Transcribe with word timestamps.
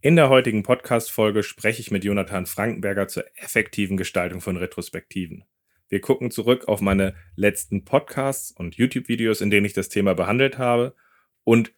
In 0.00 0.14
der 0.14 0.28
heutigen 0.28 0.62
Podcast-Folge 0.62 1.42
spreche 1.42 1.80
ich 1.80 1.90
mit 1.90 2.04
Jonathan 2.04 2.46
Frankenberger 2.46 3.08
zur 3.08 3.24
effektiven 3.34 3.96
Gestaltung 3.96 4.40
von 4.40 4.56
Retrospektiven. 4.56 5.42
Wir 5.88 6.00
gucken 6.00 6.30
zurück 6.30 6.68
auf 6.68 6.80
meine 6.80 7.16
letzten 7.34 7.84
Podcasts 7.84 8.52
und 8.52 8.76
YouTube-Videos, 8.76 9.40
in 9.40 9.50
denen 9.50 9.66
ich 9.66 9.72
das 9.72 9.88
Thema 9.88 10.14
behandelt 10.14 10.56
habe 10.56 10.94
und 11.42 11.72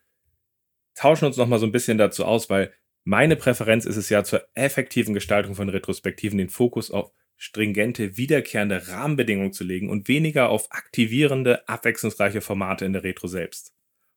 tauschen 0.95 1.25
uns 1.25 1.38
nochmal 1.38 1.61
so 1.61 1.64
ein 1.64 1.72
bisschen 1.72 1.96
dazu 1.96 2.27
aus, 2.27 2.51
weil 2.51 2.75
meine 3.04 3.37
Präferenz 3.37 3.87
ist 3.87 3.96
es 3.96 4.11
ja 4.11 4.23
zur 4.23 4.47
effektiven 4.53 5.15
Gestaltung 5.15 5.55
von 5.55 5.71
Retrospektiven 5.71 6.37
den 6.37 6.51
Fokus 6.51 6.91
auf 6.91 7.13
stringente, 7.39 8.19
wiederkehrende 8.19 8.89
Rahmenbedingungen 8.89 9.55
zu 9.55 9.65
legen 9.65 9.89
und 9.89 10.09
weniger 10.09 10.51
auf 10.51 10.71
aktivierende, 10.73 11.67
abwechslungsreiche 11.71 12.43
Formate 12.43 12.85
in 12.85 12.93
der 12.93 13.03
Retro 13.03 13.29
selbst. 13.29 13.75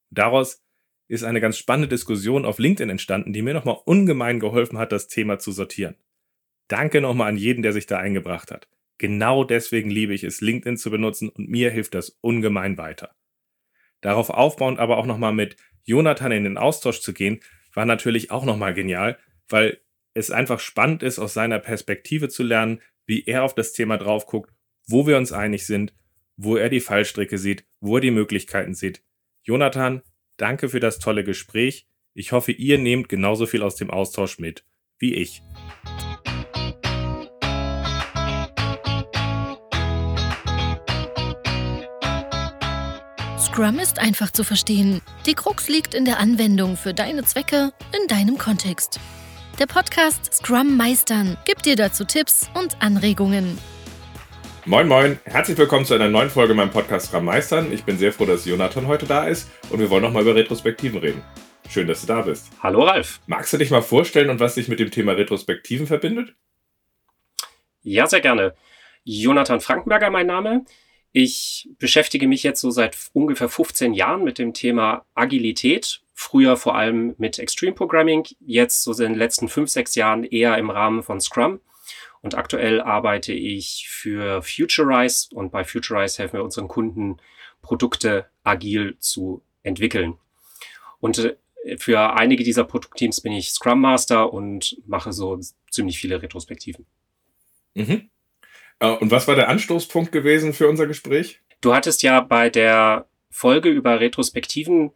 Daraus 0.10 0.62
ist 1.08 1.24
eine 1.24 1.42
ganz 1.42 1.58
spannende 1.58 1.88
Diskussion 1.88 2.46
auf 2.46 2.60
LinkedIn 2.60 2.90
entstanden, 2.90 3.34
die 3.34 3.42
mir 3.42 3.54
nochmal 3.54 3.78
ungemein 3.86 4.40
geholfen 4.40 4.78
hat, 4.78 4.92
das 4.92 5.08
Thema 5.08 5.40
zu 5.40 5.52
sortieren. 5.52 5.96
Danke 6.68 7.02
nochmal 7.02 7.30
an 7.30 7.38
jeden, 7.38 7.62
der 7.62 7.74
sich 7.74 7.86
da 7.86 7.98
eingebracht 7.98 8.52
hat. 8.52 8.68
Genau 8.98 9.44
deswegen 9.44 9.90
liebe 9.90 10.14
ich 10.14 10.24
es, 10.24 10.42
LinkedIn 10.42 10.78
zu 10.78 10.90
benutzen 10.90 11.30
und 11.30 11.50
mir 11.50 11.72
hilft 11.72 11.94
das 11.94 12.18
ungemein 12.22 12.78
weiter. 12.78 13.16
Darauf 14.02 14.30
aufbauend 14.30 14.80
aber 14.80 14.98
auch 14.98 15.06
nochmal 15.06 15.34
mit 15.34 15.56
Jonathan 15.84 16.32
in 16.32 16.44
den 16.44 16.58
Austausch 16.58 17.02
zu 17.02 17.14
gehen, 17.14 17.42
war 17.74 17.86
natürlich 17.86 18.32
auch 18.32 18.46
nochmal 18.46 18.74
genial, 18.74 19.18
weil 19.50 19.80
es 20.14 20.32
einfach 20.32 20.60
spannend 20.60 21.04
ist, 21.04 21.20
aus 21.20 21.34
seiner 21.34 21.60
Perspektive 21.60 22.30
zu 22.30 22.44
lernen, 22.44 22.82
wie 23.06 23.26
er 23.26 23.44
auf 23.44 23.56
das 23.56 23.74
Thema 23.74 23.98
drauf 23.98 24.26
guckt, 24.26 24.54
wo 24.88 25.08
wir 25.08 25.18
uns 25.18 25.32
einig 25.32 25.66
sind, 25.66 25.94
wo 26.38 26.56
er 26.56 26.70
die 26.70 26.80
Fallstricke 26.80 27.38
sieht, 27.38 27.66
wo 27.80 27.98
er 27.98 28.02
die 28.02 28.12
Möglichkeiten 28.12 28.74
sieht. 28.74 29.04
Jonathan, 29.44 30.02
Danke 30.44 30.68
für 30.68 30.82
das 30.82 31.00
tolle 31.00 31.24
Gespräch. 31.24 31.88
Ich 32.14 32.34
hoffe, 32.34 32.52
ihr 32.52 32.78
nehmt 32.78 33.08
genauso 33.08 33.46
viel 33.46 33.64
aus 33.64 33.78
dem 33.78 33.90
Austausch 33.90 34.40
mit 34.40 34.66
wie 35.00 35.14
ich. 35.14 35.42
Scrum 43.40 43.80
ist 43.80 44.00
einfach 44.00 44.32
zu 44.32 44.44
verstehen. 44.44 45.02
Die 45.26 45.34
Krux 45.34 45.70
liegt 45.70 45.94
in 45.94 46.04
der 46.04 46.20
Anwendung 46.20 46.76
für 46.76 46.94
deine 46.94 47.24
Zwecke 47.24 47.72
in 47.98 48.10
deinem 48.10 48.38
Kontext. 48.38 49.00
Der 49.60 49.68
Podcast 49.68 50.34
Scrum 50.34 50.76
Meistern 50.76 51.38
gibt 51.46 51.66
dir 51.66 51.78
dazu 51.78 52.04
Tipps 52.04 52.50
und 52.54 52.82
Anregungen. 52.82 53.58
Moin 54.66 54.88
Moin, 54.88 55.20
herzlich 55.26 55.58
willkommen 55.58 55.84
zu 55.84 55.94
einer 55.94 56.08
neuen 56.08 56.30
Folge 56.30 56.54
meinem 56.54 56.72
Podcast 56.72 57.08
Scrum 57.08 57.26
Meistern. 57.26 57.74
Ich 57.74 57.84
bin 57.84 57.98
sehr 57.98 58.14
froh, 58.14 58.24
dass 58.24 58.46
Jonathan 58.46 58.88
heute 58.88 59.06
da 59.06 59.28
ist 59.28 59.50
und 59.70 59.80
wir 59.80 59.90
wollen 59.90 60.04
nochmal 60.04 60.22
über 60.22 60.36
Retrospektiven 60.36 61.00
reden. 61.00 61.22
Schön, 61.68 61.86
dass 61.86 62.00
du 62.00 62.08
da 62.08 62.22
bist. 62.22 62.50
Hallo 62.62 62.84
Ralf. 62.84 63.20
Magst 63.28 63.52
du 63.52 63.58
dich 63.58 63.72
mal 63.72 63.82
vorstellen 63.82 64.30
und 64.30 64.40
was 64.40 64.56
dich 64.56 64.70
mit 64.70 64.80
dem 64.80 64.90
Thema 64.90 65.12
Retrospektiven 65.12 65.86
verbindet? 65.86 66.34
Ja, 67.82 68.08
sehr 68.08 68.22
gerne. 68.22 68.54
Jonathan 69.04 69.60
Frankenberger 69.60 70.10
mein 70.10 70.28
Name. 70.28 70.64
Ich 71.12 71.70
beschäftige 71.78 72.30
mich 72.30 72.44
jetzt 72.44 72.62
so 72.62 72.72
seit 72.72 72.96
ungefähr 73.12 73.50
15 73.50 73.94
Jahren 73.94 74.24
mit 74.24 74.38
dem 74.38 74.54
Thema 74.54 75.06
Agilität. 75.14 76.04
Früher 76.14 76.56
vor 76.56 76.76
allem 76.76 77.16
mit 77.18 77.38
Extreme 77.38 77.74
Programming, 77.74 78.24
jetzt 78.40 78.84
so 78.84 78.94
in 78.94 79.12
den 79.12 79.16
letzten 79.16 79.50
5, 79.50 79.70
6 79.70 79.96
Jahren 79.96 80.24
eher 80.24 80.58
im 80.58 80.70
Rahmen 80.70 81.04
von 81.04 81.20
Scrum. 81.20 81.60
Und 82.24 82.36
aktuell 82.36 82.82
arbeite 82.82 83.34
ich 83.34 83.88
für 83.90 84.42
Futurize 84.42 85.28
und 85.36 85.52
bei 85.52 85.66
Futurize 85.66 86.18
helfen 86.18 86.38
wir 86.38 86.44
unseren 86.44 86.70
Kunden, 86.70 87.18
Produkte 87.62 88.28
agil 88.44 88.96
zu 89.00 89.44
entwickeln. 89.62 90.18
Und 91.00 91.20
äh, 91.20 91.78
für 91.78 92.14
einige 92.14 92.44
dieser 92.46 92.64
Produktteams 92.64 93.22
bin 93.22 93.34
ich 93.34 93.52
Scrum 93.52 93.82
Master 93.82 94.34
und 94.34 94.82
mache 94.88 95.12
so 95.12 95.40
ziemlich 95.70 96.00
viele 96.00 96.22
Retrospektiven. 96.22 96.86
Mhm. 97.74 98.10
Äh, 98.80 98.92
und 98.92 99.12
was 99.12 99.28
war 99.28 99.36
der 99.36 99.50
Anstoßpunkt 99.50 100.14
gewesen 100.14 100.54
für 100.54 100.70
unser 100.70 100.88
Gespräch? 100.88 101.42
Du 101.60 101.74
hattest 101.74 102.04
ja 102.04 102.22
bei 102.22 102.50
der 102.50 103.06
Folge 103.30 103.70
über 103.70 104.00
Retrospektiven 104.00 104.92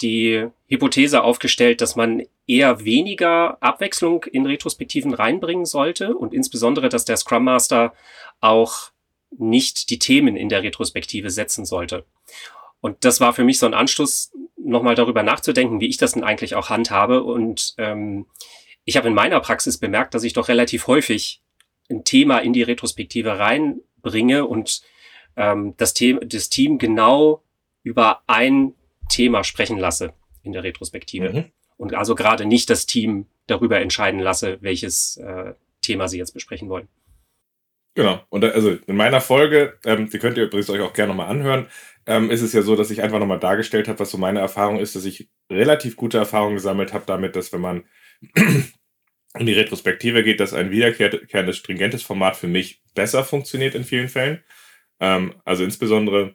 die 0.00 0.46
Hypothese 0.68 1.22
aufgestellt, 1.22 1.80
dass 1.80 1.96
man 1.96 2.22
eher 2.46 2.84
weniger 2.84 3.62
Abwechslung 3.62 4.24
in 4.24 4.46
Retrospektiven 4.46 5.14
reinbringen 5.14 5.64
sollte 5.64 6.14
und 6.14 6.32
insbesondere, 6.32 6.88
dass 6.88 7.04
der 7.04 7.16
Scrum 7.16 7.44
Master 7.44 7.92
auch 8.40 8.90
nicht 9.36 9.90
die 9.90 9.98
Themen 9.98 10.36
in 10.36 10.48
der 10.48 10.62
Retrospektive 10.62 11.30
setzen 11.30 11.64
sollte. 11.64 12.04
Und 12.80 13.04
das 13.04 13.20
war 13.20 13.32
für 13.34 13.44
mich 13.44 13.58
so 13.58 13.66
ein 13.66 13.74
Anstoß, 13.74 14.32
nochmal 14.56 14.94
darüber 14.94 15.22
nachzudenken, 15.22 15.80
wie 15.80 15.88
ich 15.88 15.96
das 15.96 16.12
denn 16.12 16.24
eigentlich 16.24 16.54
auch 16.54 16.68
handhabe. 16.68 17.22
Und 17.22 17.74
ähm, 17.78 18.26
ich 18.84 18.96
habe 18.96 19.08
in 19.08 19.14
meiner 19.14 19.40
Praxis 19.40 19.78
bemerkt, 19.78 20.14
dass 20.14 20.24
ich 20.24 20.32
doch 20.32 20.48
relativ 20.48 20.86
häufig 20.86 21.42
ein 21.90 22.04
Thema 22.04 22.38
in 22.38 22.52
die 22.52 22.62
Retrospektive 22.62 23.38
reinbringe 23.38 24.46
und 24.46 24.82
ähm, 25.36 25.74
das, 25.76 25.94
The 25.96 26.18
das 26.22 26.50
Team 26.50 26.78
genau 26.78 27.42
über 27.82 28.22
ein 28.26 28.74
Thema 29.08 29.44
sprechen 29.44 29.78
lasse 29.78 30.12
in 30.42 30.52
der 30.52 30.64
Retrospektive. 30.64 31.32
Mhm. 31.32 31.44
Und 31.76 31.94
also 31.94 32.14
gerade 32.14 32.44
nicht 32.44 32.70
das 32.70 32.86
Team 32.86 33.26
darüber 33.46 33.80
entscheiden 33.80 34.20
lasse, 34.20 34.58
welches 34.60 35.16
äh, 35.18 35.54
Thema 35.80 36.08
sie 36.08 36.18
jetzt 36.18 36.32
besprechen 36.32 36.68
wollen. 36.68 36.88
Genau. 37.94 38.20
Und 38.28 38.44
also 38.44 38.78
in 38.86 38.96
meiner 38.96 39.20
Folge, 39.20 39.78
ähm, 39.84 40.08
die 40.08 40.18
könnt 40.18 40.36
ihr 40.36 40.44
übrigens 40.44 40.70
euch 40.70 40.80
auch 40.80 40.92
gerne 40.92 41.08
nochmal 41.08 41.28
anhören, 41.28 41.66
ähm, 42.06 42.30
ist 42.30 42.42
es 42.42 42.52
ja 42.52 42.62
so, 42.62 42.76
dass 42.76 42.90
ich 42.90 43.02
einfach 43.02 43.18
nochmal 43.18 43.40
dargestellt 43.40 43.88
habe, 43.88 43.98
was 43.98 44.10
so 44.10 44.18
meine 44.18 44.38
Erfahrung 44.38 44.78
ist, 44.78 44.94
dass 44.94 45.04
ich 45.04 45.28
relativ 45.50 45.96
gute 45.96 46.16
Erfahrungen 46.18 46.54
gesammelt 46.54 46.92
habe 46.92 47.04
damit, 47.06 47.34
dass 47.34 47.52
wenn 47.52 47.60
man 47.60 47.84
in 49.38 49.46
die 49.46 49.52
Retrospektive 49.52 50.22
geht, 50.22 50.40
dass 50.40 50.54
ein 50.54 50.70
wiederkehrendes, 50.70 51.56
stringentes 51.56 52.02
Format 52.02 52.36
für 52.36 52.46
mich 52.46 52.82
besser 52.94 53.24
funktioniert 53.24 53.74
in 53.74 53.84
vielen 53.84 54.08
Fällen. 54.08 54.42
Ähm, 55.00 55.34
also 55.44 55.64
insbesondere 55.64 56.34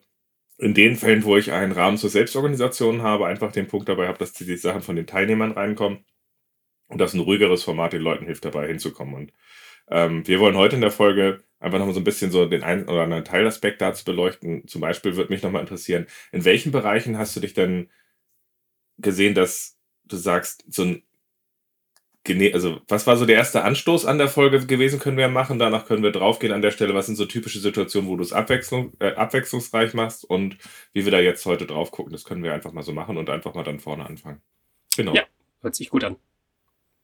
in 0.57 0.73
den 0.73 0.95
Fällen, 0.95 1.23
wo 1.23 1.37
ich 1.37 1.51
einen 1.51 1.71
Rahmen 1.71 1.97
zur 1.97 2.09
Selbstorganisation 2.09 3.01
habe, 3.01 3.27
einfach 3.27 3.51
den 3.51 3.67
Punkt 3.67 3.89
dabei 3.89 4.07
habe, 4.07 4.19
dass 4.19 4.33
die 4.33 4.57
Sachen 4.57 4.81
von 4.81 4.95
den 4.95 5.07
Teilnehmern 5.07 5.51
reinkommen 5.51 6.05
und 6.87 6.99
dass 6.99 7.13
ein 7.13 7.19
ruhigeres 7.19 7.63
Format 7.63 7.93
den 7.93 8.01
Leuten 8.01 8.25
hilft, 8.25 8.45
dabei 8.45 8.67
hinzukommen. 8.67 9.15
Und 9.15 9.33
ähm, 9.89 10.27
wir 10.27 10.39
wollen 10.39 10.55
heute 10.55 10.75
in 10.75 10.81
der 10.81 10.91
Folge 10.91 11.43
einfach 11.59 11.79
nochmal 11.79 11.95
so 11.95 12.01
ein 12.01 12.05
bisschen 12.05 12.31
so 12.31 12.45
den 12.45 12.63
einen 12.63 12.87
oder 12.87 13.03
anderen 13.03 13.25
Teilaspekt 13.25 13.81
dazu 13.81 14.05
beleuchten. 14.05 14.67
Zum 14.67 14.81
Beispiel 14.81 15.15
würde 15.15 15.33
mich 15.33 15.43
nochmal 15.43 15.61
interessieren, 15.61 16.07
in 16.31 16.45
welchen 16.45 16.71
Bereichen 16.71 17.17
hast 17.17 17.35
du 17.35 17.39
dich 17.39 17.53
denn 17.53 17.89
gesehen, 18.97 19.33
dass 19.33 19.77
du 20.05 20.17
sagst, 20.17 20.65
so 20.69 20.83
ein 20.83 21.03
also 22.25 22.79
was 22.87 23.05
war 23.05 23.17
so 23.17 23.25
der 23.25 23.35
erste 23.35 23.63
Anstoß 23.63 24.05
an 24.05 24.17
der 24.17 24.29
Folge 24.29 24.65
gewesen, 24.65 24.99
können 24.99 25.17
wir 25.17 25.27
machen. 25.27 25.59
Danach 25.59 25.85
können 25.85 26.03
wir 26.03 26.11
draufgehen 26.11 26.53
an 26.53 26.61
der 26.61 26.71
Stelle, 26.71 26.93
was 26.93 27.07
sind 27.07 27.15
so 27.15 27.25
typische 27.25 27.59
Situationen, 27.59 28.09
wo 28.09 28.15
du 28.15 28.23
es 28.23 28.31
abwechslung, 28.31 28.93
äh, 28.99 29.13
abwechslungsreich 29.13 29.93
machst 29.93 30.23
und 30.23 30.57
wie 30.93 31.03
wir 31.03 31.11
da 31.11 31.19
jetzt 31.19 31.45
heute 31.45 31.65
drauf 31.65 31.91
gucken. 31.91 32.13
Das 32.13 32.23
können 32.23 32.43
wir 32.43 32.53
einfach 32.53 32.71
mal 32.71 32.83
so 32.83 32.93
machen 32.93 33.17
und 33.17 33.29
einfach 33.29 33.53
mal 33.53 33.63
dann 33.63 33.79
vorne 33.79 34.05
anfangen. 34.05 34.41
Genau. 34.95 35.13
Ja, 35.13 35.23
hört 35.61 35.75
sich 35.75 35.89
gut 35.89 36.03
an. 36.05 36.15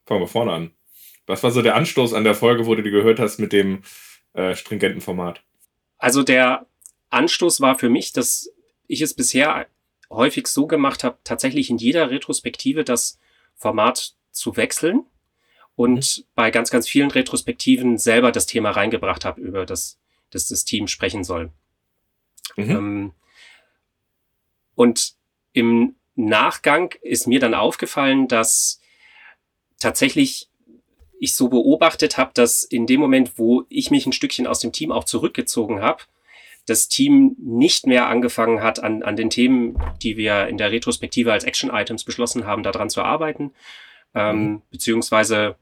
Fangen 0.06 0.22
wir 0.22 0.28
vorne 0.28 0.53
an. 0.53 0.72
Was 1.28 1.44
war 1.44 1.51
so 1.51 1.62
der 1.62 1.75
Anstoß 1.75 2.13
an 2.13 2.24
der 2.24 2.34
Folge, 2.34 2.66
wo 2.66 2.75
du 2.75 2.81
die 2.81 2.91
gehört 2.91 3.19
hast 3.19 3.40
mit 3.40 3.51
dem 3.51 3.84
äh, 4.34 4.56
stringenten 4.56 5.01
Format? 5.01 5.44
Also 5.97 6.24
der 6.24 6.66
Anstoß 7.09 7.59
war 7.59 7.78
für 7.78 7.90
mich, 7.90 8.13
dass 8.13 8.51
ich 8.88 9.01
es 9.01 9.13
bisher 9.13 9.68
häufig 10.09 10.47
so 10.47 10.66
gemacht 10.66 11.03
habe, 11.03 11.18
tatsächlich 11.24 11.69
in 11.69 11.78
jeder 11.78 12.09
Retrospektive 12.09 12.84
das 12.84 13.19
Format 13.56 14.16
zu 14.40 14.58
wechseln 14.58 15.06
und 15.76 16.18
mhm. 16.18 16.24
bei 16.36 16.52
ganz, 16.52 16.72
ganz 16.72 16.88
vielen 16.88 17.12
Retrospektiven 17.12 17.98
selber 17.98 18.32
das 18.32 18.46
Thema 18.46 18.72
reingebracht 18.72 19.26
habe, 19.26 19.42
über 19.42 19.66
das, 19.66 20.00
das 20.32 20.48
das 20.48 20.66
Team 20.66 20.88
sprechen 20.88 21.24
soll. 21.24 21.52
Mhm. 22.56 22.70
Ähm, 22.70 23.14
und 24.76 25.14
im 25.54 25.96
Nachgang 26.16 26.96
ist 27.02 27.28
mir 27.28 27.40
dann 27.40 27.54
aufgefallen, 27.54 28.28
dass 28.28 28.82
tatsächlich 29.80 30.50
ich 31.19 31.36
so 31.36 31.50
beobachtet 31.50 32.18
habe, 32.18 32.31
dass 32.34 32.63
in 32.63 32.88
dem 32.88 33.02
Moment, 33.02 33.38
wo 33.38 33.66
ich 33.68 33.92
mich 33.92 34.06
ein 34.06 34.13
Stückchen 34.13 34.48
aus 34.48 34.60
dem 34.60 34.72
Team 34.72 34.92
auch 34.92 35.04
zurückgezogen 35.04 35.81
habe, 35.81 36.04
das 36.66 36.88
Team 36.88 37.36
nicht 37.40 37.88
mehr 37.88 38.08
angefangen 38.08 38.62
hat, 38.62 38.81
an, 38.81 39.04
an 39.04 39.16
den 39.16 39.30
Themen, 39.30 39.78
die 40.02 40.18
wir 40.18 40.48
in 40.48 40.58
der 40.58 40.72
Retrospektive 40.72 41.34
als 41.34 41.44
Action-Items 41.44 42.04
beschlossen 42.04 42.46
haben, 42.46 42.63
daran 42.63 42.90
zu 42.90 43.02
arbeiten, 43.02 43.54
ähm, 44.14 44.44
mhm. 44.44 44.62
beziehungsweise 44.72 45.56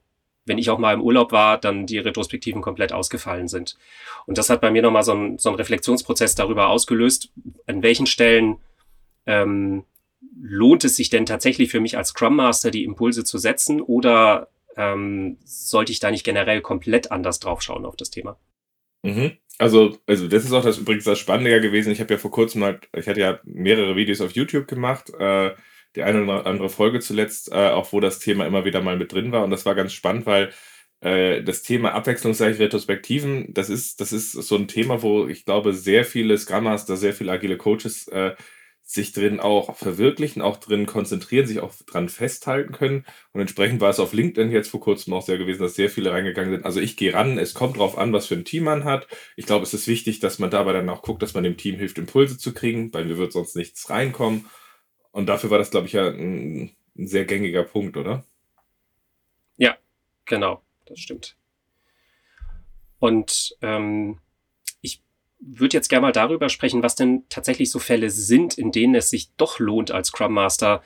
wenn 0.47 0.57
ich 0.57 0.69
auch 0.69 0.79
mal 0.79 0.93
im 0.93 1.01
Urlaub 1.01 1.31
war, 1.31 1.59
dann 1.59 1.85
die 1.85 1.97
Retrospektiven 1.97 2.61
komplett 2.61 2.93
ausgefallen 2.93 3.47
sind. 3.47 3.77
Und 4.25 4.37
das 4.37 4.49
hat 4.49 4.61
bei 4.61 4.71
mir 4.71 4.81
nochmal 4.81 5.03
so, 5.03 5.13
ein, 5.13 5.37
so 5.37 5.49
einen 5.49 5.57
Reflexionsprozess 5.57 6.35
darüber 6.35 6.69
ausgelöst, 6.69 7.31
an 7.67 7.83
welchen 7.83 8.05
Stellen 8.05 8.57
ähm, 9.25 9.83
lohnt 10.41 10.83
es 10.85 10.95
sich 10.95 11.09
denn 11.09 11.25
tatsächlich 11.25 11.69
für 11.69 11.81
mich 11.81 11.97
als 11.97 12.09
Scrum 12.09 12.37
Master 12.37 12.71
die 12.71 12.85
Impulse 12.85 13.23
zu 13.23 13.37
setzen 13.37 13.81
oder 13.81 14.47
ähm, 14.77 15.37
sollte 15.43 15.91
ich 15.91 15.99
da 15.99 16.11
nicht 16.11 16.23
generell 16.23 16.61
komplett 16.61 17.11
anders 17.11 17.39
draufschauen 17.39 17.85
auf 17.85 17.97
das 17.97 18.09
Thema? 18.09 18.37
Mhm. 19.03 19.33
Also, 19.57 19.97
also 20.05 20.27
das 20.27 20.45
ist 20.45 20.53
auch 20.53 20.63
das 20.63 20.77
übrigens 20.77 21.03
das 21.03 21.19
Spannende 21.19 21.59
gewesen. 21.61 21.91
Ich 21.91 21.99
habe 21.99 22.13
ja 22.13 22.19
vor 22.19 22.31
kurzem 22.31 22.63
halt, 22.63 22.87
ich 22.95 23.07
hatte 23.07 23.19
ja 23.19 23.39
mehrere 23.43 23.95
Videos 23.95 24.21
auf 24.21 24.31
YouTube 24.31 24.67
gemacht, 24.67 25.11
äh, 25.19 25.51
die 25.95 26.03
eine 26.03 26.23
oder 26.23 26.45
andere 26.45 26.69
Folge 26.69 26.99
zuletzt, 26.99 27.51
äh, 27.51 27.69
auch 27.69 27.93
wo 27.93 27.99
das 27.99 28.19
Thema 28.19 28.45
immer 28.45 28.65
wieder 28.65 28.81
mal 28.81 28.97
mit 28.97 29.11
drin 29.13 29.31
war. 29.31 29.43
Und 29.43 29.51
das 29.51 29.65
war 29.65 29.75
ganz 29.75 29.93
spannend, 29.93 30.25
weil 30.25 30.51
äh, 31.01 31.43
das 31.43 31.61
Thema 31.63 31.93
abwechslungsreiche 31.93 32.59
Retrospektiven, 32.59 33.53
das 33.53 33.69
ist, 33.69 34.01
das 34.01 34.11
ist 34.11 34.31
so 34.31 34.55
ein 34.55 34.67
Thema, 34.67 35.01
wo 35.01 35.27
ich 35.27 35.45
glaube, 35.45 35.73
sehr 35.73 36.05
viele 36.05 36.37
Scrum 36.37 36.65
Master, 36.65 36.97
sehr 36.97 37.13
viele 37.13 37.31
agile 37.31 37.57
Coaches 37.57 38.07
äh, 38.09 38.35
sich 38.89 39.11
drin 39.11 39.41
auch 39.41 39.75
verwirklichen, 39.75 40.41
auch 40.41 40.55
drin 40.57 40.85
konzentrieren, 40.85 41.45
sich 41.45 41.59
auch 41.59 41.73
dran 41.85 42.07
festhalten 42.07 42.71
können. 42.71 43.05
Und 43.33 43.41
entsprechend 43.41 43.81
war 43.81 43.89
es 43.89 43.99
auf 43.99 44.13
LinkedIn 44.13 44.49
jetzt 44.49 44.69
vor 44.69 44.79
kurzem 44.79 45.13
auch 45.13 45.23
sehr 45.23 45.37
gewesen, 45.37 45.61
dass 45.61 45.75
sehr 45.75 45.89
viele 45.89 46.11
reingegangen 46.11 46.51
sind. 46.51 46.65
Also 46.65 46.79
ich 46.79 46.95
gehe 46.95 47.13
ran, 47.13 47.37
es 47.37 47.53
kommt 47.53 47.77
drauf 47.77 47.97
an, 47.97 48.13
was 48.13 48.27
für 48.27 48.35
ein 48.35 48.45
Team 48.45 48.63
man 48.63 48.85
hat. 48.85 49.07
Ich 49.35 49.45
glaube, 49.45 49.63
es 49.63 49.73
ist 49.73 49.87
wichtig, 49.87 50.19
dass 50.19 50.39
man 50.39 50.51
dabei 50.51 50.71
dann 50.71 50.87
auch 50.87 51.01
guckt, 51.01 51.21
dass 51.21 51.33
man 51.33 51.43
dem 51.43 51.57
Team 51.57 51.75
hilft, 51.75 51.97
Impulse 51.97 52.37
zu 52.37 52.53
kriegen, 52.53 52.93
weil 52.93 53.03
mir 53.03 53.17
wird 53.17 53.33
sonst 53.33 53.57
nichts 53.57 53.89
reinkommen. 53.89 54.45
Und 55.17 55.25
dafür 55.25 55.49
war 55.49 55.57
das, 55.57 55.71
glaube 55.71 55.87
ich, 55.87 55.93
ja 55.93 56.07
ein, 56.09 56.75
ein 56.95 57.07
sehr 57.07 57.25
gängiger 57.25 57.63
Punkt, 57.63 57.97
oder? 57.97 58.23
Ja, 59.57 59.75
genau, 60.25 60.61
das 60.85 60.99
stimmt. 60.99 61.35
Und 62.99 63.57
ähm, 63.63 64.19
würde 65.39 65.75
jetzt 65.75 65.89
gerne 65.89 66.03
mal 66.03 66.11
darüber 66.11 66.49
sprechen, 66.49 66.83
was 66.83 66.93
denn 66.93 67.23
tatsächlich 67.29 67.71
so 67.71 67.79
Fälle 67.79 68.11
sind, 68.11 68.59
in 68.59 68.71
denen 68.71 68.93
es 68.93 69.09
sich 69.09 69.31
doch 69.37 69.57
lohnt, 69.57 69.89
als 69.89 70.09
Scrum 70.09 70.33
Master 70.33 70.83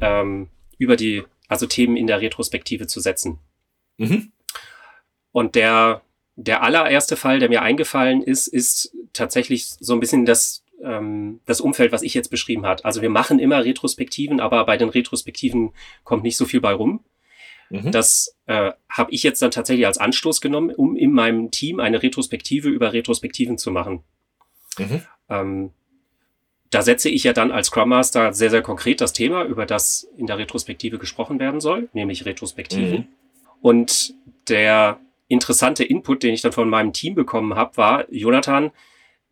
ähm, 0.00 0.48
über 0.78 0.96
die, 0.96 1.22
also 1.48 1.66
Themen 1.66 1.98
in 1.98 2.06
der 2.06 2.22
Retrospektive 2.22 2.86
zu 2.86 3.00
setzen. 3.00 3.38
Mhm. 3.98 4.32
Und 5.30 5.56
der, 5.56 6.00
der 6.36 6.62
allererste 6.62 7.16
Fall, 7.18 7.38
der 7.38 7.50
mir 7.50 7.60
eingefallen 7.60 8.22
ist, 8.22 8.46
ist 8.46 8.96
tatsächlich 9.12 9.66
so 9.66 9.92
ein 9.92 10.00
bisschen 10.00 10.24
das, 10.24 10.63
ähm, 10.82 11.40
das 11.46 11.60
Umfeld, 11.60 11.92
was 11.92 12.02
ich 12.02 12.14
jetzt 12.14 12.28
beschrieben 12.28 12.66
hat. 12.66 12.84
Also 12.84 13.02
wir 13.02 13.10
machen 13.10 13.38
immer 13.38 13.64
Retrospektiven, 13.64 14.40
aber 14.40 14.64
bei 14.66 14.76
den 14.76 14.88
Retrospektiven 14.88 15.72
kommt 16.04 16.22
nicht 16.22 16.36
so 16.36 16.44
viel 16.44 16.60
bei 16.60 16.72
rum. 16.72 17.04
Mhm. 17.70 17.90
Das 17.90 18.36
äh, 18.46 18.72
habe 18.88 19.10
ich 19.12 19.22
jetzt 19.22 19.42
dann 19.42 19.50
tatsächlich 19.50 19.86
als 19.86 19.98
Anstoß 19.98 20.40
genommen, 20.40 20.70
um 20.74 20.96
in 20.96 21.12
meinem 21.12 21.50
Team 21.50 21.80
eine 21.80 22.02
Retrospektive 22.02 22.68
über 22.68 22.92
Retrospektiven 22.92 23.58
zu 23.58 23.70
machen. 23.70 24.02
Mhm. 24.78 25.02
Ähm, 25.28 25.70
da 26.70 26.82
setze 26.82 27.08
ich 27.08 27.24
ja 27.24 27.32
dann 27.32 27.52
als 27.52 27.68
Scrum 27.68 27.88
Master 27.88 28.32
sehr, 28.32 28.50
sehr 28.50 28.62
konkret 28.62 29.00
das 29.00 29.12
Thema, 29.12 29.44
über 29.44 29.64
das 29.64 30.08
in 30.16 30.26
der 30.26 30.38
Retrospektive 30.38 30.98
gesprochen 30.98 31.38
werden 31.38 31.60
soll, 31.60 31.88
nämlich 31.92 32.26
Retrospektiven. 32.26 32.98
Mhm. 32.98 33.06
Und 33.60 34.14
der 34.48 34.98
interessante 35.28 35.84
Input, 35.84 36.22
den 36.22 36.34
ich 36.34 36.42
dann 36.42 36.52
von 36.52 36.68
meinem 36.68 36.92
Team 36.92 37.14
bekommen 37.14 37.54
habe, 37.54 37.76
war, 37.76 38.12
Jonathan, 38.12 38.72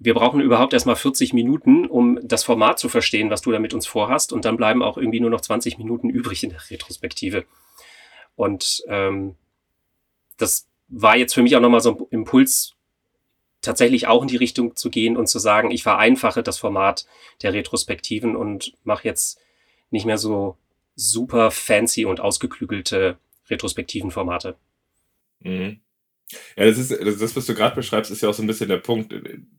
wir 0.04 0.14
brauchen 0.14 0.40
überhaupt 0.40 0.72
erstmal 0.72 0.96
40 0.96 1.32
Minuten, 1.32 1.87
um 1.87 2.19
das 2.22 2.43
Format 2.43 2.78
zu 2.78 2.88
verstehen, 2.88 3.31
was 3.31 3.43
du 3.43 3.52
da 3.52 3.60
mit 3.60 3.72
uns 3.72 3.87
vorhast. 3.87 4.32
Und 4.32 4.44
dann 4.44 4.56
bleiben 4.56 4.82
auch 4.82 4.96
irgendwie 4.96 5.20
nur 5.20 5.31
noch 5.31 5.40
20 5.40 5.78
Minuten 5.78 6.10
übrig 6.10 6.43
in 6.43 6.50
der 6.50 6.70
Retrospektive. 6.70 7.44
Und 8.34 8.82
ähm, 8.88 9.37
das 10.38 10.69
war 10.88 11.16
jetzt 11.16 11.34
für 11.34 11.43
mich 11.43 11.54
auch 11.56 11.60
nochmal 11.60 11.81
so 11.81 11.96
ein 11.96 12.06
Impuls, 12.10 12.75
tatsächlich 13.60 14.08
auch 14.08 14.22
in 14.22 14.28
die 14.28 14.37
Richtung 14.37 14.75
zu 14.75 14.90
gehen 14.90 15.16
und 15.16 15.28
zu 15.28 15.38
sagen, 15.38 15.70
ich 15.70 15.84
vereinfache 15.84 16.43
das 16.43 16.58
Format 16.58 17.06
der 17.43 17.52
Retrospektiven 17.52 18.34
und 18.34 18.76
mache 18.82 19.05
jetzt 19.05 19.40
nicht 19.90 20.05
mehr 20.05 20.19
so 20.19 20.56
super 20.96 21.52
fancy 21.52 22.05
und 22.05 22.19
ausgeklügelte 22.19 23.19
retrospektiven 23.48 24.10
Formate. 24.10 24.56
Mhm. 25.40 25.81
Ja, 26.56 26.64
das 26.67 26.79
ist 26.79 26.90
das, 26.90 27.37
was 27.37 27.46
du 27.46 27.55
gerade 27.55 27.76
beschreibst, 27.76 28.11
ist 28.11 28.23
ja 28.23 28.29
auch 28.29 28.34
so 28.34 28.43
ein 28.43 28.46
bisschen 28.46 28.69
der 28.69 28.79
Punkt, 28.79 29.12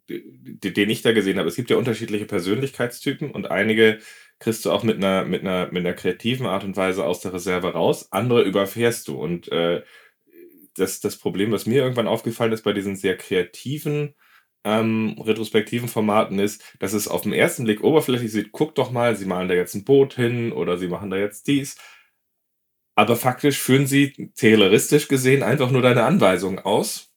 den 0.10 0.90
ich 0.90 1.02
da 1.02 1.12
gesehen 1.12 1.38
habe. 1.38 1.48
Es 1.50 1.56
gibt 1.56 1.70
ja 1.70 1.78
unterschiedliche 1.78 2.26
Persönlichkeitstypen 2.26 3.32
und 3.32 3.52
einige 3.52 4.00
kriegst 4.40 4.66
du 4.66 4.72
auch 4.72 4.84
mit 4.84 4.98
einer, 4.98 5.26
mit 5.26 5.42
einer, 5.42 5.68
mit 5.68 5.86
einer 5.86 5.94
kreativen 5.94 6.46
Art 6.46 6.64
und 6.64 6.76
Weise 6.76 7.06
aus 7.06 7.22
der 7.22 7.34
Reserve 7.34 7.74
raus. 7.74 8.12
Andere 8.12 8.44
überfährst 8.44 9.08
du. 9.08 9.16
Und 9.16 9.50
äh, 9.52 9.84
das, 10.76 11.00
das 11.00 11.18
Problem, 11.18 11.52
was 11.52 11.66
mir 11.66 11.82
irgendwann 11.82 12.08
aufgefallen 12.08 12.52
ist 12.52 12.64
bei 12.64 12.74
diesen 12.74 12.96
sehr 12.96 13.16
kreativen, 13.18 14.16
ähm, 14.66 15.16
retrospektiven 15.20 15.88
Formaten 15.90 16.40
ist, 16.40 16.64
dass 16.80 16.94
es 16.94 17.08
auf 17.08 17.22
den 17.22 17.34
ersten 17.34 17.66
Blick 17.66 17.84
oberflächlich 17.84 18.32
sieht, 18.32 18.52
guck 18.52 18.76
doch 18.76 18.92
mal, 18.92 19.16
sie 19.16 19.26
malen 19.26 19.50
da 19.50 19.56
jetzt 19.56 19.76
ein 19.76 19.84
Boot 19.84 20.14
hin 20.16 20.52
oder 20.52 20.78
sie 20.78 20.88
machen 20.88 21.10
da 21.10 21.18
jetzt 21.18 21.48
dies. 21.48 21.78
Aber 22.96 23.16
faktisch 23.16 23.58
führen 23.58 23.88
sie 23.88 24.32
tayloristisch 24.36 25.08
gesehen 25.08 25.44
einfach 25.44 25.72
nur 25.72 25.82
deine 25.82 26.04
Anweisungen 26.04 26.60
aus, 26.60 27.12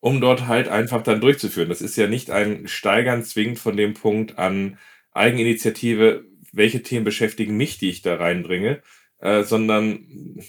um 0.00 0.20
dort 0.20 0.46
halt 0.46 0.68
einfach 0.68 1.02
dann 1.02 1.20
durchzuführen. 1.20 1.68
Das 1.68 1.82
ist 1.82 1.96
ja 1.96 2.06
nicht 2.06 2.30
ein 2.30 2.66
Steigern 2.66 3.24
zwingend 3.24 3.58
von 3.58 3.76
dem 3.76 3.94
Punkt 3.94 4.38
an 4.38 4.78
Eigeninitiative, 5.12 6.24
welche 6.52 6.82
Themen 6.82 7.04
beschäftigen 7.04 7.56
mich, 7.56 7.78
die 7.78 7.90
ich 7.90 8.02
da 8.02 8.16
reinbringe, 8.16 8.82
äh, 9.18 9.42
sondern 9.42 10.40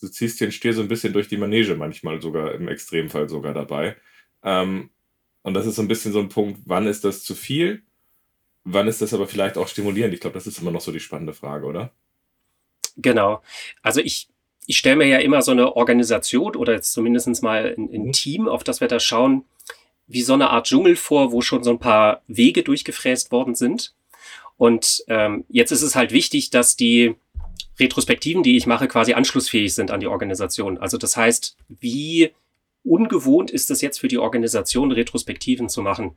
du 0.00 0.08
ziehst 0.08 0.40
den 0.40 0.52
Stier 0.52 0.74
so 0.74 0.82
ein 0.82 0.88
bisschen 0.88 1.12
durch 1.12 1.28
die 1.28 1.36
Manege 1.36 1.74
manchmal 1.74 2.20
sogar, 2.20 2.54
im 2.54 2.68
Extremfall 2.68 3.28
sogar 3.28 3.54
dabei. 3.54 3.96
Ähm, 4.44 4.90
und 5.42 5.54
das 5.54 5.66
ist 5.66 5.76
so 5.76 5.82
ein 5.82 5.88
bisschen 5.88 6.12
so 6.12 6.20
ein 6.20 6.28
Punkt, 6.28 6.60
wann 6.66 6.86
ist 6.86 7.04
das 7.04 7.24
zu 7.24 7.34
viel? 7.34 7.82
Wann 8.64 8.88
ist 8.88 9.00
das 9.02 9.14
aber 9.14 9.26
vielleicht 9.26 9.56
auch 9.56 9.68
stimulierend? 9.68 10.14
Ich 10.14 10.20
glaube, 10.20 10.34
das 10.34 10.46
ist 10.46 10.60
immer 10.60 10.70
noch 10.70 10.82
so 10.82 10.92
die 10.92 11.00
spannende 11.00 11.32
Frage, 11.32 11.66
oder? 11.66 11.92
Genau. 13.02 13.42
Also 13.82 14.00
ich, 14.00 14.28
ich 14.66 14.78
stelle 14.78 14.96
mir 14.96 15.06
ja 15.06 15.18
immer 15.18 15.42
so 15.42 15.52
eine 15.52 15.76
Organisation 15.76 16.56
oder 16.56 16.74
jetzt 16.74 16.92
zumindest 16.92 17.42
mal 17.42 17.74
ein, 17.76 17.90
ein 17.92 18.06
mhm. 18.06 18.12
Team, 18.12 18.48
auf 18.48 18.64
das 18.64 18.80
wir 18.80 18.88
da 18.88 19.00
schauen, 19.00 19.44
wie 20.06 20.22
so 20.22 20.34
eine 20.34 20.50
Art 20.50 20.66
Dschungel 20.66 20.96
vor, 20.96 21.32
wo 21.32 21.40
schon 21.40 21.62
so 21.62 21.70
ein 21.70 21.78
paar 21.78 22.22
Wege 22.26 22.62
durchgefräst 22.62 23.30
worden 23.30 23.54
sind. 23.54 23.94
Und 24.56 25.04
ähm, 25.08 25.44
jetzt 25.48 25.70
ist 25.70 25.82
es 25.82 25.94
halt 25.94 26.12
wichtig, 26.12 26.50
dass 26.50 26.76
die 26.76 27.14
Retrospektiven, 27.78 28.42
die 28.42 28.56
ich 28.56 28.66
mache, 28.66 28.88
quasi 28.88 29.14
anschlussfähig 29.14 29.74
sind 29.74 29.90
an 29.90 30.00
die 30.00 30.06
Organisation. 30.06 30.78
Also 30.78 30.98
das 30.98 31.16
heißt, 31.16 31.56
wie 31.68 32.30
ungewohnt 32.84 33.50
ist 33.50 33.70
es 33.70 33.80
jetzt 33.80 33.98
für 33.98 34.08
die 34.08 34.18
Organisation, 34.18 34.92
Retrospektiven 34.92 35.68
zu 35.68 35.80
machen? 35.80 36.16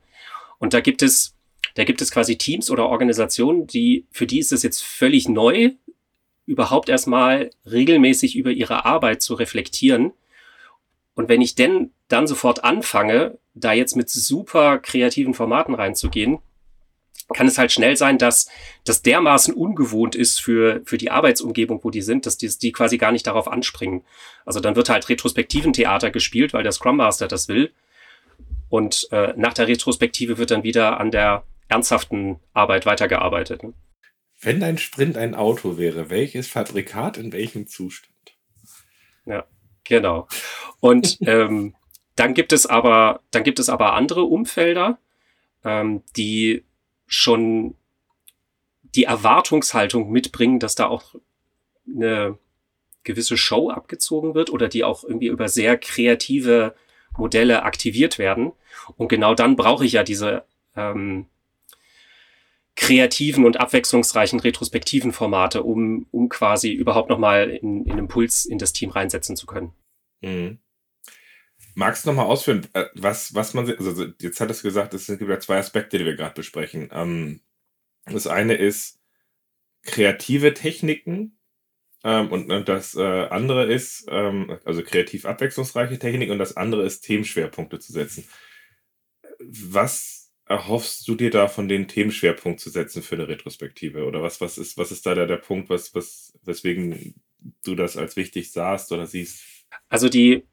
Und 0.59 0.73
da 0.73 0.81
gibt 0.81 1.01
es, 1.01 1.35
da 1.75 1.83
gibt 1.83 2.01
es 2.01 2.11
quasi 2.11 2.37
Teams 2.37 2.69
oder 2.69 2.87
Organisationen, 2.87 3.67
die, 3.67 4.05
für 4.11 4.27
die 4.27 4.39
ist 4.39 4.51
es 4.51 4.63
jetzt 4.63 4.83
völlig 4.83 5.29
neu, 5.29 5.71
überhaupt 6.45 6.89
erstmal 6.89 7.49
regelmäßig 7.69 8.35
über 8.35 8.51
ihre 8.51 8.85
Arbeit 8.85 9.21
zu 9.21 9.33
reflektieren. 9.33 10.11
Und 11.15 11.29
wenn 11.29 11.41
ich 11.41 11.55
denn 11.55 11.91
dann 12.07 12.27
sofort 12.27 12.63
anfange, 12.63 13.37
da 13.53 13.73
jetzt 13.73 13.95
mit 13.95 14.09
super 14.09 14.79
kreativen 14.79 15.33
Formaten 15.33 15.75
reinzugehen, 15.75 16.39
kann 17.33 17.47
es 17.47 17.57
halt 17.57 17.71
schnell 17.71 17.95
sein, 17.95 18.17
dass 18.17 18.49
das 18.83 19.01
dermaßen 19.01 19.53
ungewohnt 19.53 20.15
ist 20.15 20.41
für, 20.41 20.81
für 20.85 20.97
die 20.97 21.11
Arbeitsumgebung, 21.11 21.83
wo 21.83 21.89
die 21.89 22.01
sind, 22.01 22.25
dass 22.25 22.37
die, 22.37 22.49
die 22.49 22.71
quasi 22.71 22.97
gar 22.97 23.11
nicht 23.11 23.27
darauf 23.27 23.47
anspringen. 23.47 24.03
Also 24.45 24.59
dann 24.59 24.75
wird 24.75 24.89
halt 24.89 25.07
retrospektiven 25.09 25.73
Theater 25.73 26.11
gespielt, 26.11 26.53
weil 26.53 26.63
der 26.63 26.71
Scrum 26.71 26.97
Master 26.97 27.27
das 27.27 27.47
will. 27.47 27.71
Und 28.69 29.07
äh, 29.11 29.33
nach 29.37 29.53
der 29.53 29.67
Retrospektive 29.67 30.37
wird 30.37 30.51
dann 30.51 30.63
wieder 30.63 30.99
an 30.99 31.11
der 31.11 31.43
ernsthaften 31.69 32.39
Arbeit 32.53 32.85
weitergearbeitet. 32.85 33.63
Ne? 33.63 33.73
Wenn 34.43 34.59
dein 34.59 34.77
Sprint 34.77 35.17
ein 35.17 35.35
Auto 35.35 35.77
wäre, 35.77 36.09
welches 36.09 36.47
Fabrikat 36.47 37.17
in 37.17 37.31
welchem 37.31 37.67
Zustand? 37.67 38.13
Ja, 39.25 39.45
genau. 39.83 40.27
Und 40.79 41.17
ähm, 41.25 41.75
dann 42.15 42.33
gibt 42.33 42.53
es 42.53 42.65
aber, 42.65 43.21
dann 43.31 43.43
gibt 43.43 43.59
es 43.59 43.69
aber 43.69 43.93
andere 43.93 44.23
Umfelder, 44.23 44.99
ähm, 45.63 46.03
die 46.15 46.63
schon 47.07 47.75
die 48.95 49.05
Erwartungshaltung 49.05 50.11
mitbringen, 50.11 50.59
dass 50.59 50.75
da 50.75 50.87
auch 50.87 51.15
eine 51.87 52.37
gewisse 53.03 53.37
Show 53.37 53.69
abgezogen 53.69 54.35
wird 54.35 54.49
oder 54.49 54.67
die 54.67 54.83
auch 54.83 55.03
irgendwie 55.03 55.27
über 55.27 55.49
sehr 55.49 55.77
kreative 55.77 56.75
Modelle 57.17 57.63
aktiviert 57.63 58.17
werden. 58.17 58.53
Und 58.95 59.09
genau 59.09 59.35
dann 59.35 59.55
brauche 59.55 59.85
ich 59.85 59.93
ja 59.93 60.03
diese 60.03 60.45
ähm, 60.75 61.27
kreativen 62.75 63.45
und 63.45 63.59
abwechslungsreichen 63.59 64.39
retrospektiven 64.39 65.11
Formate, 65.11 65.63
um, 65.63 66.07
um 66.11 66.29
quasi 66.29 66.71
überhaupt 66.71 67.09
nochmal 67.09 67.49
in, 67.49 67.85
in 67.85 67.97
Impuls 67.97 68.45
in 68.45 68.57
das 68.57 68.73
Team 68.73 68.89
reinsetzen 68.89 69.35
zu 69.35 69.45
können. 69.45 69.73
Mhm. 70.21 70.59
Magst 71.75 72.05
du 72.05 72.09
nochmal 72.09 72.27
ausführen, 72.27 72.67
äh, 72.73 72.85
was, 72.93 73.33
was 73.33 73.53
man, 73.53 73.67
also 73.69 74.05
jetzt 74.21 74.39
hattest 74.39 74.63
du 74.63 74.67
gesagt, 74.67 74.93
es 74.93 75.07
gibt 75.07 75.21
ja 75.21 75.39
zwei 75.39 75.57
Aspekte, 75.57 75.97
die 75.97 76.05
wir 76.05 76.15
gerade 76.15 76.35
besprechen. 76.35 76.89
Ähm, 76.91 77.41
das 78.05 78.27
eine 78.27 78.55
ist 78.55 78.99
kreative 79.83 80.53
Techniken 80.53 81.37
ähm, 82.03 82.31
und, 82.31 82.51
und, 82.51 82.69
das 82.69 82.95
äh, 82.95 83.27
andere 83.27 83.65
ist, 83.65 84.05
ähm, 84.09 84.57
also 84.65 84.83
kreativ 84.83 85.25
abwechslungsreiche 85.25 85.99
Technik 85.99 86.29
und 86.29 86.39
das 86.39 86.57
andere 86.57 86.85
ist, 86.85 87.01
Themenschwerpunkte 87.01 87.79
zu 87.79 87.91
setzen. 87.91 88.27
Was 89.39 90.22
erhoffst 90.45 91.07
du 91.07 91.15
dir 91.15 91.29
da 91.29 91.47
von 91.47 91.67
den 91.67 91.87
Themenschwerpunkt 91.87 92.59
zu 92.59 92.69
setzen 92.69 93.01
für 93.01 93.15
eine 93.15 93.27
Retrospektive? 93.27 94.05
Oder 94.05 94.21
was, 94.21 94.41
was, 94.41 94.57
ist, 94.57 94.77
was 94.77 94.91
ist 94.91 95.05
da 95.05 95.15
der, 95.15 95.27
der 95.27 95.37
Punkt, 95.37 95.69
was, 95.69 95.95
was, 95.95 96.33
weswegen 96.43 97.15
du 97.63 97.75
das 97.75 97.97
als 97.97 98.15
wichtig 98.15 98.51
sahst 98.51 98.91
oder 98.91 99.05
siehst? 99.05 99.43
Also 99.89 100.09
die 100.09 100.43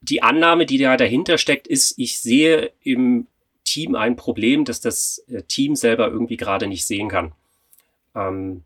die 0.00 0.22
Annahme, 0.22 0.66
die 0.66 0.78
da 0.78 0.96
dahinter 0.96 1.38
steckt, 1.38 1.68
ist, 1.68 1.94
ich 1.98 2.18
sehe 2.18 2.72
im 2.80 3.26
Team 3.64 3.94
ein 3.94 4.16
Problem, 4.16 4.64
das 4.64 4.80
das 4.80 5.24
äh, 5.28 5.42
Team 5.42 5.76
selber 5.76 6.08
irgendwie 6.08 6.36
gerade 6.36 6.66
nicht 6.66 6.86
sehen 6.86 7.08
kann. 7.08 7.32
Ähm, 8.14 8.64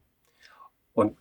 und 0.95 1.19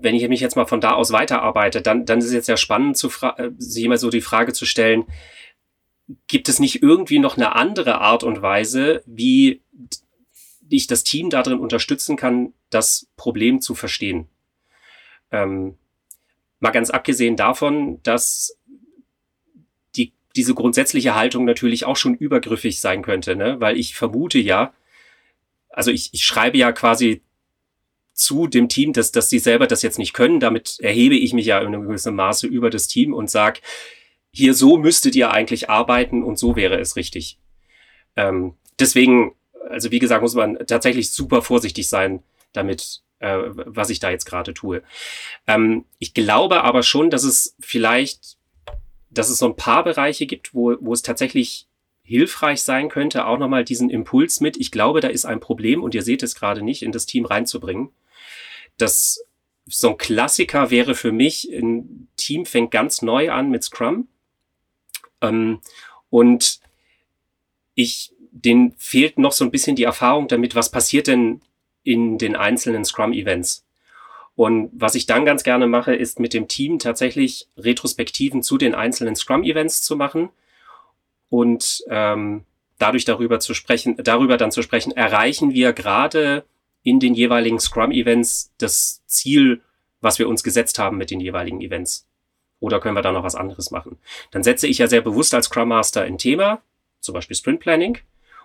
wenn 0.00 0.14
ich 0.14 0.28
mich 0.28 0.40
jetzt 0.40 0.56
mal 0.56 0.66
von 0.66 0.80
da 0.80 0.92
aus 0.92 1.10
weiterarbeite, 1.12 1.80
dann, 1.80 2.04
dann 2.04 2.18
ist 2.18 2.26
es 2.26 2.32
jetzt 2.32 2.48
ja 2.48 2.56
spannend, 2.56 2.96
zu 2.96 3.08
äh, 3.36 3.50
sich 3.56 3.84
immer 3.84 3.96
so 3.96 4.10
die 4.10 4.20
Frage 4.20 4.52
zu 4.52 4.66
stellen, 4.66 5.04
gibt 6.26 6.48
es 6.48 6.58
nicht 6.58 6.82
irgendwie 6.82 7.18
noch 7.18 7.36
eine 7.36 7.54
andere 7.56 8.00
Art 8.00 8.24
und 8.24 8.42
Weise, 8.42 9.02
wie 9.06 9.62
ich 10.68 10.86
das 10.86 11.04
Team 11.04 11.30
darin 11.30 11.58
unterstützen 11.58 12.16
kann, 12.16 12.52
das 12.70 13.08
Problem 13.16 13.60
zu 13.60 13.74
verstehen? 13.74 14.28
Ähm, 15.30 15.76
mal 16.60 16.70
ganz 16.70 16.90
abgesehen 16.90 17.36
davon, 17.36 18.02
dass 18.02 18.58
die, 19.96 20.12
diese 20.36 20.54
grundsätzliche 20.54 21.14
Haltung 21.14 21.44
natürlich 21.44 21.84
auch 21.84 21.96
schon 21.96 22.14
übergriffig 22.14 22.80
sein 22.80 23.02
könnte, 23.02 23.36
ne? 23.36 23.60
weil 23.60 23.78
ich 23.78 23.94
vermute 23.94 24.38
ja, 24.38 24.74
also 25.68 25.90
ich, 25.90 26.10
ich 26.12 26.24
schreibe 26.24 26.56
ja 26.56 26.72
quasi 26.72 27.22
zu 28.14 28.46
dem 28.46 28.68
Team, 28.68 28.92
dass, 28.92 29.10
dass 29.10 29.28
sie 29.28 29.40
selber 29.40 29.66
das 29.66 29.82
jetzt 29.82 29.98
nicht 29.98 30.12
können. 30.12 30.38
Damit 30.38 30.78
erhebe 30.80 31.16
ich 31.16 31.32
mich 31.32 31.46
ja 31.46 31.60
in 31.60 31.68
einem 31.68 31.82
gewissen 31.82 32.14
Maße 32.14 32.46
über 32.46 32.70
das 32.70 32.86
Team 32.86 33.12
und 33.12 33.28
sage, 33.28 33.60
hier 34.34 34.54
so 34.54 34.76
müsstet 34.76 35.14
ihr 35.14 35.30
eigentlich 35.30 35.70
arbeiten 35.70 36.24
und 36.24 36.38
so 36.38 36.56
wäre 36.56 36.80
es 36.80 36.96
richtig. 36.96 37.38
Ähm, 38.16 38.54
deswegen, 38.80 39.36
also 39.70 39.92
wie 39.92 40.00
gesagt, 40.00 40.22
muss 40.22 40.34
man 40.34 40.58
tatsächlich 40.66 41.12
super 41.12 41.40
vorsichtig 41.40 41.88
sein 41.88 42.22
damit, 42.52 43.02
äh, 43.20 43.38
was 43.48 43.90
ich 43.90 44.00
da 44.00 44.10
jetzt 44.10 44.24
gerade 44.24 44.52
tue. 44.52 44.82
Ähm, 45.46 45.84
ich 46.00 46.14
glaube 46.14 46.64
aber 46.64 46.82
schon, 46.82 47.10
dass 47.10 47.22
es 47.22 47.54
vielleicht, 47.60 48.36
dass 49.08 49.30
es 49.30 49.38
so 49.38 49.46
ein 49.46 49.56
paar 49.56 49.84
Bereiche 49.84 50.26
gibt, 50.26 50.52
wo, 50.52 50.74
wo 50.80 50.92
es 50.92 51.02
tatsächlich 51.02 51.68
hilfreich 52.02 52.62
sein 52.62 52.88
könnte, 52.88 53.26
auch 53.26 53.38
nochmal 53.38 53.64
diesen 53.64 53.88
Impuls 53.88 54.40
mit, 54.40 54.56
ich 54.56 54.72
glaube, 54.72 55.00
da 55.00 55.08
ist 55.08 55.26
ein 55.26 55.38
Problem 55.38 55.82
und 55.82 55.94
ihr 55.94 56.02
seht 56.02 56.24
es 56.24 56.34
gerade 56.34 56.62
nicht, 56.62 56.82
in 56.82 56.90
das 56.90 57.06
Team 57.06 57.24
reinzubringen. 57.24 57.90
Das 58.78 59.24
so 59.66 59.90
ein 59.90 59.96
Klassiker 59.96 60.70
wäre 60.70 60.96
für 60.96 61.12
mich, 61.12 61.48
ein 61.52 62.08
Team 62.16 62.46
fängt 62.46 62.72
ganz 62.72 63.00
neu 63.00 63.30
an 63.30 63.48
mit 63.48 63.62
Scrum. 63.62 64.08
Ähm, 65.28 65.60
und 66.10 66.60
ich, 67.74 68.12
denen 68.30 68.74
fehlt 68.78 69.18
noch 69.18 69.32
so 69.32 69.44
ein 69.44 69.50
bisschen 69.50 69.76
die 69.76 69.84
Erfahrung 69.84 70.28
damit, 70.28 70.54
was 70.54 70.70
passiert 70.70 71.06
denn 71.06 71.40
in 71.82 72.18
den 72.18 72.36
einzelnen 72.36 72.84
Scrum-Events. 72.84 73.64
Und 74.36 74.70
was 74.72 74.94
ich 74.94 75.06
dann 75.06 75.24
ganz 75.24 75.44
gerne 75.44 75.66
mache, 75.66 75.94
ist 75.94 76.18
mit 76.18 76.34
dem 76.34 76.48
Team 76.48 76.78
tatsächlich 76.78 77.48
Retrospektiven 77.56 78.42
zu 78.42 78.58
den 78.58 78.74
einzelnen 78.74 79.14
Scrum-Events 79.14 79.82
zu 79.82 79.96
machen 79.96 80.30
und 81.28 81.84
ähm, 81.88 82.44
dadurch 82.78 83.04
darüber 83.04 83.38
zu 83.38 83.54
sprechen, 83.54 83.96
darüber 84.02 84.36
dann 84.36 84.50
zu 84.50 84.62
sprechen, 84.62 84.92
erreichen 84.92 85.52
wir 85.54 85.72
gerade 85.72 86.44
in 86.82 86.98
den 87.00 87.14
jeweiligen 87.14 87.60
Scrum-Events 87.60 88.52
das 88.58 89.02
Ziel, 89.06 89.62
was 90.00 90.18
wir 90.18 90.28
uns 90.28 90.42
gesetzt 90.42 90.78
haben 90.78 90.98
mit 90.98 91.10
den 91.10 91.20
jeweiligen 91.20 91.60
Events. 91.60 92.06
Oder 92.60 92.80
können 92.80 92.96
wir 92.96 93.02
da 93.02 93.12
noch 93.12 93.24
was 93.24 93.34
anderes 93.34 93.70
machen? 93.70 93.98
Dann 94.30 94.42
setze 94.42 94.66
ich 94.66 94.78
ja 94.78 94.86
sehr 94.86 95.02
bewusst 95.02 95.34
als 95.34 95.46
Scrum 95.46 95.68
Master 95.68 96.02
ein 96.02 96.18
Thema, 96.18 96.62
zum 97.00 97.14
Beispiel 97.14 97.36
Sprint 97.36 97.60
Planning, 97.60 97.98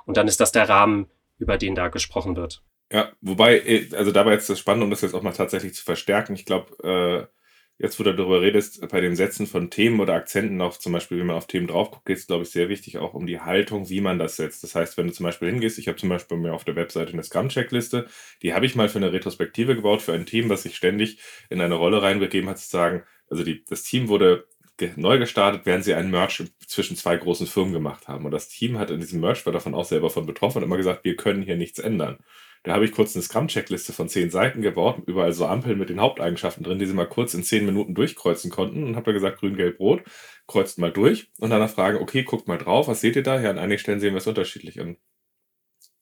und 0.06 0.18
dann 0.18 0.28
ist 0.28 0.40
das 0.40 0.52
der 0.52 0.68
Rahmen, 0.68 1.08
über 1.38 1.58
den 1.58 1.76
da 1.76 1.88
gesprochen 1.88 2.36
wird. 2.36 2.62
Ja, 2.92 3.12
wobei, 3.22 3.60
äh, 3.60 3.90
also 3.96 4.12
dabei 4.12 4.32
jetzt 4.34 4.50
das 4.50 4.60
Spannende, 4.60 4.86
um 4.86 4.90
das 4.90 5.02
jetzt 5.02 5.14
auch 5.14 5.22
mal 5.22 5.32
tatsächlich 5.32 5.76
zu 5.76 5.84
verstärken. 5.84 6.34
Ich 6.34 6.46
glaube, 6.46 7.30
äh, 7.30 7.40
jetzt, 7.78 8.00
wo 8.00 8.04
du 8.04 8.14
darüber 8.14 8.42
redest, 8.42 8.88
bei 8.90 9.00
dem 9.00 9.16
Setzen 9.16 9.48
von 9.48 9.70
Themen 9.70 10.00
oder 10.00 10.14
Akzenten 10.14 10.60
auf 10.62 10.80
zum 10.80 10.92
Beispiel, 10.92 11.20
wenn 11.20 11.28
man 11.28 11.38
auf 11.38 11.48
Themen 11.48 11.68
drauf 11.68 11.92
guckt, 11.92 12.06
geht 12.06 12.18
es, 12.18 12.28
glaube 12.28 12.44
ich, 12.44 12.50
sehr 12.50 12.68
wichtig 12.68 12.98
auch 12.98 13.14
um 13.14 13.26
die 13.26 13.40
Haltung, 13.40 13.90
wie 13.90 14.02
man 14.02 14.20
das 14.20 14.36
setzt. 14.36 14.64
Das 14.64 14.76
heißt, 14.76 14.98
wenn 14.98 15.08
du 15.08 15.14
zum 15.14 15.24
Beispiel 15.24 15.50
hingehst, 15.50 15.80
ich 15.80 15.88
habe 15.88 15.98
zum 15.98 16.10
Beispiel 16.10 16.38
bei 16.38 16.44
mir 16.44 16.54
auf 16.54 16.66
der 16.66 16.76
Webseite 16.76 17.14
eine 17.14 17.24
Scrum-Checkliste, 17.24 18.08
die 18.42 18.54
habe 18.54 18.66
ich 18.66 18.76
mal 18.76 18.90
für 18.90 18.98
eine 18.98 19.14
Retrospektive 19.14 19.76
gebaut, 19.76 20.02
für 20.02 20.14
ein 20.14 20.26
Team, 20.26 20.50
was 20.50 20.64
sich 20.64 20.76
ständig 20.76 21.20
in 21.50 21.62
eine 21.62 21.76
Rolle 21.76 22.02
reinbegeben 22.02 22.50
hat, 22.50 22.58
zu 22.58 22.70
sagen, 22.70 23.04
also 23.30 23.44
die, 23.44 23.64
das 23.66 23.84
Team 23.84 24.08
wurde 24.08 24.48
neu 24.96 25.18
gestartet, 25.18 25.62
während 25.66 25.84
sie 25.84 25.94
einen 25.94 26.12
Merch 26.12 26.44
zwischen 26.66 26.96
zwei 26.96 27.18
großen 27.18 27.48
Firmen 27.48 27.74
gemacht 27.74 28.08
haben. 28.08 28.26
Und 28.26 28.32
das 28.32 28.48
Team 28.48 28.80
hat 28.80 28.92
in 28.92 29.00
diesem 29.00 29.20
Merch, 29.20 29.46
war 29.46 29.54
davon 29.54 29.74
auch 29.74 29.86
selber 29.86 30.10
von 30.10 30.26
betroffen 30.26 30.64
immer 30.64 30.78
gesagt, 30.78 31.04
wir 31.04 31.16
können 31.16 31.44
hier 31.44 31.58
nichts 31.58 31.80
ändern. 31.80 32.20
Da 32.64 32.74
habe 32.74 32.84
ich 32.84 32.92
kurz 32.92 33.16
eine 33.16 33.24
Scrum-Checkliste 33.24 33.94
von 33.94 34.10
zehn 34.10 34.30
Seiten 34.30 34.62
gebaut, 34.62 35.04
überall 35.06 35.32
so 35.32 35.46
Ampeln 35.46 35.78
mit 35.78 35.90
den 35.90 36.02
Haupteigenschaften 36.02 36.64
drin, 36.64 36.78
die 36.78 36.86
sie 36.86 36.94
mal 36.94 37.08
kurz 37.08 37.34
in 37.34 37.44
zehn 37.44 37.66
Minuten 37.66 37.96
durchkreuzen 37.96 38.52
konnten 38.52 38.84
und 38.84 38.96
habe 38.96 39.06
da 39.06 39.12
gesagt, 39.14 39.40
grün, 39.40 39.56
gelb, 39.56 39.80
rot, 39.80 40.04
kreuzt 40.46 40.78
mal 40.78 40.92
durch 40.92 41.32
und 41.40 41.52
danach 41.52 41.70
fragen, 41.70 42.00
okay, 42.00 42.24
guckt 42.24 42.48
mal 42.50 42.58
drauf, 42.58 42.90
was 42.90 43.00
seht 43.00 43.16
ihr 43.16 43.24
da? 43.24 43.40
Ja, 43.40 43.50
an 43.50 43.60
einigen 43.60 43.80
Stellen 43.80 44.02
sehen 44.02 44.14
wir 44.14 44.18
es 44.18 44.28
unterschiedlich 44.28 44.80
und 44.82 44.98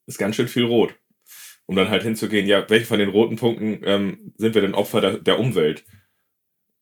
ist 0.08 0.18
ganz 0.18 0.36
schön 0.36 0.48
viel 0.48 0.66
rot. 0.66 0.96
Um 1.68 1.76
dann 1.76 1.90
halt 1.90 2.04
hinzugehen, 2.04 2.48
ja, 2.48 2.68
welche 2.70 2.86
von 2.86 2.98
den 2.98 3.10
roten 3.10 3.36
Punkten 3.36 3.82
ähm, 3.84 4.34
sind 4.38 4.56
wir 4.56 4.62
denn 4.62 4.74
Opfer 4.74 5.02
der, 5.02 5.18
der 5.18 5.38
Umwelt? 5.38 5.86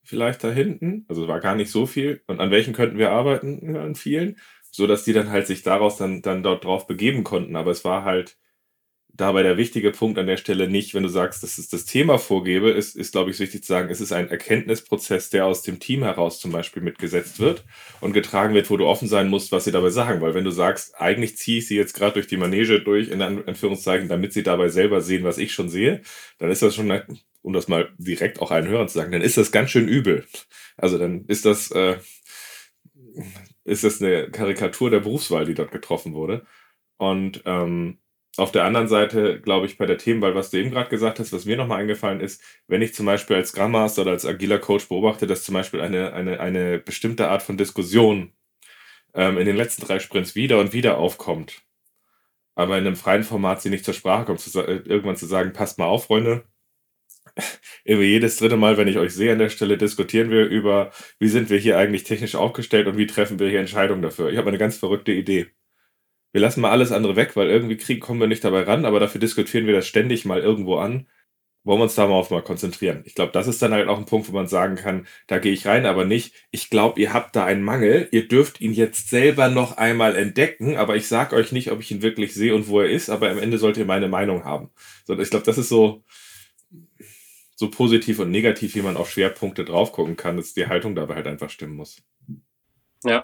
Vielleicht 0.06 0.44
da 0.44 0.52
hinten, 0.52 1.06
also 1.10 1.28
war 1.28 1.40
gar 1.40 1.56
nicht 1.56 1.72
so 1.72 1.86
viel. 1.86 2.22
Und 2.28 2.40
an 2.40 2.52
welchen 2.52 2.74
könnten 2.74 2.98
wir 2.98 3.12
arbeiten? 3.12 3.74
Ja, 3.76 3.84
an 3.84 3.96
vielen. 3.96 4.38
So 4.72 4.88
dass 4.88 5.04
die 5.04 5.14
dann 5.14 5.30
halt 5.32 5.48
sich 5.48 5.64
daraus 5.64 5.98
dann, 5.98 6.22
dann 6.22 6.44
dort 6.44 6.64
drauf 6.66 6.88
begeben 6.88 7.24
konnten. 7.24 7.56
Aber 7.56 7.72
es 7.72 7.84
war 7.86 8.04
halt, 8.04 8.38
dabei 9.18 9.44
der 9.44 9.58
wichtige 9.58 9.92
Punkt 9.92 10.20
an 10.20 10.28
der 10.28 10.38
Stelle 10.38 10.68
nicht, 10.68 10.94
wenn 10.94 11.04
du 11.04 11.10
sagst, 11.10 11.42
dass 11.42 11.58
es 11.58 11.70
das 11.70 11.86
Thema 11.86 12.18
vorgebe, 12.18 12.70
ist, 12.70 12.96
ist 12.96 13.14
glaube 13.14 13.32
ich, 13.32 13.40
wichtig 13.40 13.64
zu 13.64 13.68
sagen, 13.68 13.90
es 13.90 14.02
ist 14.02 14.12
ein 14.12 14.30
Erkenntnisprozess, 14.30 15.30
der 15.30 15.46
aus 15.46 15.62
dem 15.62 15.80
Team 15.80 16.04
heraus 16.04 16.40
zum 16.40 16.52
Beispiel 16.52 16.84
mitgesetzt 16.84 17.40
wird 17.40 17.64
und 18.02 18.14
getragen 18.14 18.54
wird, 18.54 18.70
wo 18.70 18.78
du 18.78 18.86
offen 18.86 19.08
sein 19.08 19.30
musst, 19.30 19.52
was 19.52 19.64
sie 19.64 19.72
dabei 19.72 19.90
sagen. 19.90 20.22
Weil 20.22 20.34
wenn 20.34 20.44
du 20.44 20.52
sagst, 20.52 21.00
eigentlich 21.00 21.38
ziehe 21.38 21.60
ich 21.60 21.68
sie 21.68 21.78
jetzt 21.78 21.94
gerade 21.94 22.14
durch 22.14 22.28
die 22.28 22.38
Manege 22.38 22.82
durch, 22.82 23.10
in 23.10 23.22
Anführungszeichen, 23.22 24.10
damit 24.10 24.34
sie 24.34 24.44
dabei 24.44 24.68
selber 24.70 25.02
sehen, 25.02 25.24
was 25.24 25.38
ich 25.38 25.54
schon 25.54 25.70
sehe, 25.70 26.02
dann 26.38 26.52
ist 26.52 26.62
das 26.62 26.76
schon, 26.76 27.02
um 27.42 27.54
das 27.54 27.68
mal 27.68 27.90
direkt 27.98 28.42
auch 28.42 28.52
allen 28.52 28.68
Hörern 28.68 28.90
zu 28.90 28.98
sagen, 28.98 29.12
dann 29.12 29.22
ist 29.22 29.38
das 29.38 29.52
ganz 29.52 29.72
schön 29.72 29.88
übel. 29.88 30.26
Also 30.76 30.98
dann 30.98 31.26
ist 31.28 31.46
das, 31.46 31.72
äh, 31.72 31.98
ist 33.64 33.86
das 33.86 34.02
eine 34.02 34.30
Karikatur 34.30 34.90
der 34.90 35.00
Berufswahl, 35.00 35.46
die 35.46 35.54
dort 35.54 35.72
getroffen 35.72 36.14
wurde. 36.14 36.46
Und 36.98 37.42
ähm, 37.46 38.00
auf 38.38 38.52
der 38.52 38.66
anderen 38.66 38.88
Seite, 38.88 39.40
glaube 39.40 39.66
ich, 39.66 39.78
bei 39.78 39.86
der 39.86 39.98
Themenwahl, 39.98 40.36
was 40.36 40.50
du 40.50 40.58
eben 40.58 40.72
gerade 40.72 40.90
gesagt 40.90 41.20
hast, 41.20 41.32
was 41.34 41.46
mir 41.46 41.58
nochmal 41.58 41.82
eingefallen 41.82 42.20
ist, 42.20 42.42
wenn 42.68 42.82
ich 42.82 42.94
zum 42.94 43.06
Beispiel 43.06 43.36
als 43.38 43.50
Scrum 43.50 43.72
Master 43.72 44.02
oder 44.02 44.12
als 44.12 44.26
agiler 44.26 44.60
Coach 44.60 44.88
beobachte, 44.88 45.28
dass 45.28 45.44
zum 45.44 45.54
Beispiel 45.54 45.82
eine, 45.82 46.14
eine, 46.14 46.40
eine 46.40 46.80
bestimmte 46.80 47.30
Art 47.30 47.44
von 47.44 47.58
Diskussion 47.58 48.34
ähm, 49.14 49.38
in 49.38 49.46
den 49.46 49.56
letzten 49.56 49.86
drei 49.86 50.00
Sprints 50.00 50.36
wieder 50.36 50.60
und 50.60 50.74
wieder 50.74 50.98
aufkommt, 50.98 51.64
aber 52.56 52.78
in 52.78 52.88
einem 52.88 52.96
freien 52.96 53.24
Format 53.24 53.62
sie 53.62 53.70
nicht 53.70 53.86
zur 53.86 53.94
Sprache 53.94 54.26
kommt, 54.26 54.40
zu, 54.42 54.60
äh, 54.62 54.82
irgendwann 54.86 55.18
zu 55.18 55.26
sagen, 55.28 55.54
passt 55.54 55.78
mal 55.80 55.86
auf, 55.86 56.06
Freunde, 56.06 56.46
irgendwie 57.86 58.10
jedes 58.10 58.38
dritte 58.38 58.58
Mal, 58.58 58.78
wenn 58.78 58.88
ich 58.88 58.98
euch 58.98 59.14
sehe 59.14 59.34
an 59.34 59.40
der 59.40 59.50
Stelle, 59.50 59.78
diskutieren 59.78 60.30
wir 60.32 60.46
über, 60.48 60.92
wie 61.20 61.30
sind 61.30 61.50
wir 61.50 61.60
hier 61.60 61.78
eigentlich 61.78 62.04
technisch 62.04 62.36
aufgestellt 62.36 62.88
und 62.88 62.98
wie 62.98 63.08
treffen 63.08 63.40
wir 63.40 63.50
hier 63.50 63.60
Entscheidungen 63.60 64.02
dafür. 64.02 64.30
Ich 64.32 64.38
habe 64.38 64.50
eine 64.50 64.58
ganz 64.58 64.78
verrückte 64.78 65.12
Idee 65.14 65.48
wir 66.36 66.42
lassen 66.42 66.60
mal 66.60 66.72
alles 66.72 66.92
andere 66.92 67.16
weg, 67.16 67.38
weil 67.38 67.50
irgendwie 67.50 67.78
krieg, 67.78 68.02
kommen 68.02 68.20
wir 68.20 68.28
nicht 68.28 68.44
dabei 68.44 68.64
ran, 68.64 68.84
aber 68.84 69.00
dafür 69.00 69.22
diskutieren 69.22 69.68
wir 69.68 69.74
das 69.74 69.88
ständig 69.88 70.26
mal 70.26 70.42
irgendwo 70.42 70.76
an. 70.76 71.08
Wollen 71.64 71.80
wir 71.80 71.84
uns 71.84 71.96
da 71.96 72.08
mal 72.08 72.16
auf 72.16 72.30
mal 72.30 72.42
konzentrieren? 72.42 73.04
Ich 73.06 73.16
glaube, 73.16 73.32
das 73.32 73.48
ist 73.48 73.62
dann 73.62 73.72
halt 73.72 73.88
auch 73.88 73.98
ein 73.98 74.06
Punkt, 74.06 74.28
wo 74.28 74.34
man 74.34 74.50
sagen 74.50 74.76
kann, 74.76 75.08
da 75.28 75.40
gehe 75.40 75.54
ich 75.54 75.66
rein, 75.66 75.86
aber 75.86 76.04
nicht, 76.04 76.34
ich 76.52 76.70
glaube, 76.70 77.00
ihr 77.00 77.14
habt 77.14 77.38
da 77.38 77.46
einen 77.46 77.64
Mangel, 77.64 78.10
ihr 78.12 78.28
dürft 78.28 78.60
ihn 78.60 78.74
jetzt 78.74 79.10
selber 79.10 79.48
noch 79.48 79.78
einmal 79.78 80.18
entdecken, 80.18 80.76
aber 80.76 80.98
ich 80.98 81.08
sage 81.08 81.38
euch 81.38 81.54
nicht, 81.54 81.72
ob 81.72 81.80
ich 81.80 81.90
ihn 81.92 82.02
wirklich 82.02 82.34
sehe 82.34 82.54
und 82.54 82.68
wo 82.68 82.82
er 82.82 82.90
ist, 82.90 83.10
aber 83.10 83.30
am 83.30 83.40
Ende 83.40 83.58
sollt 83.58 83.78
ihr 83.78 83.86
meine 83.86 84.10
Meinung 84.10 84.44
haben. 84.44 84.72
So, 85.06 85.18
ich 85.18 85.30
glaube, 85.30 85.46
das 85.46 85.58
ist 85.58 85.70
so, 85.70 86.04
so 87.56 87.72
positiv 87.72 88.20
und 88.20 88.30
negativ, 88.30 88.76
wie 88.76 88.82
man 88.82 88.98
auf 88.98 89.10
Schwerpunkte 89.10 89.64
drauf 89.64 89.94
gucken 89.94 90.18
kann, 90.18 90.36
dass 90.36 90.54
die 90.54 90.68
Haltung 90.68 90.96
dabei 90.96 91.16
halt 91.16 91.28
einfach 91.28 91.50
stimmen 91.50 91.78
muss. 91.78 92.04
Ja, 93.06 93.24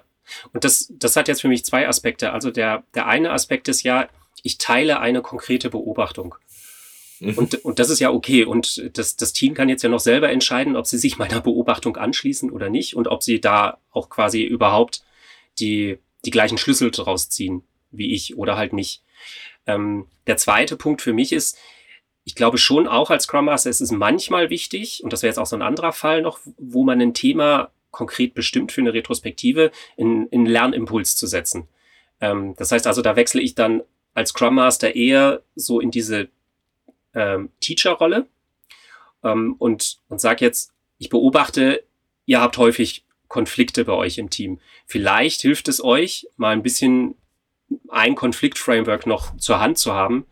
und 0.53 0.63
das, 0.63 0.91
das 0.91 1.15
hat 1.15 1.27
jetzt 1.27 1.41
für 1.41 1.47
mich 1.47 1.65
zwei 1.65 1.87
Aspekte. 1.87 2.31
Also 2.31 2.51
der, 2.51 2.83
der 2.95 3.07
eine 3.07 3.31
Aspekt 3.31 3.67
ist 3.67 3.83
ja, 3.83 4.07
ich 4.43 4.57
teile 4.57 4.99
eine 4.99 5.21
konkrete 5.21 5.69
Beobachtung. 5.69 6.35
Mhm. 7.19 7.33
Und, 7.35 7.65
und 7.65 7.79
das 7.79 7.89
ist 7.89 7.99
ja 7.99 8.11
okay. 8.11 8.45
Und 8.45 8.97
das, 8.97 9.15
das 9.15 9.33
Team 9.33 9.53
kann 9.53 9.69
jetzt 9.69 9.83
ja 9.83 9.89
noch 9.89 9.99
selber 9.99 10.29
entscheiden, 10.29 10.75
ob 10.75 10.87
sie 10.87 10.97
sich 10.97 11.17
meiner 11.17 11.41
Beobachtung 11.41 11.97
anschließen 11.97 12.49
oder 12.49 12.69
nicht 12.69 12.95
und 12.95 13.07
ob 13.07 13.23
sie 13.23 13.41
da 13.41 13.77
auch 13.91 14.09
quasi 14.09 14.43
überhaupt 14.43 15.03
die, 15.59 15.99
die 16.25 16.31
gleichen 16.31 16.57
Schlüssel 16.57 16.91
draus 16.91 17.29
ziehen 17.29 17.63
wie 17.91 18.13
ich 18.13 18.37
oder 18.37 18.57
halt 18.57 18.73
nicht. 18.73 19.03
Ähm, 19.67 20.07
der 20.27 20.37
zweite 20.37 20.77
Punkt 20.77 21.01
für 21.01 21.13
mich 21.13 21.31
ist, 21.31 21.57
ich 22.23 22.35
glaube 22.35 22.57
schon 22.57 22.87
auch 22.87 23.09
als 23.09 23.23
Scrum 23.23 23.45
Master, 23.45 23.69
es 23.69 23.81
ist 23.81 23.91
manchmal 23.91 24.49
wichtig, 24.49 25.03
und 25.03 25.11
das 25.11 25.21
wäre 25.21 25.29
jetzt 25.29 25.39
auch 25.39 25.45
so 25.45 25.55
ein 25.55 25.61
anderer 25.61 25.91
Fall 25.91 26.21
noch, 26.21 26.39
wo 26.57 26.83
man 26.83 27.01
ein 27.01 27.13
Thema 27.13 27.71
konkret 27.91 28.33
bestimmt 28.33 28.71
für 28.71 28.81
eine 28.81 28.93
Retrospektive, 28.93 29.71
in, 29.97 30.27
in 30.27 30.45
Lernimpuls 30.45 31.15
zu 31.15 31.27
setzen. 31.27 31.67
Ähm, 32.19 32.55
das 32.57 32.71
heißt 32.71 32.87
also, 32.87 33.01
da 33.01 33.15
wechsle 33.15 33.41
ich 33.41 33.55
dann 33.55 33.83
als 34.13 34.29
Scrum 34.29 34.55
Master 34.55 34.95
eher 34.95 35.41
so 35.55 35.79
in 35.79 35.91
diese 35.91 36.29
ähm, 37.13 37.49
Teacher-Rolle 37.59 38.27
ähm, 39.23 39.55
und, 39.57 39.99
und 40.09 40.21
sage 40.21 40.45
jetzt, 40.45 40.73
ich 40.97 41.09
beobachte, 41.09 41.83
ihr 42.25 42.41
habt 42.41 42.57
häufig 42.57 43.05
Konflikte 43.27 43.85
bei 43.85 43.93
euch 43.93 44.17
im 44.17 44.29
Team. 44.29 44.59
Vielleicht 44.85 45.41
hilft 45.41 45.67
es 45.67 45.83
euch, 45.83 46.27
mal 46.37 46.51
ein 46.51 46.63
bisschen 46.63 47.15
ein 47.89 48.15
Konfliktframework 48.15 49.07
noch 49.07 49.37
zur 49.37 49.59
Hand 49.59 49.77
zu 49.77 49.93
haben, 49.93 50.25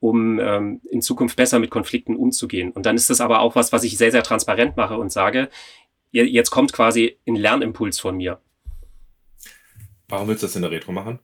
um 0.00 0.38
ähm, 0.38 0.82
in 0.90 1.00
Zukunft 1.00 1.36
besser 1.36 1.58
mit 1.58 1.70
Konflikten 1.70 2.16
umzugehen. 2.16 2.70
Und 2.72 2.84
dann 2.84 2.96
ist 2.96 3.08
das 3.08 3.22
aber 3.22 3.40
auch 3.40 3.54
was, 3.56 3.72
was 3.72 3.84
ich 3.84 3.96
sehr, 3.96 4.12
sehr 4.12 4.22
transparent 4.22 4.76
mache 4.76 4.98
und 4.98 5.10
sage, 5.10 5.48
jetzt 6.22 6.50
kommt 6.50 6.72
quasi 6.72 7.18
ein 7.26 7.36
Lernimpuls 7.36 7.98
von 7.98 8.16
mir. 8.16 8.40
Warum 10.08 10.28
willst 10.28 10.42
du 10.42 10.46
das 10.46 10.56
in 10.56 10.62
der 10.62 10.70
Retro 10.70 10.92
machen? 10.92 11.18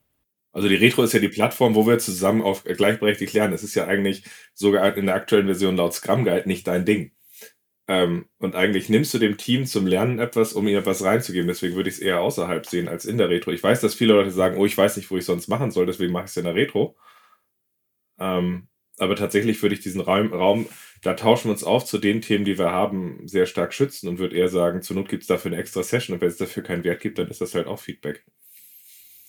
Also 0.53 0.69
die 0.69 0.75
Retro 0.75 1.05
ist 1.05 1.13
ja 1.13 1.21
die 1.21 1.29
Plattform, 1.29 1.75
wo 1.75 1.87
wir 1.87 1.99
zusammen 1.99 2.43
auf 2.43 2.65
gleichberechtigt 2.65 3.33
lernen. 3.35 3.53
Das 3.53 3.63
ist 3.63 3.77
ja 3.77 3.87
eigentlich 3.87 4.25
sogar 4.55 4.97
in 4.97 5.07
der 5.07 5.15
aktuellen 5.15 5.47
Version 5.47 5.77
laut 5.77 5.95
Scrum 5.95 6.25
Guide 6.25 6.49
nicht 6.49 6.67
dein 6.67 6.85
Ding. 6.85 7.13
Ähm, 7.87 8.27
und 8.39 8.55
eigentlich 8.57 8.89
nimmst 8.89 9.15
du 9.15 9.19
dem 9.19 9.37
Team 9.37 9.67
zum 9.67 9.87
Lernen 9.87 10.19
etwas, 10.19 10.53
um 10.53 10.67
ihnen 10.67 10.79
etwas 10.79 11.03
reinzugeben. 11.05 11.49
Deswegen 11.49 11.77
würde 11.77 11.89
ich 11.89 11.97
es 11.97 12.01
eher 12.01 12.21
außerhalb 12.21 12.67
sehen 12.67 12.89
als 12.89 13.05
in 13.05 13.19
der 13.19 13.29
Retro. 13.29 13.53
Ich 13.53 13.63
weiß, 13.63 13.81
dass 13.81 13.95
viele 13.95 14.15
Leute 14.15 14.31
sagen, 14.31 14.59
oh, 14.59 14.67
ich 14.67 14.77
weiß 14.77 14.97
nicht, 14.97 15.11
wo 15.11 15.17
ich 15.17 15.25
sonst 15.25 15.49
machen 15.49 15.71
soll, 15.71 15.87
deswegen 15.87 16.13
mache 16.13 16.25
ich 16.25 16.31
es 16.31 16.37
in 16.37 16.45
der 16.45 16.55
Retro. 16.55 16.97
Ähm, 18.19 18.69
aber 19.01 19.17
tatsächlich 19.17 19.61
würde 19.63 19.75
ich 19.75 19.81
diesen 19.81 20.01
Raum, 20.01 20.33
Raum, 20.33 20.67
da 21.03 21.15
tauschen 21.15 21.47
wir 21.47 21.53
uns 21.53 21.65
auf 21.65 21.85
zu 21.85 21.99
den 21.99 22.21
Themen, 22.21 22.45
die 22.45 22.59
wir 22.59 22.71
haben, 22.71 23.27
sehr 23.27 23.47
stark 23.47 23.73
schützen 23.73 24.09
und 24.09 24.19
würde 24.19 24.37
eher 24.37 24.49
sagen, 24.49 24.83
zur 24.83 24.97
Not 24.97 25.09
gibt 25.09 25.23
es 25.23 25.29
dafür 25.29 25.51
eine 25.51 25.61
extra 25.61 25.83
Session 25.83 26.15
und 26.15 26.21
wenn 26.21 26.29
es 26.29 26.37
dafür 26.37 26.63
keinen 26.63 26.85
Wert 26.85 27.01
gibt, 27.01 27.19
dann 27.19 27.29
ist 27.29 27.41
das 27.41 27.55
halt 27.55 27.67
auch 27.67 27.79
Feedback. 27.79 28.25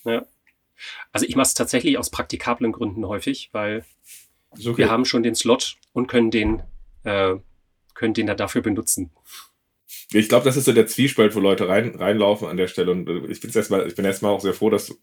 Ja. 0.04 0.26
Also 1.12 1.26
ich 1.26 1.36
mache 1.36 1.48
es 1.48 1.54
tatsächlich 1.54 1.98
aus 1.98 2.10
praktikablen 2.10 2.72
Gründen 2.72 3.08
häufig, 3.08 3.50
weil 3.52 3.86
okay. 4.60 4.78
wir 4.78 4.90
haben 4.90 5.06
schon 5.06 5.24
den 5.24 5.36
Slot 5.36 5.78
und 5.94 6.08
können 6.08 6.32
den, 6.32 6.64
äh, 7.04 7.36
können 7.94 8.14
den 8.14 8.28
da 8.28 8.36
dafür 8.36 8.62
benutzen. 8.62 9.12
Ich 10.14 10.28
glaube, 10.28 10.44
das 10.44 10.58
ist 10.58 10.66
so 10.66 10.74
der 10.74 10.88
Zwiespalt, 10.88 11.36
wo 11.36 11.40
Leute 11.40 11.70
rein, 11.70 11.96
reinlaufen 11.96 12.48
an 12.48 12.58
der 12.58 12.68
Stelle. 12.68 12.92
Und 12.92 13.08
äh, 13.08 13.28
ich, 13.28 13.44
erstmal, 13.56 13.88
ich 13.88 13.96
bin 13.96 14.04
erstmal 14.04 14.32
auch 14.32 14.42
sehr 14.42 14.54
froh, 14.54 14.70
dass 14.70 14.94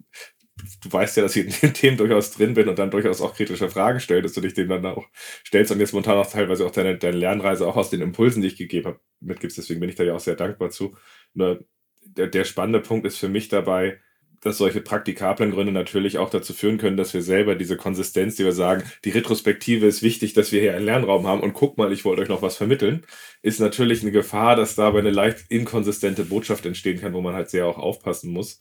du, 0.82 0.92
weißt 0.92 1.16
ja, 1.16 1.22
dass 1.22 1.36
ich 1.36 1.46
in 1.46 1.52
den 1.60 1.74
Themen 1.74 1.96
durchaus 1.96 2.30
drin 2.32 2.54
bin 2.54 2.68
und 2.68 2.78
dann 2.78 2.90
durchaus 2.90 3.20
auch 3.20 3.34
kritische 3.34 3.68
Fragen 3.68 4.00
stelle, 4.00 4.22
dass 4.22 4.32
du 4.32 4.40
dich 4.40 4.54
dem 4.54 4.68
dann 4.68 4.86
auch 4.86 5.06
stellst 5.46 5.72
und 5.72 5.80
jetzt 5.80 5.92
momentan 5.92 6.18
auch 6.18 6.30
teilweise 6.30 6.66
auch 6.66 6.70
deine, 6.70 6.98
deine 6.98 7.16
Lernreise 7.16 7.66
auch 7.66 7.76
aus 7.76 7.90
den 7.90 8.00
Impulsen, 8.00 8.42
die 8.42 8.48
ich 8.48 8.56
gegeben 8.56 8.86
habe, 8.86 9.00
mitgibst. 9.20 9.58
Deswegen 9.58 9.80
bin 9.80 9.88
ich 9.88 9.96
da 9.96 10.04
ja 10.04 10.14
auch 10.14 10.20
sehr 10.20 10.36
dankbar 10.36 10.70
zu. 10.70 10.96
Nur 11.34 11.64
der, 12.04 12.28
der 12.28 12.44
spannende 12.44 12.80
Punkt 12.80 13.06
ist 13.06 13.18
für 13.18 13.28
mich 13.28 13.48
dabei, 13.48 13.98
dass 14.40 14.58
solche 14.58 14.80
praktikablen 14.80 15.50
Gründe 15.50 15.72
natürlich 15.72 16.18
auch 16.18 16.30
dazu 16.30 16.52
führen 16.52 16.78
können, 16.78 16.96
dass 16.96 17.12
wir 17.12 17.22
selber 17.22 17.56
diese 17.56 17.76
Konsistenz, 17.76 18.36
die 18.36 18.44
wir 18.44 18.52
sagen, 18.52 18.84
die 19.04 19.10
Retrospektive 19.10 19.86
ist 19.86 20.02
wichtig, 20.02 20.32
dass 20.32 20.52
wir 20.52 20.60
hier 20.60 20.76
einen 20.76 20.84
Lernraum 20.84 21.26
haben 21.26 21.40
und 21.40 21.54
guck 21.54 21.76
mal, 21.76 21.92
ich 21.92 22.04
wollte 22.04 22.22
euch 22.22 22.28
noch 22.28 22.42
was 22.42 22.56
vermitteln, 22.56 23.04
ist 23.42 23.60
natürlich 23.60 24.02
eine 24.02 24.12
Gefahr, 24.12 24.54
dass 24.54 24.76
dabei 24.76 25.00
eine 25.00 25.10
leicht 25.10 25.46
inkonsistente 25.48 26.24
Botschaft 26.24 26.66
entstehen 26.66 27.00
kann, 27.00 27.14
wo 27.14 27.20
man 27.20 27.34
halt 27.34 27.50
sehr 27.50 27.66
auch 27.66 27.78
aufpassen 27.78 28.32
muss, 28.32 28.60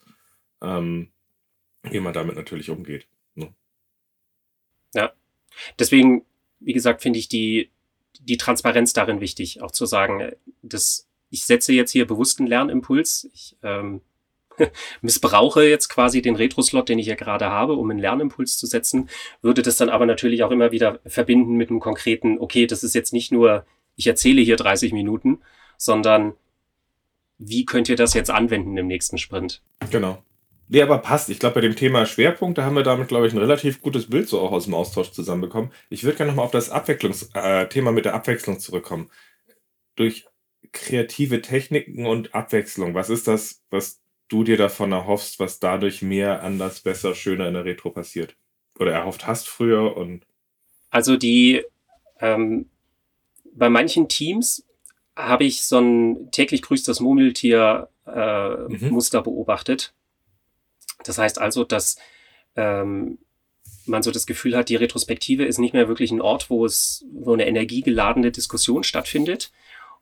ähm, 0.64 1.12
wie 1.92 2.00
man 2.00 2.14
damit 2.14 2.36
natürlich 2.36 2.70
umgeht. 2.70 3.08
Ne? 3.36 3.54
Ja, 4.94 5.14
deswegen, 5.80 6.26
wie 6.60 6.74
gesagt, 6.74 7.02
finde 7.02 7.20
ich 7.20 7.28
die, 7.28 7.70
die 8.20 8.38
Transparenz 8.38 8.94
darin 8.94 9.22
wichtig, 9.22 9.62
auch 9.62 9.72
zu 9.72 9.86
sagen, 9.86 10.32
dass 10.62 11.08
ich 11.30 11.46
setze 11.46 11.74
jetzt 11.74 11.92
hier 11.92 12.08
bewussten 12.08 12.48
Lernimpuls. 12.48 13.30
Ich 13.34 13.58
ähm, 13.64 14.02
missbrauche 15.02 15.64
jetzt 15.64 15.90
quasi 15.90 16.22
den 16.22 16.36
Retro-Slot, 16.36 16.90
den 16.90 17.00
ich 17.00 17.08
ja 17.08 17.16
gerade 17.16 17.50
habe, 17.50 17.74
um 17.74 17.90
einen 17.90 18.00
Lernimpuls 18.00 18.58
zu 18.58 18.66
setzen, 18.66 19.10
würde 19.42 19.62
das 19.62 19.78
dann 19.78 19.90
aber 19.90 20.06
natürlich 20.06 20.44
auch 20.44 20.52
immer 20.52 20.72
wieder 20.72 21.00
verbinden 21.06 21.56
mit 21.56 21.70
einem 21.70 21.80
konkreten, 21.80 22.40
okay, 22.40 22.68
das 22.68 22.84
ist 22.84 22.96
jetzt 22.96 23.14
nicht 23.14 23.32
nur, 23.32 23.66
ich 23.96 24.08
erzähle 24.08 24.42
hier 24.42 24.56
30 24.56 24.94
Minuten, 24.94 25.40
sondern 25.78 26.34
wie 27.38 27.66
könnt 27.66 27.90
ihr 27.90 27.96
das 27.96 28.14
jetzt 28.14 28.32
anwenden 28.32 28.78
im 28.78 28.88
nächsten 28.88 29.18
Sprint? 29.18 29.62
Genau. 29.92 30.24
Nee, 30.70 30.82
aber 30.82 30.98
passt. 30.98 31.30
Ich 31.30 31.40
glaube, 31.40 31.56
bei 31.56 31.62
dem 31.62 31.76
Thema 31.76 32.06
Schwerpunkt, 32.06 32.58
da 32.58 32.64
haben 32.64 32.76
wir 32.76 32.84
damit, 32.84 33.08
glaube 33.08 33.28
ich, 33.28 33.34
ein 33.34 33.40
relativ 33.40 33.82
gutes 33.82 34.10
Bild 34.10 34.28
so 34.28 34.42
auch 34.42 34.52
aus 34.52 34.66
dem 34.66 34.74
Austausch 34.74 35.12
zusammenbekommen. 35.12 35.72
Ich 35.90 36.04
würde 36.04 36.18
gerne 36.18 36.32
nochmal 36.32 36.46
auf 36.46 36.52
das 36.52 36.70
Abwechslungs 36.70 37.30
äh, 37.34 37.68
Thema 37.70 37.92
mit 37.92 38.06
der 38.06 38.14
Abwechslung 38.14 38.60
zurückkommen. 38.60 39.10
Durch 39.96 40.26
kreative 40.74 41.42
Techniken 41.42 42.06
und 42.06 42.36
Abwechslung, 42.36 42.94
was 42.94 43.10
ist 43.10 43.28
das, 43.28 43.64
was 43.70 44.02
du 44.28 44.44
dir 44.44 44.58
davon 44.58 44.92
erhoffst, 44.92 45.40
was 45.40 45.60
dadurch 45.60 46.02
mehr, 46.02 46.44
anders, 46.44 46.82
besser, 46.82 47.16
schöner 47.16 47.48
in 47.48 47.54
der 47.54 47.66
Retro 47.66 47.90
passiert? 47.90 48.36
Oder 48.78 48.92
erhofft 48.92 49.26
hast 49.26 49.48
früher 49.48 49.96
und. 49.96 50.26
Also 50.90 51.16
die, 51.16 51.64
ähm, 52.20 52.70
bei 53.54 53.70
manchen 53.70 54.10
Teams 54.10 54.66
habe 55.16 55.46
ich 55.46 55.64
so 55.64 55.80
ein 55.80 56.32
täglich 56.32 56.62
grüßt 56.62 56.88
das 56.88 57.00
Murmeltier 57.00 57.90
äh, 58.06 58.50
mhm. 58.50 58.90
Muster 58.90 59.22
beobachtet. 59.22 59.94
Das 61.04 61.18
heißt 61.18 61.40
also, 61.40 61.64
dass 61.64 61.98
ähm, 62.56 63.20
man 63.86 64.04
so 64.04 64.12
das 64.12 64.26
Gefühl 64.26 64.56
hat, 64.56 64.70
die 64.70 64.76
Retrospektive 64.76 65.46
ist 65.46 65.60
nicht 65.60 65.74
mehr 65.74 65.88
wirklich 65.88 66.12
ein 66.12 66.22
Ort, 66.22 66.50
wo 66.50 66.66
es, 66.66 67.06
wo 67.12 67.34
eine 67.34 67.48
energiegeladene 67.48 68.32
Diskussion 68.32 68.84
stattfindet, 68.84 69.52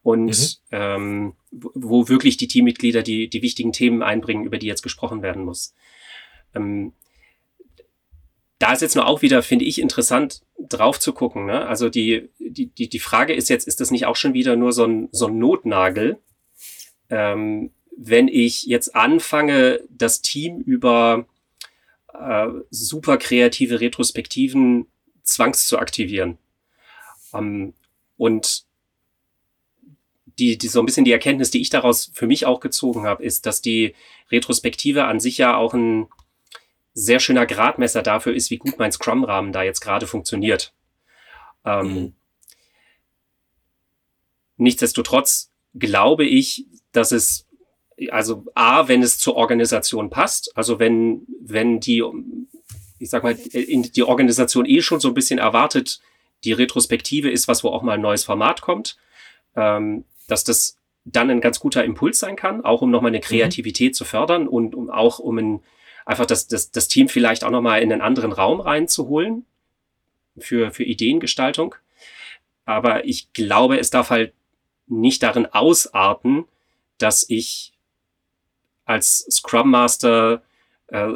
und 0.06 0.60
mhm. 0.70 0.78
ähm, 0.78 1.34
wo 1.50 2.08
wirklich 2.08 2.38
die 2.38 2.48
Teammitglieder 2.48 3.02
die, 3.02 3.28
die 3.28 3.42
wichtigen 3.42 3.74
Themen 3.74 4.04
einbringen, 4.04 4.46
über 4.46 4.60
die 4.60 4.68
jetzt 4.68 4.84
gesprochen 4.84 5.24
werden 5.24 5.44
muss. 5.44 5.74
Ähm, 6.54 6.94
da 8.60 8.72
ist 8.72 8.84
jetzt 8.84 8.96
nur 8.96 9.08
auch 9.08 9.24
wieder, 9.24 9.42
finde 9.42 9.66
ich, 9.66 9.82
interessant, 9.82 10.44
drauf 10.60 11.00
zu 11.00 11.12
gucken. 11.12 11.48
Ne? 11.48 11.66
Also 11.66 11.90
die, 11.90 12.30
die, 12.38 12.68
die, 12.68 12.88
die 12.88 13.00
Frage 13.00 13.34
ist 13.34 13.50
jetzt, 13.50 13.68
ist 13.68 13.82
das 13.82 13.90
nicht 13.90 14.06
auch 14.06 14.16
schon 14.16 14.36
wieder 14.36 14.56
nur 14.56 14.74
so 14.74 14.86
ein, 14.86 15.10
so 15.12 15.26
ein 15.26 15.40
Notnagel? 15.40 16.20
Ähm, 17.10 17.72
wenn 17.98 18.28
ich 18.28 18.64
jetzt 18.64 18.96
anfange, 18.96 19.82
das 19.90 20.22
Team 20.22 20.60
über 20.60 21.28
äh, 22.14 22.48
super 22.70 23.18
kreative 23.18 23.80
Retrospektiven 23.80 24.88
zwangs 25.24 25.68
zu 25.68 25.80
aktivieren. 25.80 26.38
Ähm, 27.34 27.74
und 28.18 28.66
die, 30.40 30.58
die 30.58 30.68
so 30.68 30.80
ein 30.80 30.86
bisschen 30.86 31.06
die 31.06 31.12
Erkenntnis, 31.12 31.52
die 31.52 31.62
ich 31.62 31.70
daraus 31.70 32.12
für 32.14 32.28
mich 32.28 32.46
auch 32.46 32.60
gezogen 32.60 33.06
habe, 33.06 33.24
ist, 33.24 33.46
dass 33.46 33.62
die 33.62 33.96
Retrospektive 34.32 35.06
an 35.06 35.20
sich 35.20 35.38
ja 35.38 35.56
auch 35.56 35.74
ein 35.74 36.08
sehr 36.94 37.20
schöner 37.20 37.46
Gradmesser 37.46 38.02
dafür 38.02 38.34
ist, 38.34 38.52
wie 38.52 38.58
gut 38.58 38.78
mein 38.78 38.92
Scrum-Rahmen 38.92 39.52
da 39.52 39.64
jetzt 39.64 39.82
gerade 39.82 40.08
funktioniert. 40.08 40.74
Ähm, 41.66 41.94
mhm. 41.94 42.14
Nichtsdestotrotz 44.58 45.52
glaube 45.74 46.26
ich, 46.26 46.66
dass 46.92 47.12
es, 47.12 47.48
also 48.10 48.46
A, 48.56 48.88
wenn 48.88 49.02
es 49.02 49.18
zur 49.18 49.36
Organisation 49.36 50.10
passt, 50.10 50.56
also 50.58 50.80
wenn, 50.80 51.26
wenn 51.40 51.80
die, 51.80 52.04
ich 53.00 53.10
sag 53.10 53.24
mal, 53.24 53.36
die 53.36 54.04
Organisation 54.04 54.66
eh 54.66 54.82
schon 54.82 55.00
so 55.00 55.10
ein 55.10 55.14
bisschen 55.14 55.40
erwartet, 55.40 56.00
die 56.44 56.54
Retrospektive 56.54 57.30
ist 57.30 57.48
was, 57.48 57.64
wo 57.64 57.70
auch 57.70 57.82
mal 57.82 57.94
ein 57.94 58.02
neues 58.02 58.24
Format 58.24 58.62
kommt, 58.62 58.98
ähm, 59.56 60.04
dass 60.28 60.44
das 60.44 60.78
dann 61.06 61.30
ein 61.30 61.42
ganz 61.42 61.60
guter 61.60 61.84
Impuls 61.84 62.20
sein 62.20 62.36
kann, 62.36 62.66
auch 62.66 62.82
um 62.82 62.92
nochmal 62.92 63.10
eine 63.10 63.20
mhm. 63.20 63.24
Kreativität 63.24 63.92
mhm. 63.92 63.96
zu 63.96 64.06
fördern 64.06 64.48
und 64.48 64.76
um 64.76 64.90
auch 64.90 65.20
um 65.20 65.38
ein, 65.38 65.64
einfach 66.06 66.26
das, 66.26 66.48
das, 66.48 66.72
das 66.72 66.88
Team 66.88 67.08
vielleicht 67.08 67.44
auch 67.44 67.52
nochmal 67.52 67.82
in 67.82 67.92
einen 67.92 68.02
anderen 68.02 68.32
Raum 68.32 68.60
reinzuholen 68.60 69.46
für, 70.38 70.72
für 70.72 70.84
Ideengestaltung. 70.84 71.76
Aber 72.66 73.06
ich 73.06 73.32
glaube, 73.34 73.80
es 73.80 73.92
darf 73.92 74.10
halt 74.10 74.34
nicht 74.88 75.24
darin 75.24 75.46
ausarten, 75.46 76.46
dass 76.98 77.26
ich 77.30 77.75
als 78.86 79.26
Scrum 79.30 79.72
Master 79.72 80.44
äh, 80.88 81.08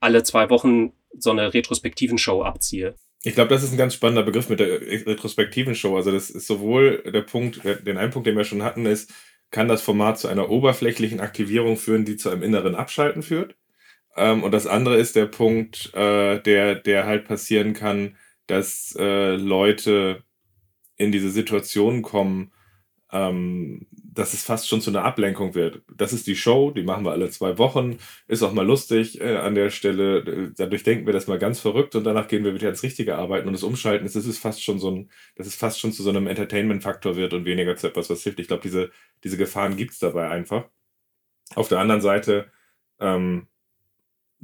alle 0.00 0.22
zwei 0.22 0.50
Wochen 0.50 0.92
so 1.18 1.30
eine 1.30 1.54
retrospektiven 1.54 2.18
Show 2.18 2.42
abziehe. 2.42 2.94
Ich 3.22 3.34
glaube, 3.34 3.48
das 3.48 3.62
ist 3.62 3.72
ein 3.72 3.78
ganz 3.78 3.94
spannender 3.94 4.22
Begriff 4.22 4.48
mit 4.48 4.60
der 4.60 4.80
retrospektiven 4.80 5.74
Show. 5.74 5.96
Also 5.96 6.12
das 6.12 6.30
ist 6.30 6.46
sowohl 6.46 7.02
der 7.02 7.22
Punkt, 7.22 7.62
den 7.64 7.96
einen 7.98 8.12
Punkt, 8.12 8.26
den 8.26 8.36
wir 8.36 8.44
schon 8.44 8.62
hatten, 8.62 8.86
ist, 8.86 9.12
kann 9.50 9.68
das 9.68 9.82
Format 9.82 10.18
zu 10.18 10.28
einer 10.28 10.50
oberflächlichen 10.50 11.20
Aktivierung 11.20 11.76
führen, 11.76 12.04
die 12.04 12.16
zu 12.16 12.30
einem 12.30 12.42
inneren 12.42 12.74
Abschalten 12.74 13.22
führt. 13.22 13.56
Ähm, 14.16 14.42
und 14.42 14.52
das 14.52 14.66
andere 14.66 14.96
ist 14.96 15.16
der 15.16 15.26
Punkt, 15.26 15.92
äh, 15.94 16.40
der, 16.40 16.74
der 16.76 17.06
halt 17.06 17.26
passieren 17.26 17.72
kann, 17.74 18.16
dass 18.46 18.94
äh, 18.98 19.36
Leute 19.36 20.22
in 20.96 21.12
diese 21.12 21.30
Situation 21.30 22.02
kommen, 22.02 22.52
ähm, 23.12 23.86
dass 24.16 24.32
es 24.32 24.42
fast 24.42 24.68
schon 24.68 24.80
zu 24.80 24.90
einer 24.90 25.04
Ablenkung 25.04 25.54
wird. 25.54 25.82
Das 25.94 26.12
ist 26.12 26.26
die 26.26 26.36
Show, 26.36 26.70
die 26.70 26.82
machen 26.82 27.04
wir 27.04 27.12
alle 27.12 27.30
zwei 27.30 27.58
Wochen, 27.58 27.98
ist 28.28 28.42
auch 28.42 28.52
mal 28.52 28.66
lustig 28.66 29.20
äh, 29.20 29.36
an 29.36 29.54
der 29.54 29.70
Stelle. 29.70 30.52
Dadurch 30.56 30.82
denken 30.82 31.06
wir 31.06 31.12
das 31.12 31.26
mal 31.26 31.38
ganz 31.38 31.60
verrückt 31.60 31.94
und 31.94 32.04
danach 32.04 32.26
gehen 32.26 32.42
wir 32.42 32.54
wieder 32.54 32.70
ins 32.70 32.82
richtige 32.82 33.16
Arbeiten 33.16 33.46
und 33.46 33.52
das 33.52 33.62
Umschalten, 33.62 34.06
das 34.06 34.16
ist 34.16 34.38
fast 34.38 34.64
schon 34.64 34.78
so 34.78 34.90
ein, 34.90 35.10
dass 35.36 35.46
es 35.46 35.54
fast 35.54 35.78
schon 35.78 35.92
zu 35.92 36.02
so 36.02 36.10
einem 36.10 36.26
Entertainment-Faktor 36.26 37.16
wird 37.16 37.34
und 37.34 37.44
weniger 37.44 37.76
zu 37.76 37.88
etwas, 37.88 38.08
was 38.10 38.22
hilft. 38.22 38.40
Ich 38.40 38.48
glaube, 38.48 38.62
diese, 38.62 38.90
diese 39.22 39.36
Gefahren 39.36 39.76
gibt 39.76 39.92
es 39.92 39.98
dabei 39.98 40.30
einfach. 40.30 40.64
Auf 41.54 41.68
der 41.68 41.78
anderen 41.78 42.00
Seite, 42.00 42.50
ähm, 43.00 43.46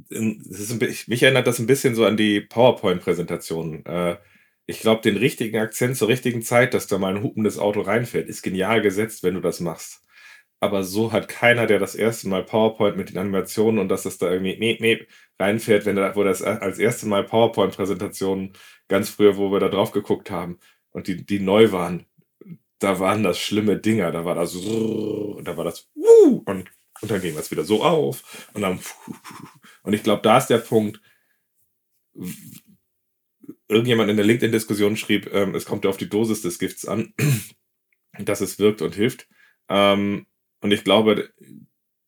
in, 0.09 0.41
ein, 0.55 0.79
mich 1.07 1.23
erinnert 1.23 1.47
das 1.47 1.59
ein 1.59 1.67
bisschen 1.67 1.95
so 1.95 2.05
an 2.05 2.17
die 2.17 2.41
PowerPoint-Präsentation. 2.41 3.85
Äh, 3.85 4.17
ich 4.65 4.79
glaube, 4.79 5.01
den 5.01 5.17
richtigen 5.17 5.57
Akzent 5.57 5.97
zur 5.97 6.07
richtigen 6.07 6.41
Zeit, 6.41 6.73
dass 6.73 6.87
da 6.87 6.97
mal 6.97 7.15
ein 7.15 7.23
hupendes 7.23 7.57
Auto 7.59 7.81
reinfährt, 7.81 8.29
ist 8.29 8.43
genial 8.43 8.81
gesetzt, 8.81 9.23
wenn 9.23 9.35
du 9.35 9.41
das 9.41 9.59
machst. 9.59 10.01
Aber 10.59 10.83
so 10.85 11.11
hat 11.11 11.27
keiner, 11.27 11.67
der 11.67 11.79
das 11.79 11.93
erste 11.93 12.29
Mal 12.29 12.43
PowerPoint 12.45 12.95
mit 12.95 13.09
den 13.09 13.17
Animationen 13.17 13.79
und 13.79 13.89
dass 13.89 14.03
das 14.03 14.17
da 14.17 14.31
irgendwie 14.31 14.57
meep, 14.57 14.79
meep 14.79 15.09
reinfährt, 15.37 15.85
wenn 15.85 15.97
er, 15.97 16.15
wo 16.15 16.23
das 16.23 16.41
als 16.41 16.79
erste 16.79 17.05
Mal 17.05 17.25
PowerPoint-Präsentationen 17.25 18.53
ganz 18.87 19.09
früher, 19.09 19.35
wo 19.35 19.51
wir 19.51 19.59
da 19.59 19.67
drauf 19.67 19.91
geguckt 19.91 20.31
haben 20.31 20.59
und 20.91 21.07
die, 21.07 21.25
die 21.25 21.41
neu 21.41 21.73
waren, 21.73 22.05
da 22.79 22.99
waren 22.99 23.23
das 23.23 23.39
schlimme 23.39 23.77
Dinger, 23.77 24.11
da 24.11 24.23
war 24.23 24.35
das 24.35 24.55
und 24.55 25.43
da 25.45 25.57
war 25.57 25.65
das 25.65 25.89
und, 25.95 26.45
und 26.45 27.11
dann 27.11 27.21
ging 27.21 27.35
das 27.35 27.51
wieder 27.51 27.65
so 27.65 27.83
auf 27.83 28.49
und 28.53 28.61
dann 28.61 28.79
und 29.83 29.93
ich 29.93 30.03
glaube, 30.03 30.21
da 30.21 30.37
ist 30.37 30.47
der 30.47 30.59
Punkt, 30.59 31.01
irgendjemand 33.67 34.09
in 34.09 34.17
der 34.17 34.25
LinkedIn-Diskussion 34.25 34.97
schrieb, 34.97 35.33
ähm, 35.33 35.55
es 35.55 35.65
kommt 35.65 35.83
ja 35.85 35.89
auf 35.89 35.97
die 35.97 36.09
Dosis 36.09 36.41
des 36.41 36.59
Gifts 36.59 36.85
an, 36.85 37.13
dass 38.19 38.41
es 38.41 38.59
wirkt 38.59 38.81
und 38.81 38.95
hilft. 38.95 39.27
Ähm, 39.69 40.27
und 40.61 40.71
ich 40.71 40.83
glaube, 40.83 41.29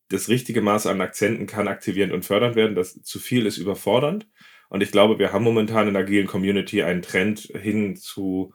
das 0.09 0.29
richtige 0.29 0.61
Maß 0.61 0.87
an 0.87 1.01
Akzenten 1.01 1.47
kann 1.47 1.67
aktivierend 1.67 2.13
und 2.13 2.25
fördernd 2.25 2.55
werden. 2.55 2.75
Das 2.75 3.01
zu 3.01 3.19
viel 3.19 3.45
ist 3.45 3.57
überfordernd. 3.57 4.27
Und 4.69 4.81
ich 4.81 4.91
glaube, 4.91 5.19
wir 5.19 5.31
haben 5.31 5.43
momentan 5.43 5.87
in 5.87 5.93
der 5.93 6.03
agilen 6.03 6.27
Community 6.27 6.83
einen 6.83 7.01
Trend 7.01 7.39
hin 7.39 7.95
zu, 7.95 8.53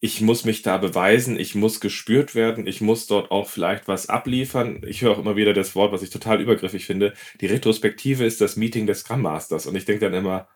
ich 0.00 0.20
muss 0.20 0.44
mich 0.44 0.62
da 0.62 0.78
beweisen, 0.78 1.38
ich 1.38 1.54
muss 1.54 1.80
gespürt 1.80 2.34
werden, 2.34 2.66
ich 2.66 2.80
muss 2.80 3.06
dort 3.06 3.30
auch 3.30 3.48
vielleicht 3.48 3.88
was 3.88 4.08
abliefern. 4.08 4.82
Ich 4.86 5.02
höre 5.02 5.12
auch 5.12 5.18
immer 5.18 5.36
wieder 5.36 5.52
das 5.52 5.74
Wort, 5.74 5.92
was 5.92 6.02
ich 6.02 6.10
total 6.10 6.40
übergriffig 6.40 6.86
finde. 6.86 7.12
Die 7.40 7.46
Retrospektive 7.46 8.24
ist 8.24 8.40
das 8.40 8.56
Meeting 8.56 8.86
des 8.86 9.00
Scrum 9.00 9.22
Masters. 9.22 9.66
Und 9.66 9.76
ich 9.76 9.84
denke 9.84 10.06
dann 10.06 10.14
immer, 10.14 10.48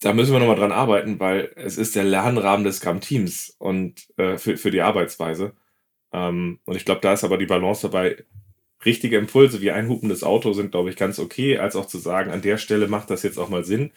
da 0.00 0.12
müssen 0.12 0.32
wir 0.32 0.38
nochmal 0.38 0.56
dran 0.56 0.72
arbeiten, 0.72 1.18
weil 1.18 1.52
es 1.56 1.76
ist 1.76 1.96
der 1.96 2.04
Lernrahmen 2.04 2.64
des 2.64 2.76
Scrum-Teams 2.76 3.56
und 3.58 4.06
äh, 4.16 4.38
für, 4.38 4.56
für 4.56 4.70
die 4.70 4.82
Arbeitsweise. 4.82 5.54
Ähm, 6.12 6.60
und 6.64 6.76
ich 6.76 6.84
glaube, 6.84 7.00
da 7.00 7.12
ist 7.12 7.24
aber 7.24 7.38
die 7.38 7.46
Balance 7.46 7.82
dabei. 7.82 8.24
Richtige 8.84 9.18
Impulse 9.18 9.60
wie 9.60 9.72
ein 9.72 9.88
hupendes 9.88 10.22
Auto 10.22 10.52
sind, 10.52 10.70
glaube 10.70 10.90
ich, 10.90 10.96
ganz 10.96 11.18
okay, 11.18 11.58
als 11.58 11.74
auch 11.74 11.86
zu 11.86 11.98
sagen, 11.98 12.30
an 12.30 12.42
der 12.42 12.58
Stelle 12.58 12.86
macht 12.86 13.10
das 13.10 13.24
jetzt 13.24 13.38
auch 13.38 13.48
mal 13.48 13.64
Sinn. 13.64 13.90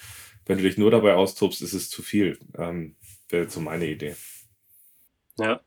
Wenn 0.47 0.57
du 0.57 0.63
dich 0.63 0.77
nur 0.79 0.89
dabei 0.89 1.13
austobst, 1.13 1.61
ist 1.61 1.73
es 1.73 1.89
zu 1.89 2.01
viel. 2.01 2.39
Ähm, 2.57 2.95
Wäre 3.29 3.47
so 3.47 3.59
meine 3.61 3.87
Idee. 3.87 4.15
Ja. 5.37 5.61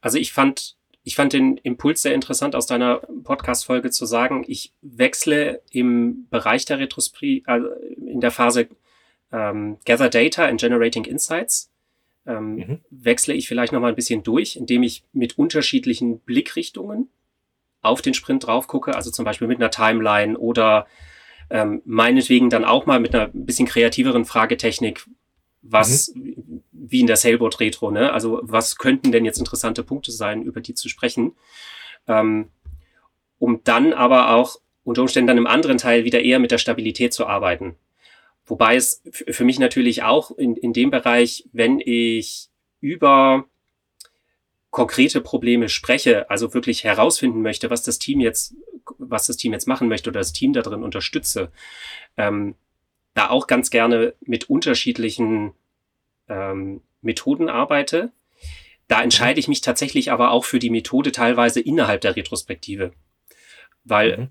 Also 0.00 0.16
ich 0.16 0.32
fand, 0.32 0.76
ich 1.04 1.16
fand 1.16 1.34
den 1.34 1.58
Impuls 1.58 2.00
sehr 2.00 2.14
interessant 2.14 2.54
aus 2.56 2.66
deiner 2.66 3.02
Podcast-Folge 3.24 3.90
zu 3.90 4.06
sagen, 4.06 4.42
ich 4.48 4.72
wechsle 4.80 5.62
im 5.70 6.26
Bereich 6.30 6.64
der 6.64 6.78
Retrosprie, 6.78 7.42
also 7.44 7.68
in 7.96 8.20
der 8.20 8.30
Phase 8.30 8.68
ähm, 9.32 9.78
Gather 9.84 10.08
Data 10.08 10.44
and 10.46 10.60
Generating 10.60 11.04
Insights 11.04 11.70
ähm, 12.26 12.54
mhm. 12.54 12.80
wechsle 12.90 13.34
ich 13.34 13.48
vielleicht 13.48 13.72
noch 13.72 13.80
mal 13.80 13.88
ein 13.88 13.96
bisschen 13.96 14.22
durch, 14.22 14.56
indem 14.56 14.82
ich 14.82 15.04
mit 15.12 15.38
unterschiedlichen 15.38 16.20
Blickrichtungen 16.20 17.08
auf 17.82 18.02
den 18.02 18.14
Sprint 18.14 18.46
drauf 18.46 18.66
gucke, 18.66 18.94
also 18.94 19.10
zum 19.10 19.24
Beispiel 19.24 19.48
mit 19.48 19.58
einer 19.58 19.70
Timeline 19.70 20.36
oder 20.36 20.86
ähm, 21.48 21.82
meinetwegen 21.84 22.50
dann 22.50 22.64
auch 22.64 22.86
mal 22.86 23.00
mit 23.00 23.14
einer 23.14 23.28
bisschen 23.32 23.66
kreativeren 23.66 24.24
Fragetechnik, 24.24 25.06
was 25.62 26.14
mhm. 26.14 26.62
wie 26.72 27.00
in 27.00 27.06
der 27.06 27.16
Sailboat 27.16 27.58
Retro, 27.60 27.90
ne? 27.90 28.12
Also 28.12 28.40
was 28.42 28.76
könnten 28.76 29.12
denn 29.12 29.24
jetzt 29.24 29.38
interessante 29.38 29.82
Punkte 29.82 30.12
sein, 30.12 30.42
über 30.42 30.60
die 30.60 30.74
zu 30.74 30.88
sprechen, 30.88 31.32
ähm, 32.06 32.48
um 33.38 33.62
dann 33.64 33.92
aber 33.92 34.34
auch 34.34 34.60
unter 34.84 35.02
Umständen 35.02 35.28
dann 35.28 35.38
im 35.38 35.46
anderen 35.46 35.78
Teil 35.78 36.04
wieder 36.04 36.20
eher 36.20 36.38
mit 36.38 36.50
der 36.50 36.58
Stabilität 36.58 37.12
zu 37.12 37.26
arbeiten. 37.26 37.76
Wobei 38.50 38.74
es 38.74 39.00
für 39.12 39.44
mich 39.44 39.60
natürlich 39.60 40.02
auch 40.02 40.32
in, 40.32 40.56
in 40.56 40.72
dem 40.72 40.90
Bereich, 40.90 41.48
wenn 41.52 41.78
ich 41.78 42.48
über 42.80 43.44
konkrete 44.70 45.20
Probleme 45.20 45.68
spreche, 45.68 46.28
also 46.30 46.52
wirklich 46.52 46.82
herausfinden 46.82 47.42
möchte, 47.42 47.70
was 47.70 47.84
das 47.84 48.00
Team 48.00 48.18
jetzt, 48.18 48.56
was 48.98 49.28
das 49.28 49.36
Team 49.36 49.52
jetzt 49.52 49.68
machen 49.68 49.86
möchte 49.86 50.10
oder 50.10 50.18
das 50.18 50.32
Team 50.32 50.52
da 50.52 50.62
drin 50.62 50.82
unterstütze, 50.82 51.52
ähm, 52.16 52.56
da 53.14 53.30
auch 53.30 53.46
ganz 53.46 53.70
gerne 53.70 54.14
mit 54.20 54.50
unterschiedlichen 54.50 55.52
ähm, 56.28 56.82
Methoden 57.02 57.48
arbeite. 57.48 58.10
Da 58.88 59.00
entscheide 59.00 59.38
ich 59.38 59.46
mich 59.46 59.60
tatsächlich 59.60 60.10
aber 60.10 60.32
auch 60.32 60.44
für 60.44 60.58
die 60.58 60.70
Methode 60.70 61.12
teilweise 61.12 61.60
innerhalb 61.60 62.00
der 62.00 62.16
Retrospektive. 62.16 62.94
Weil, 63.84 64.16
mhm. 64.16 64.28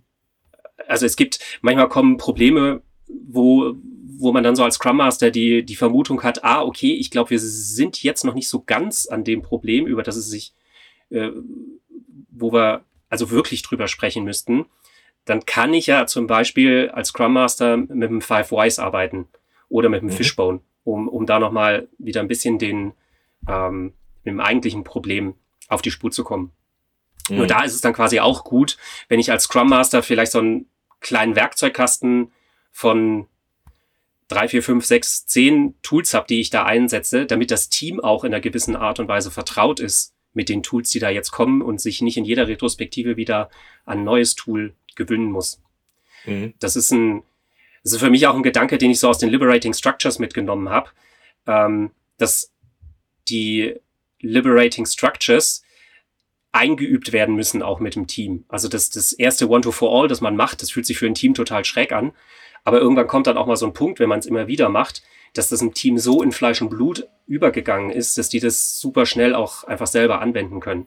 also 0.90 1.06
es 1.06 1.16
gibt, 1.16 1.40
manchmal 1.62 1.88
kommen 1.88 2.18
Probleme, 2.18 2.82
wo, 3.10 3.76
wo 4.18 4.32
man 4.32 4.44
dann 4.44 4.56
so 4.56 4.64
als 4.64 4.76
Scrum 4.76 4.98
Master 4.98 5.32
die, 5.32 5.64
die 5.64 5.76
Vermutung 5.76 6.24
hat, 6.24 6.44
ah, 6.44 6.62
okay, 6.62 6.94
ich 6.94 7.12
glaube, 7.12 7.32
wir 7.32 7.40
sind 7.40 8.04
jetzt 8.04 8.26
noch 8.26 8.34
nicht 8.34 8.48
so 8.48 8.64
ganz 8.66 9.08
an 9.08 9.24
dem 9.24 9.42
Problem, 9.42 9.88
über 9.88 10.04
das 10.04 10.16
es 10.16 10.30
sich, 10.30 10.54
äh, 11.10 11.30
wo 12.30 12.54
wir 12.54 12.84
also 13.10 13.32
wirklich 13.32 13.62
drüber 13.64 13.88
sprechen 13.88 14.24
müssten, 14.24 14.66
dann 15.26 15.46
kann 15.46 15.74
ich 15.74 15.88
ja 15.88 16.06
zum 16.06 16.28
Beispiel 16.28 16.90
als 16.94 17.10
Scrum 17.10 17.34
Master 17.34 17.78
mit 17.78 18.10
dem 18.10 18.22
Five 18.22 18.52
Whys 18.52 18.80
arbeiten 18.80 19.28
oder 19.68 19.90
mit 19.90 20.02
dem 20.02 20.10
mhm. 20.10 20.14
Fishbone, 20.14 20.62
um, 20.84 21.08
um 21.08 21.26
da 21.26 21.40
nochmal 21.40 21.88
wieder 21.98 22.22
ein 22.22 22.28
bisschen 22.28 22.58
den, 22.58 22.94
ähm, 23.48 23.94
mit 24.24 24.34
dem 24.34 24.40
eigentlichen 24.40 24.84
Problem 24.84 25.36
auf 25.68 25.82
die 25.82 25.92
Spur 25.92 26.12
zu 26.12 26.24
kommen. 26.24 26.52
Mhm. 27.30 27.38
Nur 27.38 27.48
da 27.48 27.64
ist 27.64 27.74
es 27.74 27.82
dann 27.82 27.94
quasi 27.94 28.20
auch 28.20 28.44
gut, 28.44 28.78
wenn 29.08 29.20
ich 29.20 29.32
als 29.32 29.44
Scrum 29.44 29.70
Master 29.70 30.04
vielleicht 30.04 30.32
so 30.32 30.40
einen 30.40 30.66
kleinen 31.00 31.36
Werkzeugkasten 31.36 32.32
von 32.72 33.28
drei, 34.28 34.48
vier, 34.48 34.64
fünf, 34.64 34.86
sechs, 34.86 35.26
zehn 35.26 35.76
Tools 35.82 36.14
habe, 36.14 36.28
die 36.28 36.40
ich 36.40 36.50
da 36.50 36.64
einsetze, 36.64 37.26
damit 37.26 37.52
das 37.52 37.70
Team 37.70 38.00
auch 38.00 38.24
in 38.24 38.34
einer 38.34 38.42
gewissen 38.42 38.76
Art 38.76 39.00
und 39.00 39.08
Weise 39.08 39.32
vertraut 39.32 39.80
ist 39.80 40.14
mit 40.34 40.50
den 40.50 40.64
Tools, 40.64 40.90
die 40.90 41.00
da 41.00 41.10
jetzt 41.10 41.32
kommen 41.32 41.62
und 41.62 41.82
sich 41.82 42.02
nicht 42.02 42.18
in 42.18 42.26
jeder 42.26 42.48
Retrospektive 42.48 43.18
wieder 43.18 43.50
ein 43.86 44.04
neues 44.04 44.36
Tool 44.36 44.76
gewöhnen 44.96 45.32
muss. 45.32 45.62
Mhm. 46.26 46.54
Das 46.60 46.76
ist 46.76 46.92
ein, 46.92 47.24
das 47.84 47.94
ist 47.94 48.00
für 48.00 48.12
mich 48.12 48.28
auch 48.28 48.36
ein 48.36 48.44
Gedanke, 48.44 48.78
den 48.78 48.92
ich 48.92 49.00
so 49.00 49.10
aus 49.10 49.18
den 49.18 49.30
Liberating 49.30 49.74
Structures 49.74 50.20
mitgenommen 50.20 50.70
habe, 50.70 50.92
ähm, 51.48 51.92
dass 52.18 52.54
die 53.30 53.76
Liberating 54.20 54.86
Structures 54.86 55.64
eingeübt 56.52 57.14
werden 57.14 57.36
müssen, 57.36 57.62
auch 57.62 57.80
mit 57.80 57.96
dem 57.96 58.08
Team. 58.08 58.46
Also 58.48 58.68
das, 58.68 58.90
das 58.90 59.14
erste 59.14 59.50
One-to-For-All, 59.50 60.08
das 60.08 60.22
man 60.22 60.36
macht, 60.36 60.62
das 60.62 60.72
fühlt 60.72 60.86
sich 60.86 60.98
für 60.98 61.06
ein 61.06 61.14
Team 61.14 61.34
total 61.34 61.64
schräg 61.64 61.92
an. 61.92 62.12
Aber 62.70 62.82
irgendwann 62.82 63.08
kommt 63.08 63.26
dann 63.26 63.36
auch 63.36 63.48
mal 63.48 63.56
so 63.56 63.66
ein 63.66 63.74
Punkt, 63.74 64.00
wenn 64.00 64.10
man 64.10 64.20
es 64.20 64.28
immer 64.28 64.46
wieder 64.46 64.70
macht, 64.70 65.02
dass 65.34 65.50
das 65.50 65.64
im 65.64 65.74
Team 65.74 65.98
so 65.98 66.22
in 66.22 66.32
Fleisch 66.32 66.62
und 66.62 66.70
Blut 66.70 67.08
übergegangen 67.26 67.90
ist, 67.90 68.16
dass 68.20 68.30
die 68.30 68.40
das 68.40 68.80
super 68.80 69.08
schnell 69.08 69.34
auch 69.34 69.64
einfach 69.64 69.88
selber 69.88 70.22
anwenden 70.22 70.60
können. 70.60 70.86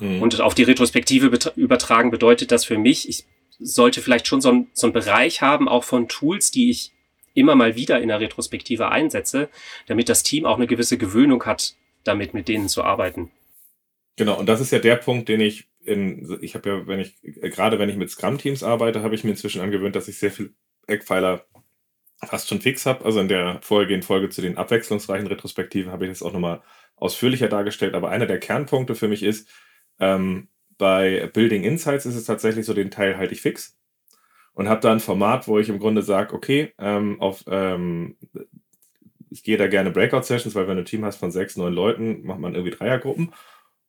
Mhm. 0.00 0.20
Und 0.20 0.40
auf 0.40 0.56
die 0.56 0.64
Retrospektive 0.64 1.30
übertragen 1.54 2.10
bedeutet 2.10 2.50
das 2.50 2.64
für 2.64 2.76
mich, 2.76 3.08
ich 3.08 3.24
sollte 3.60 4.00
vielleicht 4.00 4.26
schon 4.26 4.40
so, 4.40 4.50
ein, 4.50 4.66
so 4.72 4.88
einen 4.88 4.92
Bereich 4.92 5.42
haben, 5.42 5.68
auch 5.68 5.84
von 5.84 6.08
Tools, 6.08 6.50
die 6.50 6.70
ich 6.70 6.90
immer 7.34 7.54
mal 7.54 7.76
wieder 7.76 8.00
in 8.00 8.08
der 8.08 8.18
Retrospektive 8.18 8.90
einsetze, 8.90 9.48
damit 9.86 10.08
das 10.08 10.24
Team 10.24 10.44
auch 10.44 10.56
eine 10.56 10.66
gewisse 10.66 10.98
Gewöhnung 10.98 11.44
hat, 11.44 11.76
damit 12.02 12.34
mit 12.34 12.48
denen 12.48 12.68
zu 12.68 12.82
arbeiten. 12.82 13.30
Genau, 14.16 14.36
und 14.36 14.48
das 14.48 14.60
ist 14.60 14.72
ja 14.72 14.80
der 14.80 14.96
Punkt, 14.96 15.28
den 15.28 15.40
ich 15.40 15.68
in, 15.84 16.36
ich 16.40 16.56
habe 16.56 16.68
ja, 16.68 16.86
wenn 16.88 16.98
ich, 16.98 17.14
gerade 17.22 17.78
wenn 17.78 17.88
ich 17.88 17.96
mit 17.96 18.10
Scrum-Teams 18.10 18.64
arbeite, 18.64 19.02
habe 19.02 19.14
ich 19.14 19.22
mir 19.22 19.30
inzwischen 19.30 19.60
angewöhnt, 19.60 19.94
dass 19.94 20.08
ich 20.08 20.18
sehr 20.18 20.32
viel 20.32 20.52
Eckpfeiler 20.86 21.44
fast 22.24 22.48
schon 22.48 22.60
fix 22.60 22.86
habe. 22.86 23.04
Also 23.04 23.20
in 23.20 23.28
der 23.28 23.60
vorhergehenden 23.62 24.06
Folge 24.06 24.28
zu 24.28 24.42
den 24.42 24.58
abwechslungsreichen 24.58 25.26
Retrospektiven 25.26 25.92
habe 25.92 26.04
ich 26.04 26.10
das 26.10 26.22
auch 26.22 26.32
nochmal 26.32 26.62
ausführlicher 26.96 27.48
dargestellt. 27.48 27.94
Aber 27.94 28.10
einer 28.10 28.26
der 28.26 28.40
Kernpunkte 28.40 28.94
für 28.94 29.08
mich 29.08 29.22
ist, 29.22 29.48
ähm, 29.98 30.48
bei 30.78 31.28
Building 31.32 31.62
Insights 31.62 32.06
ist 32.06 32.16
es 32.16 32.24
tatsächlich 32.24 32.66
so, 32.66 32.74
den 32.74 32.90
Teil 32.90 33.16
halte 33.16 33.34
ich 33.34 33.42
fix 33.42 33.76
und 34.54 34.68
habe 34.68 34.80
da 34.80 34.92
ein 34.92 35.00
Format, 35.00 35.46
wo 35.46 35.58
ich 35.58 35.68
im 35.68 35.78
Grunde 35.78 36.02
sage, 36.02 36.34
okay, 36.34 36.72
ähm, 36.78 37.20
auf, 37.20 37.44
ähm, 37.48 38.16
ich 39.30 39.42
gehe 39.42 39.56
da 39.56 39.68
gerne 39.68 39.90
Breakout-Sessions, 39.90 40.54
weil 40.54 40.66
wenn 40.68 40.76
du 40.76 40.82
ein 40.82 40.86
Team 40.86 41.04
hast 41.04 41.18
von 41.18 41.30
sechs, 41.30 41.56
neun 41.56 41.72
Leuten, 41.74 42.24
macht 42.24 42.40
man 42.40 42.54
irgendwie 42.54 42.76
Dreiergruppen. 42.76 43.32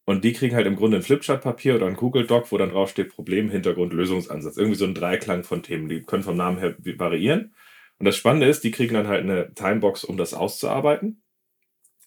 Und 0.05 0.23
die 0.23 0.33
kriegen 0.33 0.55
halt 0.55 0.67
im 0.67 0.75
Grunde 0.75 0.97
ein 0.97 1.03
Flipchart-Papier 1.03 1.75
oder 1.75 1.85
ein 1.85 1.95
Google 1.95 2.25
Doc, 2.25 2.51
wo 2.51 2.57
dann 2.57 2.71
drauf 2.71 2.89
steht 2.89 3.09
Problem, 3.09 3.49
Hintergrund, 3.49 3.93
Lösungsansatz. 3.93 4.57
Irgendwie 4.57 4.77
so 4.77 4.85
ein 4.85 4.95
Dreiklang 4.95 5.43
von 5.43 5.63
Themen. 5.63 5.89
Die 5.89 6.01
können 6.01 6.23
vom 6.23 6.35
Namen 6.35 6.57
her 6.57 6.75
variieren. 6.97 7.53
Und 7.99 8.05
das 8.05 8.15
Spannende 8.15 8.47
ist, 8.47 8.63
die 8.63 8.71
kriegen 8.71 8.95
dann 8.95 9.07
halt 9.07 9.23
eine 9.23 9.53
Timebox, 9.53 10.03
um 10.03 10.17
das 10.17 10.33
auszuarbeiten. 10.33 11.21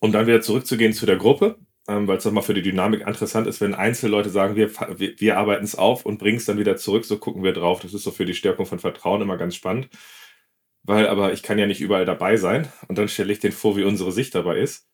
Um 0.00 0.11
dann 0.11 0.26
wieder 0.26 0.40
zurückzugehen 0.40 0.92
zu 0.92 1.07
der 1.07 1.16
Gruppe, 1.16 1.57
ähm, 1.88 2.09
weil 2.09 2.18
es 2.18 2.24
nochmal 2.24 2.42
für 2.42 2.52
die 2.52 2.62
Dynamik 2.62 3.07
interessant 3.07 3.46
ist, 3.46 3.61
wenn 3.61 3.74
Einzelleute 3.74 4.28
sagen, 4.28 4.57
wir, 4.57 4.70
wir, 4.98 5.14
wir 5.18 5.38
arbeiten 5.38 5.64
es 5.64 5.76
auf 5.76 6.04
und 6.04 6.18
bringen 6.18 6.38
es 6.38 6.46
dann 6.46 6.59
wieder 6.59 6.76
zurück, 6.76 7.04
so 7.04 7.18
gucken 7.18 7.44
wir 7.44 7.52
drauf. 7.52 7.80
Das 7.80 7.94
ist 7.94 8.02
so 8.02 8.11
für 8.11 8.24
die 8.24 8.35
Stärkung 8.35 8.66
von 8.66 8.80
Vertrauen 8.80 9.22
immer 9.22 9.37
ganz 9.37 9.54
spannend. 9.54 9.88
Weil 10.83 11.07
aber 11.07 11.33
ich 11.33 11.42
kann 11.42 11.59
ja 11.59 11.66
nicht 11.66 11.80
überall 11.80 12.04
dabei 12.04 12.37
sein 12.37 12.68
und 12.88 12.98
dann 12.98 13.09
stelle 13.09 13.33
ich 13.33 13.38
den 13.38 13.52
vor, 13.52 13.76
wie 13.76 13.85
unsere 13.85 14.12
Sicht 14.12 14.35
dabei 14.35 14.59
ist. 14.59 14.87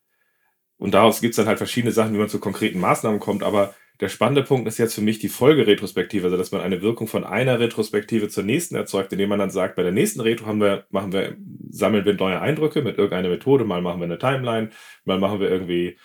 Und 0.80 0.94
daraus 0.94 1.20
gibt 1.20 1.32
es 1.32 1.36
dann 1.36 1.46
halt 1.46 1.58
verschiedene 1.58 1.92
Sachen, 1.92 2.14
wie 2.14 2.18
man 2.18 2.30
zu 2.30 2.40
konkreten 2.40 2.80
Maßnahmen 2.80 3.20
kommt. 3.20 3.42
Aber 3.42 3.74
der 4.00 4.08
spannende 4.08 4.42
Punkt 4.42 4.66
ist 4.66 4.78
jetzt 4.78 4.94
für 4.94 5.02
mich 5.02 5.18
die 5.18 5.28
Folgeretrospektive, 5.28 6.24
also 6.24 6.38
dass 6.38 6.52
man 6.52 6.62
eine 6.62 6.80
Wirkung 6.80 7.06
von 7.06 7.22
einer 7.22 7.60
Retrospektive 7.60 8.30
zur 8.30 8.44
nächsten 8.44 8.76
erzeugt, 8.76 9.12
indem 9.12 9.28
man 9.28 9.38
dann 9.38 9.50
sagt, 9.50 9.76
bei 9.76 9.82
der 9.82 9.92
nächsten 9.92 10.22
Retro 10.22 10.46
haben 10.46 10.60
wir, 10.60 10.86
machen 10.88 11.12
wir, 11.12 11.36
sammeln 11.68 12.06
wir 12.06 12.14
neue 12.14 12.40
Eindrücke 12.40 12.80
mit 12.80 12.96
irgendeiner 12.96 13.28
Methode, 13.28 13.66
mal 13.66 13.82
machen 13.82 14.00
wir 14.00 14.06
eine 14.06 14.18
Timeline, 14.18 14.70
mal 15.04 15.18
machen 15.18 15.38
wir 15.38 15.50
irgendwie 15.50 15.98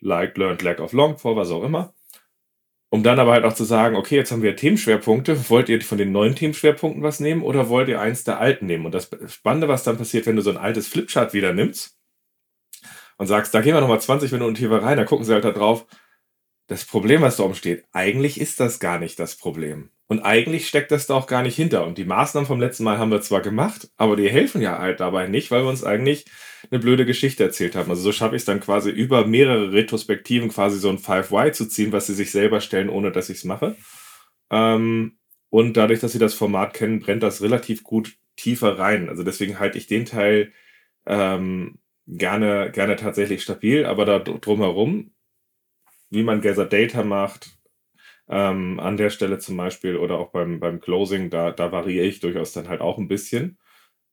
like, 0.00 0.38
learned, 0.38 0.62
lack 0.62 0.80
of 0.80 0.94
long 0.94 1.18
vor, 1.18 1.36
was 1.36 1.50
auch 1.50 1.62
immer. 1.62 1.92
um 2.90 3.02
dann 3.02 3.18
aber 3.18 3.32
halt 3.32 3.44
auch 3.44 3.52
zu 3.52 3.64
sagen, 3.64 3.96
okay, 3.96 4.16
jetzt 4.16 4.32
haben 4.32 4.42
wir 4.42 4.56
Themenschwerpunkte. 4.56 5.50
Wollt 5.50 5.68
ihr 5.68 5.82
von 5.82 5.98
den 5.98 6.12
neuen 6.12 6.34
Themenschwerpunkten 6.34 7.02
was 7.02 7.20
nehmen 7.20 7.42
oder 7.42 7.68
wollt 7.68 7.88
ihr 7.88 8.00
eins 8.00 8.24
der 8.24 8.40
alten 8.40 8.66
nehmen? 8.66 8.86
Und 8.86 8.94
das 8.94 9.10
Spannende, 9.26 9.68
was 9.68 9.84
dann 9.84 9.98
passiert, 9.98 10.26
wenn 10.26 10.36
du 10.36 10.42
so 10.42 10.50
ein 10.50 10.56
altes 10.56 10.88
Flipchart 10.88 11.34
wieder 11.34 11.52
nimmst 11.52 11.97
und 13.18 13.26
sagst, 13.26 13.52
da 13.52 13.60
gehen 13.60 13.74
wir 13.74 13.80
nochmal 13.80 14.00
20 14.00 14.32
Minuten 14.32 14.54
tiefer 14.54 14.82
rein, 14.82 14.96
dann 14.96 15.06
gucken 15.06 15.26
sie 15.26 15.34
halt 15.34 15.44
da 15.44 15.52
drauf. 15.52 15.86
Das 16.68 16.84
Problem, 16.84 17.22
was 17.22 17.36
da 17.36 17.44
oben 17.44 17.54
steht, 17.54 17.84
eigentlich 17.92 18.40
ist 18.40 18.60
das 18.60 18.78
gar 18.78 18.98
nicht 18.98 19.18
das 19.18 19.36
Problem. 19.36 19.90
Und 20.06 20.20
eigentlich 20.20 20.66
steckt 20.66 20.90
das 20.90 21.06
da 21.06 21.14
auch 21.14 21.26
gar 21.26 21.42
nicht 21.42 21.56
hinter. 21.56 21.86
Und 21.86 21.98
die 21.98 22.06
Maßnahmen 22.06 22.46
vom 22.46 22.60
letzten 22.60 22.84
Mal 22.84 22.98
haben 22.98 23.10
wir 23.10 23.20
zwar 23.20 23.42
gemacht, 23.42 23.90
aber 23.98 24.16
die 24.16 24.30
helfen 24.30 24.62
ja 24.62 24.78
halt 24.78 25.00
dabei 25.00 25.26
nicht, 25.28 25.50
weil 25.50 25.62
wir 25.62 25.68
uns 25.68 25.84
eigentlich 25.84 26.24
eine 26.70 26.80
blöde 26.80 27.04
Geschichte 27.04 27.44
erzählt 27.44 27.76
haben. 27.76 27.90
Also 27.90 28.02
so 28.02 28.12
schaffe 28.12 28.34
ich 28.34 28.40
es 28.40 28.46
dann 28.46 28.60
quasi 28.60 28.90
über 28.90 29.26
mehrere 29.26 29.72
Retrospektiven 29.72 30.48
quasi 30.48 30.78
so 30.78 30.88
ein 30.88 30.98
5Y 30.98 31.52
zu 31.52 31.66
ziehen, 31.66 31.92
was 31.92 32.06
sie 32.06 32.14
sich 32.14 32.30
selber 32.30 32.60
stellen, 32.62 32.88
ohne 32.88 33.12
dass 33.12 33.28
ich 33.28 33.38
es 33.38 33.44
mache. 33.44 33.76
Ähm, 34.50 35.18
und 35.50 35.76
dadurch, 35.76 36.00
dass 36.00 36.12
sie 36.12 36.18
das 36.18 36.34
Format 36.34 36.74
kennen, 36.74 37.00
brennt 37.00 37.22
das 37.22 37.42
relativ 37.42 37.82
gut 37.82 38.16
tiefer 38.36 38.78
rein. 38.78 39.08
Also 39.08 39.24
deswegen 39.24 39.58
halte 39.58 39.76
ich 39.78 39.86
den 39.86 40.06
Teil 40.06 40.52
ähm, 41.06 41.78
gerne, 42.08 42.70
gerne 42.72 42.96
tatsächlich 42.96 43.42
stabil, 43.42 43.84
aber 43.84 44.04
da 44.04 44.18
drumherum, 44.18 45.12
wie 46.10 46.22
man 46.22 46.40
Gather 46.40 46.64
Data 46.64 47.04
macht, 47.04 47.58
ähm, 48.28 48.80
an 48.80 48.96
der 48.96 49.10
Stelle 49.10 49.38
zum 49.38 49.56
Beispiel 49.56 49.96
oder 49.96 50.18
auch 50.18 50.30
beim, 50.30 50.60
beim 50.60 50.80
Closing, 50.80 51.30
da, 51.30 51.50
da 51.50 51.72
variiere 51.72 52.06
ich 52.06 52.20
durchaus 52.20 52.52
dann 52.52 52.68
halt 52.68 52.80
auch 52.80 52.98
ein 52.98 53.08
bisschen. 53.08 53.58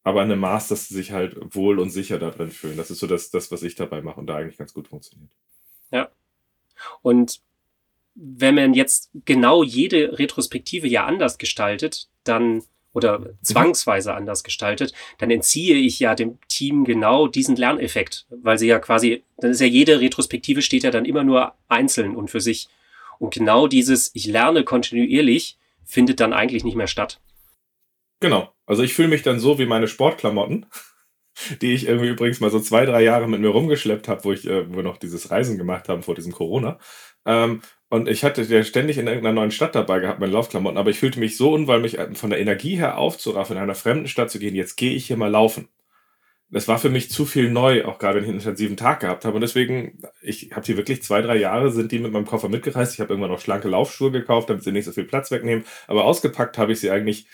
Aber 0.04 0.22
in 0.24 0.32
einem 0.32 0.42
Maß, 0.42 0.68
dass 0.68 0.88
sie 0.88 0.94
sich 0.94 1.12
halt 1.12 1.36
wohl 1.56 1.80
und 1.80 1.90
sicher 1.90 2.20
da 2.20 2.30
drin 2.30 2.52
fühlen. 2.52 2.78
Das 2.78 2.92
ist 2.92 3.00
so 3.00 3.08
das, 3.08 3.32
das, 3.32 3.52
was 3.52 3.64
ich 3.64 3.76
dabei 3.76 4.02
mache 4.02 4.20
und 4.20 4.28
da 4.28 4.36
eigentlich 4.36 4.58
ganz 4.58 4.74
gut 4.74 4.88
funktioniert. 4.88 5.32
Ja. 5.92 6.12
Und 7.02 7.42
wenn 8.14 8.56
man 8.56 8.74
jetzt 8.74 9.10
genau 9.26 9.64
jede 9.64 10.20
Retrospektive 10.20 10.88
ja 10.88 11.06
anders 11.06 11.38
gestaltet, 11.38 12.08
dann 12.24 12.64
oder 12.96 13.20
mhm. 13.20 13.38
zwangsweise 13.42 14.14
anders 14.14 14.44
gestaltet, 14.44 14.94
dann 15.20 15.30
entziehe 15.30 15.76
ich 15.76 16.00
ja 16.00 16.16
dem 16.16 16.40
Team 16.48 16.86
genau 16.86 17.28
diesen 17.28 17.56
Lerneffekt, 17.56 18.26
weil 18.30 18.58
sie 18.58 18.68
ja 18.68 18.80
quasi, 18.80 19.24
dann 19.38 19.52
ist 19.52 19.62
ja 19.62 19.68
jede 19.68 20.00
Retrospektive 20.00 20.62
steht 20.62 20.84
ja 20.84 20.92
dann 20.92 21.06
immer 21.06 21.24
nur 21.24 21.54
einzeln 21.68 22.16
und 22.16 22.32
für 22.32 22.42
sich. 22.42 22.70
Und 23.20 23.34
genau 23.34 23.68
dieses, 23.68 24.12
ich 24.14 24.26
lerne 24.26 24.64
kontinuierlich, 24.64 25.58
findet 25.84 26.20
dann 26.20 26.34
eigentlich 26.34 26.64
nicht 26.64 26.76
mehr 26.76 26.88
statt. 26.88 27.20
Genau. 28.22 28.52
Also 28.66 28.82
ich 28.82 28.94
fühle 28.94 29.10
mich 29.10 29.22
dann 29.22 29.40
so 29.40 29.60
wie 29.60 29.66
meine 29.66 29.88
Sportklamotten, 29.88 30.66
die 31.62 31.74
ich 31.74 31.88
irgendwie 31.88 32.10
übrigens 32.10 32.40
mal 32.40 32.52
so 32.52 32.60
zwei, 32.60 32.86
drei 32.86 33.04
Jahre 33.04 33.28
mit 33.28 33.42
mir 33.42 33.50
rumgeschleppt 33.50 34.08
habe, 34.08 34.24
wo 34.24 34.32
ich, 34.32 34.48
äh, 34.48 34.70
wo 34.70 34.78
wir 34.78 34.84
noch 34.84 34.98
dieses 34.98 35.32
Reisen 35.32 35.58
gemacht 35.58 35.90
haben 35.90 36.04
vor 36.04 36.16
diesem 36.16 36.32
Corona. 36.32 36.80
Ähm, 37.26 37.62
und 37.90 38.10
ich 38.10 38.24
hatte 38.24 38.42
ja 38.44 38.64
ständig 38.64 38.98
in 38.98 39.08
irgendeiner 39.08 39.36
neuen 39.36 39.52
Stadt 39.52 39.76
dabei 39.76 40.00
gehabt, 40.00 40.20
meine 40.20 40.32
Laufklamotten, 40.34 40.78
aber 40.78 40.90
ich 40.90 41.00
fühlte 41.00 41.20
mich 41.20 41.38
so 41.38 41.54
unwohl, 41.54 41.80
mich 41.80 41.98
äh, 41.98 42.14
von 42.16 42.30
der 42.30 42.40
Energie 42.40 42.76
her 42.76 42.98
aufzuraffen, 42.98 43.58
in 43.58 43.64
einer 43.64 43.76
fremden 43.76 44.08
Stadt 44.08 44.32
zu 44.32 44.40
gehen, 44.40 44.56
jetzt 44.56 44.76
gehe 44.76 44.94
ich 44.94 45.08
hier 45.08 45.18
mal 45.18 45.32
laufen 45.32 45.70
das 46.52 46.68
war 46.68 46.78
für 46.78 46.90
mich 46.90 47.10
zu 47.10 47.26
viel 47.26 47.50
neu, 47.50 47.86
auch 47.86 47.98
gerade 47.98 48.16
wenn 48.16 48.24
ich 48.24 48.30
einen 48.30 48.40
intensiven 48.40 48.78
Tag 48.78 49.00
gehabt 49.00 49.26
habe. 49.26 49.36
Und 49.36 49.42
deswegen, 49.42 50.00
ich 50.22 50.52
habe 50.52 50.62
die 50.66 50.78
wirklich 50.78 51.02
zwei, 51.02 51.22
drei 51.22 51.38
Jahre, 51.38 51.72
sind 51.72 51.92
die 51.92 52.00
mit 52.00 52.12
meinem 52.12 52.26
Koffer 52.26 52.50
mitgereist. 52.50 52.94
Ich 52.94 53.00
habe 53.00 53.14
irgendwann 53.14 53.32
noch 53.32 53.42
schlanke 53.42 53.68
Laufschuhe 53.68 54.12
gekauft, 54.12 54.50
damit 54.50 54.64
sie 54.64 54.72
nicht 54.72 54.86
so 54.86 54.92
viel 54.92 55.06
Platz 55.06 55.32
wegnehmen. 55.32 55.66
Aber 55.88 56.06
ausgepackt 56.06 56.58
habe 56.58 56.72
ich 56.72 56.80
sie 56.80 56.92
eigentlich. 56.92 57.28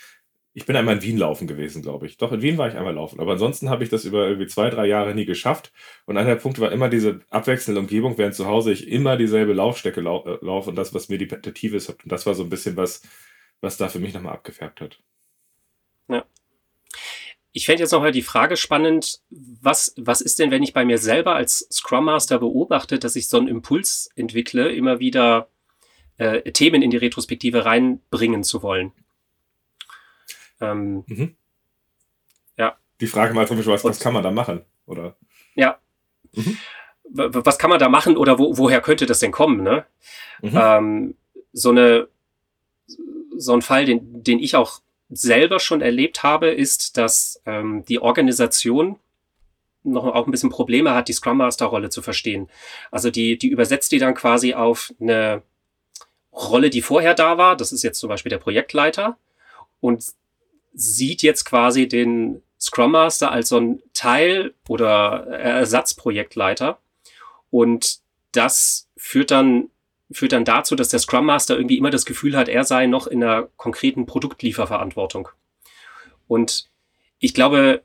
Ich 0.54 0.66
bin 0.66 0.76
einmal 0.76 0.96
in 0.96 1.02
Wien 1.02 1.16
laufen 1.16 1.46
gewesen, 1.46 1.80
glaube 1.80 2.06
ich. 2.06 2.18
Doch, 2.18 2.30
in 2.30 2.42
Wien 2.42 2.58
war 2.58 2.68
ich 2.68 2.74
einmal 2.74 2.94
laufen. 2.94 3.20
Aber 3.20 3.32
ansonsten 3.32 3.70
habe 3.70 3.84
ich 3.84 3.90
das 3.90 4.04
über 4.04 4.28
irgendwie 4.28 4.46
zwei, 4.46 4.68
drei 4.68 4.86
Jahre 4.86 5.14
nie 5.14 5.24
geschafft. 5.24 5.72
Und 6.04 6.18
einer 6.18 6.28
der 6.28 6.36
Punkte 6.36 6.60
war 6.60 6.72
immer 6.72 6.90
diese 6.90 7.20
abwechselnde 7.30 7.80
Umgebung, 7.80 8.18
während 8.18 8.34
zu 8.34 8.46
Hause 8.46 8.70
ich 8.70 8.86
immer 8.86 9.16
dieselbe 9.16 9.54
Laufstrecke 9.54 10.02
lau 10.02 10.24
äh, 10.26 10.44
laufe 10.44 10.68
und 10.68 10.76
das, 10.76 10.92
was 10.92 11.08
meditativ 11.08 11.72
ist. 11.72 11.88
Und 11.88 12.00
das 12.04 12.26
war 12.26 12.34
so 12.34 12.42
ein 12.42 12.50
bisschen 12.50 12.76
was, 12.76 13.00
was 13.62 13.78
da 13.78 13.88
für 13.88 13.98
mich 13.98 14.12
nochmal 14.12 14.34
abgefärbt 14.34 14.82
hat. 14.82 14.98
Ja. 16.08 16.26
Ich 17.52 17.64
fände 17.64 17.82
jetzt 17.82 17.92
noch 17.92 18.00
mal 18.00 18.12
die 18.12 18.22
Frage 18.22 18.58
spannend, 18.58 19.20
was, 19.30 19.94
was 19.96 20.20
ist 20.20 20.38
denn, 20.38 20.50
wenn 20.50 20.62
ich 20.62 20.74
bei 20.74 20.84
mir 20.84 20.98
selber 20.98 21.34
als 21.34 21.66
Scrum 21.72 22.04
Master 22.04 22.38
beobachte, 22.38 22.98
dass 22.98 23.16
ich 23.16 23.28
so 23.28 23.38
einen 23.38 23.48
Impuls 23.48 24.10
entwickle, 24.16 24.70
immer 24.70 25.00
wieder 25.00 25.48
äh, 26.18 26.52
Themen 26.52 26.82
in 26.82 26.90
die 26.90 26.98
Retrospektive 26.98 27.64
reinbringen 27.64 28.42
zu 28.42 28.62
wollen? 28.62 28.92
Ähm, 30.62 31.04
mhm. 31.06 31.36
Ja. 32.56 32.76
Die 33.00 33.06
Frage 33.06 33.34
mal 33.34 33.46
zum 33.46 33.56
Beispiel, 33.56 33.74
was, 33.74 33.84
was 33.84 34.00
kann 34.00 34.14
man 34.14 34.22
da 34.22 34.30
machen? 34.30 34.62
Oder? 34.86 35.16
Ja. 35.54 35.78
Mhm. 36.32 36.56
Was 37.14 37.58
kann 37.58 37.68
man 37.68 37.78
da 37.78 37.90
machen 37.90 38.16
oder 38.16 38.38
wo, 38.38 38.56
woher 38.56 38.80
könnte 38.80 39.04
das 39.04 39.18
denn 39.18 39.32
kommen? 39.32 39.62
Ne? 39.62 39.84
Mhm. 40.40 40.50
Ähm, 40.54 41.14
so 41.52 41.70
eine 41.70 42.08
so 43.36 43.52
ein 43.52 43.62
Fall, 43.62 43.84
den, 43.84 44.22
den 44.22 44.38
ich 44.38 44.56
auch 44.56 44.80
selber 45.10 45.60
schon 45.60 45.80
erlebt 45.80 46.22
habe, 46.22 46.50
ist, 46.50 46.96
dass 46.96 47.40
ähm, 47.44 47.84
die 47.86 48.00
Organisation 48.00 48.98
noch 49.84 50.04
auch 50.06 50.26
ein 50.26 50.30
bisschen 50.30 50.50
Probleme 50.50 50.94
hat, 50.94 51.08
die 51.08 51.12
Scrum 51.12 51.38
Master 51.38 51.66
Rolle 51.66 51.90
zu 51.90 52.02
verstehen. 52.02 52.48
Also 52.90 53.10
die, 53.10 53.36
die 53.36 53.48
übersetzt 53.48 53.92
die 53.92 53.98
dann 53.98 54.14
quasi 54.14 54.54
auf 54.54 54.94
eine 55.00 55.42
Rolle, 56.32 56.70
die 56.70 56.82
vorher 56.82 57.14
da 57.14 57.36
war. 57.36 57.56
Das 57.56 57.72
ist 57.72 57.82
jetzt 57.82 57.98
zum 57.98 58.08
Beispiel 58.08 58.30
der 58.30 58.38
Projektleiter 58.38 59.18
und 59.80 60.04
sieht 60.74 61.22
jetzt 61.22 61.44
quasi 61.44 61.88
den 61.88 62.42
Scrum 62.60 62.92
Master 62.92 63.32
als 63.32 63.48
so 63.48 63.58
ein 63.58 63.82
Teil 63.92 64.54
oder 64.68 65.26
Ersatzprojektleiter. 65.26 66.78
Und 67.50 67.98
das 68.32 68.88
führt 68.96 69.30
dann 69.30 69.68
führt 70.14 70.32
dann 70.32 70.44
dazu, 70.44 70.76
dass 70.76 70.88
der 70.88 71.00
Scrum 71.00 71.26
Master 71.26 71.56
irgendwie 71.56 71.78
immer 71.78 71.90
das 71.90 72.04
Gefühl 72.04 72.36
hat, 72.36 72.48
er 72.48 72.64
sei 72.64 72.86
noch 72.86 73.06
in 73.06 73.22
einer 73.22 73.48
konkreten 73.56 74.06
Produktlieferverantwortung. 74.06 75.28
Und 76.28 76.68
ich 77.18 77.34
glaube, 77.34 77.82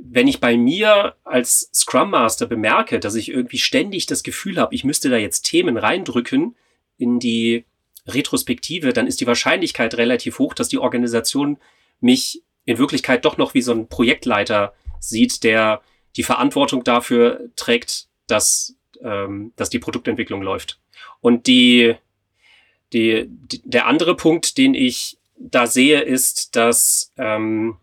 wenn 0.00 0.28
ich 0.28 0.40
bei 0.40 0.56
mir 0.56 1.14
als 1.24 1.70
Scrum 1.72 2.10
Master 2.10 2.46
bemerke, 2.46 2.98
dass 2.98 3.14
ich 3.14 3.30
irgendwie 3.30 3.58
ständig 3.58 4.06
das 4.06 4.22
Gefühl 4.22 4.58
habe, 4.58 4.74
ich 4.74 4.84
müsste 4.84 5.10
da 5.10 5.16
jetzt 5.16 5.42
Themen 5.42 5.76
reindrücken 5.76 6.56
in 6.96 7.18
die 7.20 7.64
Retrospektive, 8.06 8.92
dann 8.92 9.06
ist 9.06 9.20
die 9.20 9.26
Wahrscheinlichkeit 9.26 9.94
relativ 9.94 10.38
hoch, 10.38 10.54
dass 10.54 10.68
die 10.68 10.78
Organisation 10.78 11.58
mich 12.00 12.42
in 12.64 12.78
Wirklichkeit 12.78 13.24
doch 13.24 13.36
noch 13.36 13.54
wie 13.54 13.62
so 13.62 13.72
ein 13.72 13.88
Projektleiter 13.88 14.74
sieht, 15.00 15.42
der 15.44 15.80
die 16.16 16.22
Verantwortung 16.22 16.84
dafür 16.84 17.50
trägt, 17.56 18.08
dass, 18.26 18.76
ähm, 19.00 19.52
dass 19.56 19.70
die 19.70 19.78
Produktentwicklung 19.78 20.42
läuft. 20.42 20.80
Und 21.20 21.46
die, 21.46 21.94
die, 22.92 23.26
die, 23.28 23.62
der 23.64 23.86
andere 23.86 24.16
Punkt, 24.16 24.58
den 24.58 24.74
ich 24.74 25.18
da 25.38 25.66
sehe, 25.66 26.00
ist, 26.00 26.56
dass 26.56 27.12
ähm, 27.16 27.76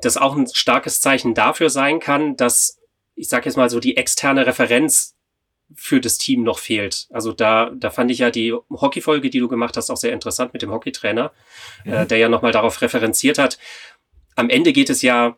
das 0.00 0.16
auch 0.16 0.36
ein 0.36 0.48
starkes 0.48 1.00
Zeichen 1.00 1.34
dafür 1.34 1.70
sein 1.70 2.00
kann, 2.00 2.36
dass, 2.36 2.80
ich 3.14 3.28
sage 3.28 3.46
jetzt 3.46 3.56
mal 3.56 3.70
so, 3.70 3.80
die 3.80 3.96
externe 3.96 4.46
Referenz 4.46 5.14
für 5.74 6.00
das 6.00 6.18
Team 6.18 6.42
noch 6.42 6.58
fehlt. 6.58 7.08
Also 7.10 7.32
da, 7.32 7.70
da 7.74 7.90
fand 7.90 8.10
ich 8.10 8.18
ja 8.18 8.30
die 8.30 8.52
Hockey-Folge, 8.52 9.30
die 9.30 9.40
du 9.40 9.48
gemacht 9.48 9.76
hast, 9.76 9.90
auch 9.90 9.96
sehr 9.96 10.12
interessant 10.12 10.52
mit 10.52 10.62
dem 10.62 10.70
Hockeytrainer, 10.70 11.32
mhm. 11.84 11.92
äh, 11.92 12.06
der 12.06 12.18
ja 12.18 12.28
nochmal 12.28 12.52
darauf 12.52 12.80
referenziert 12.82 13.38
hat. 13.38 13.58
Am 14.36 14.50
Ende 14.50 14.72
geht 14.72 14.90
es 14.90 15.02
ja 15.02 15.36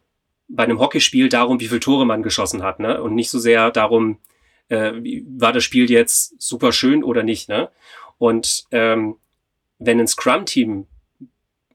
bei 0.48 0.64
einem 0.64 0.78
Hockeyspiel 0.78 1.28
darum, 1.28 1.60
wie 1.60 1.68
viele 1.68 1.80
Tore 1.80 2.06
man 2.06 2.22
geschossen 2.22 2.62
hat, 2.62 2.78
ne? 2.78 3.02
Und 3.02 3.14
nicht 3.14 3.30
so 3.30 3.38
sehr 3.38 3.70
darum, 3.70 4.18
äh, 4.68 4.92
war 5.26 5.52
das 5.52 5.64
Spiel 5.64 5.90
jetzt 5.90 6.40
super 6.40 6.72
schön 6.72 7.04
oder 7.04 7.22
nicht. 7.22 7.48
Ne? 7.48 7.70
Und 8.18 8.64
ähm, 8.70 9.16
wenn 9.78 10.00
ein 10.00 10.08
Scrum-Team 10.08 10.86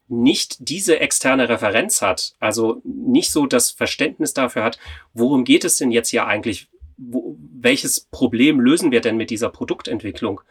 nicht 0.08 0.56
diese 0.58 0.98
externe 0.98 1.48
Referenz 1.48 2.02
hat, 2.02 2.34
also 2.40 2.80
nicht 2.84 3.30
so 3.30 3.46
das 3.46 3.70
Verständnis 3.70 4.34
dafür 4.34 4.64
hat, 4.64 4.78
worum 5.14 5.44
geht 5.44 5.64
es 5.64 5.76
denn 5.76 5.92
jetzt 5.92 6.08
hier 6.08 6.26
eigentlich, 6.26 6.68
wo, 7.00 7.36
welches 7.38 8.00
Problem 8.00 8.60
lösen 8.60 8.90
wir 8.90 9.00
denn 9.00 9.16
mit 9.16 9.30
dieser 9.30 9.48
Produktentwicklung 9.48 10.42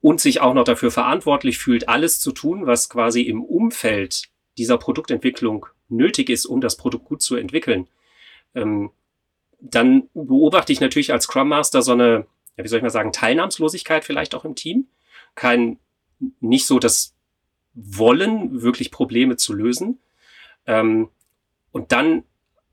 und 0.00 0.20
sich 0.20 0.40
auch 0.40 0.54
noch 0.54 0.64
dafür 0.64 0.90
verantwortlich 0.90 1.58
fühlt, 1.58 1.88
alles 1.88 2.20
zu 2.20 2.32
tun, 2.32 2.66
was 2.66 2.88
quasi 2.88 3.22
im 3.22 3.42
Umfeld 3.42 4.28
dieser 4.56 4.78
Produktentwicklung 4.78 5.66
nötig 5.88 6.30
ist, 6.30 6.46
um 6.46 6.60
das 6.60 6.76
Produkt 6.76 7.06
gut 7.06 7.22
zu 7.22 7.36
entwickeln, 7.36 7.88
ähm, 8.54 8.90
dann 9.60 10.08
beobachte 10.14 10.72
ich 10.72 10.80
natürlich 10.80 11.12
als 11.12 11.24
Scrum 11.24 11.48
Master 11.48 11.82
so 11.82 11.92
eine, 11.92 12.26
ja, 12.56 12.64
wie 12.64 12.68
soll 12.68 12.78
ich 12.78 12.82
mal 12.82 12.90
sagen, 12.90 13.12
Teilnahmslosigkeit 13.12 14.04
vielleicht 14.04 14.34
auch 14.34 14.44
im 14.44 14.54
Team. 14.54 14.86
Kein, 15.34 15.78
nicht 16.40 16.66
so 16.66 16.78
das 16.78 17.14
Wollen, 17.74 18.62
wirklich 18.62 18.90
Probleme 18.90 19.36
zu 19.36 19.54
lösen. 19.54 19.98
Ähm, 20.66 21.08
und 21.72 21.92
dann, 21.92 22.24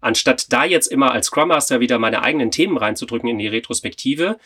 anstatt 0.02 0.52
da 0.52 0.66
jetzt 0.66 0.88
immer 0.88 1.12
als 1.12 1.28
Scrum 1.28 1.50
Master 1.50 1.80
wieder 1.80 2.00
meine 2.00 2.24
eigenen 2.24 2.52
Themen 2.52 2.78
reinzudrücken 2.78 3.30
in 3.30 3.38
die 3.38 3.48
Retrospektive, 3.48 4.38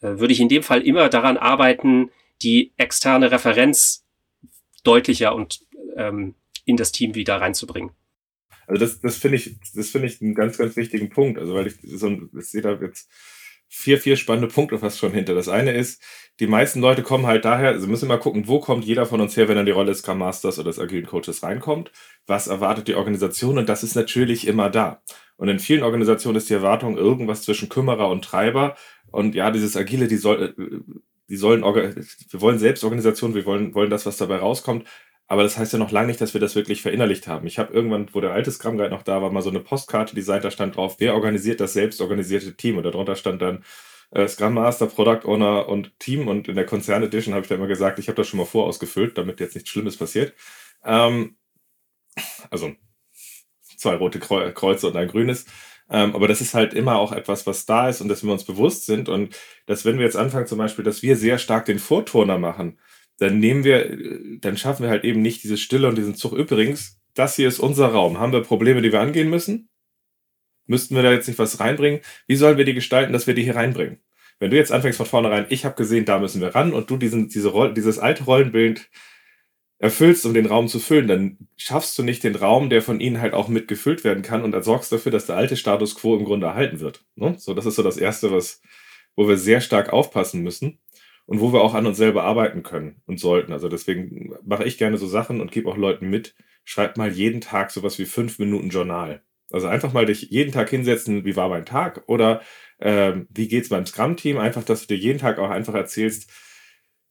äh, 0.00 0.18
würde 0.18 0.32
ich 0.32 0.40
in 0.40 0.48
dem 0.48 0.62
Fall 0.62 0.82
immer 0.82 1.08
daran 1.08 1.36
arbeiten, 1.36 2.10
die 2.42 2.72
externe 2.76 3.30
Referenz 3.30 4.04
deutlicher 4.84 5.34
und 5.34 5.60
ähm, 5.96 6.34
in 6.64 6.76
das 6.76 6.92
Team 6.92 7.14
wieder 7.14 7.40
reinzubringen. 7.40 7.90
Also 8.66 8.84
das, 8.84 9.00
das 9.00 9.16
finde 9.16 9.38
ich, 9.38 9.56
das 9.74 9.88
finde 9.88 10.08
ich 10.08 10.20
einen 10.20 10.34
ganz, 10.34 10.58
ganz 10.58 10.76
wichtigen 10.76 11.08
Punkt. 11.08 11.38
Also 11.38 11.54
weil 11.54 11.66
ich 11.66 11.74
so, 11.82 12.28
ich 12.38 12.46
sehe 12.46 12.62
da 12.62 12.74
jetzt 12.74 13.10
vier, 13.68 13.98
vier 13.98 14.16
spannende 14.16 14.48
Punkte 14.48 14.78
fast 14.78 14.98
schon 14.98 15.12
hinter. 15.12 15.34
Das 15.34 15.48
eine 15.48 15.72
ist, 15.72 16.02
die 16.40 16.46
meisten 16.46 16.80
Leute 16.80 17.02
kommen 17.02 17.26
halt 17.26 17.44
daher, 17.44 17.78
sie 17.80 17.86
müssen 17.86 18.08
mal 18.08 18.18
gucken, 18.18 18.48
wo 18.48 18.60
kommt 18.60 18.84
jeder 18.84 19.06
von 19.06 19.20
uns 19.20 19.36
her, 19.36 19.48
wenn 19.48 19.56
er 19.56 19.60
in 19.60 19.66
die 19.66 19.72
Rolle 19.72 19.88
des 19.88 19.98
Scrum 19.98 20.18
Masters 20.18 20.58
oder 20.58 20.70
des 20.70 20.78
Agilen 20.78 21.06
Coaches 21.06 21.42
reinkommt. 21.42 21.90
Was 22.26 22.46
erwartet 22.46 22.88
die 22.88 22.94
Organisation? 22.94 23.58
Und 23.58 23.68
das 23.68 23.82
ist 23.82 23.94
natürlich 23.94 24.46
immer 24.46 24.70
da. 24.70 25.02
Und 25.36 25.48
in 25.48 25.58
vielen 25.58 25.82
Organisationen 25.82 26.36
ist 26.36 26.48
die 26.48 26.54
Erwartung 26.54 26.96
irgendwas 26.96 27.42
zwischen 27.42 27.68
Kümmerer 27.68 28.08
und 28.08 28.24
Treiber. 28.24 28.76
Und 29.10 29.34
ja, 29.34 29.50
dieses 29.50 29.76
Agile, 29.76 30.08
die 30.08 30.16
soll, 30.16 30.54
die 31.28 31.36
sollen, 31.36 31.62
wir 31.62 32.40
wollen 32.40 32.58
Selbstorganisation, 32.58 33.34
wir 33.34 33.44
wollen, 33.44 33.74
wollen 33.74 33.90
das, 33.90 34.06
was 34.06 34.16
dabei 34.16 34.36
rauskommt. 34.36 34.86
Aber 35.28 35.42
das 35.42 35.58
heißt 35.58 35.74
ja 35.74 35.78
noch 35.78 35.90
lange 35.90 36.08
nicht, 36.08 36.20
dass 36.20 36.32
wir 36.32 36.40
das 36.40 36.56
wirklich 36.56 36.80
verinnerlicht 36.80 37.28
haben. 37.28 37.46
Ich 37.46 37.58
habe 37.58 37.72
irgendwann, 37.72 38.08
wo 38.14 38.20
der 38.20 38.32
alte 38.32 38.50
Scrum 38.50 38.78
Guide 38.78 38.90
noch 38.90 39.02
da 39.02 39.20
war, 39.20 39.30
mal 39.30 39.42
so 39.42 39.50
eine 39.50 39.60
Postkarte 39.60 40.14
designt, 40.14 40.44
da 40.44 40.50
stand 40.50 40.74
drauf, 40.74 40.96
wer 40.98 41.14
organisiert 41.14 41.60
das 41.60 41.74
selbstorganisierte 41.74 42.56
Team? 42.56 42.78
Und 42.78 42.84
darunter 42.84 43.14
stand 43.14 43.42
dann 43.42 43.62
äh, 44.10 44.26
Scrum 44.26 44.54
Master, 44.54 44.86
Product 44.86 45.26
Owner 45.26 45.68
und 45.68 45.98
Team. 46.00 46.28
Und 46.28 46.48
in 46.48 46.56
der 46.56 46.64
Konzern 46.64 47.02
Edition 47.02 47.34
habe 47.34 47.42
ich 47.42 47.48
da 47.48 47.56
immer 47.56 47.66
gesagt, 47.66 47.98
ich 47.98 48.08
habe 48.08 48.16
das 48.16 48.26
schon 48.26 48.38
mal 48.38 48.46
vorausgefüllt, 48.46 49.18
damit 49.18 49.38
jetzt 49.38 49.54
nichts 49.54 49.68
Schlimmes 49.68 49.98
passiert. 49.98 50.32
Ähm, 50.82 51.36
also 52.50 52.72
zwei 53.76 53.96
rote 53.96 54.18
Kreuze 54.20 54.88
und 54.88 54.96
ein 54.96 55.08
grünes. 55.08 55.44
Ähm, 55.90 56.14
aber 56.14 56.28
das 56.28 56.40
ist 56.40 56.54
halt 56.54 56.74
immer 56.74 56.96
auch 56.96 57.12
etwas, 57.12 57.46
was 57.46 57.66
da 57.66 57.88
ist 57.88 58.00
und 58.00 58.08
dass 58.08 58.22
wir 58.24 58.32
uns 58.32 58.44
bewusst 58.44 58.86
sind. 58.86 59.08
Und 59.08 59.36
dass, 59.66 59.84
wenn 59.84 59.98
wir 59.98 60.04
jetzt 60.04 60.16
anfangen, 60.16 60.46
zum 60.46 60.58
Beispiel, 60.58 60.84
dass 60.84 61.02
wir 61.02 61.16
sehr 61.16 61.38
stark 61.38 61.66
den 61.66 61.78
Vorturner 61.78 62.38
machen, 62.38 62.78
dann 63.18 63.40
nehmen 63.40 63.64
wir, 63.64 63.98
dann 64.40 64.56
schaffen 64.56 64.84
wir 64.84 64.90
halt 64.90 65.04
eben 65.04 65.22
nicht 65.22 65.42
diese 65.42 65.56
Stille 65.56 65.88
und 65.88 65.98
diesen 65.98 66.14
Zug. 66.14 66.32
Übrigens, 66.32 67.00
das 67.14 67.36
hier 67.36 67.48
ist 67.48 67.58
unser 67.58 67.88
Raum. 67.88 68.18
Haben 68.18 68.32
wir 68.32 68.42
Probleme, 68.42 68.80
die 68.80 68.92
wir 68.92 69.00
angehen 69.00 69.28
müssen? 69.28 69.68
Müssten 70.66 70.94
wir 70.94 71.02
da 71.02 71.12
jetzt 71.12 71.26
nicht 71.26 71.38
was 71.38 71.58
reinbringen? 71.60 72.00
Wie 72.26 72.36
sollen 72.36 72.58
wir 72.58 72.64
die 72.64 72.74
gestalten, 72.74 73.12
dass 73.12 73.26
wir 73.26 73.34
die 73.34 73.42
hier 73.42 73.56
reinbringen? 73.56 74.00
Wenn 74.38 74.50
du 74.50 74.56
jetzt 74.56 74.70
anfängst 74.70 74.98
von 74.98 75.06
vornherein, 75.06 75.46
ich 75.48 75.64
habe 75.64 75.74
gesehen, 75.74 76.04
da 76.04 76.20
müssen 76.20 76.40
wir 76.40 76.54
ran 76.54 76.72
und 76.72 76.90
du 76.90 76.96
diesen, 76.96 77.28
diese 77.28 77.48
Roll, 77.48 77.74
dieses 77.74 77.98
alte 77.98 78.22
Rollenbild 78.24 78.88
erfüllst, 79.78 80.26
um 80.26 80.34
den 80.34 80.46
Raum 80.46 80.68
zu 80.68 80.78
füllen, 80.78 81.08
dann 81.08 81.48
schaffst 81.56 81.98
du 81.98 82.04
nicht 82.04 82.22
den 82.22 82.36
Raum, 82.36 82.70
der 82.70 82.82
von 82.82 83.00
ihnen 83.00 83.20
halt 83.20 83.32
auch 83.32 83.48
mitgefüllt 83.48 84.04
werden 84.04 84.22
kann 84.22 84.42
und 84.42 84.60
sorgst 84.62 84.92
dafür, 84.92 85.10
dass 85.10 85.26
der 85.26 85.36
alte 85.36 85.56
Status 85.56 85.96
quo 85.96 86.16
im 86.16 86.24
Grunde 86.24 86.46
erhalten 86.46 86.78
wird. 86.78 87.04
Ne? 87.16 87.34
So, 87.38 87.54
das 87.54 87.66
ist 87.66 87.76
so 87.76 87.82
das 87.82 87.96
Erste, 87.96 88.30
was, 88.30 88.60
wo 89.16 89.26
wir 89.26 89.36
sehr 89.36 89.60
stark 89.60 89.92
aufpassen 89.92 90.42
müssen 90.42 90.78
und 91.28 91.42
wo 91.42 91.52
wir 91.52 91.60
auch 91.60 91.74
an 91.74 91.86
uns 91.86 91.98
selber 91.98 92.24
arbeiten 92.24 92.62
können 92.62 93.02
und 93.04 93.20
sollten. 93.20 93.52
Also 93.52 93.68
deswegen 93.68 94.34
mache 94.46 94.64
ich 94.64 94.78
gerne 94.78 94.96
so 94.96 95.06
Sachen 95.06 95.42
und 95.42 95.52
gebe 95.52 95.68
auch 95.68 95.76
Leuten 95.76 96.08
mit, 96.08 96.34
schreibt 96.64 96.96
mal 96.96 97.12
jeden 97.12 97.42
Tag 97.42 97.70
sowas 97.70 97.98
wie 97.98 98.06
fünf 98.06 98.38
Minuten 98.38 98.70
Journal. 98.70 99.22
Also 99.50 99.66
einfach 99.66 99.92
mal 99.92 100.06
dich 100.06 100.22
jeden 100.30 100.52
Tag 100.52 100.70
hinsetzen, 100.70 101.26
wie 101.26 101.36
war 101.36 101.50
mein 101.50 101.66
Tag 101.66 102.02
oder 102.06 102.40
ähm, 102.80 103.28
wie 103.30 103.46
geht's 103.46 103.68
beim 103.68 103.84
Scrum-Team? 103.84 104.38
Einfach, 104.38 104.64
dass 104.64 104.86
du 104.86 104.94
dir 104.94 105.00
jeden 105.02 105.18
Tag 105.18 105.38
auch 105.38 105.50
einfach 105.50 105.74
erzählst, 105.74 106.30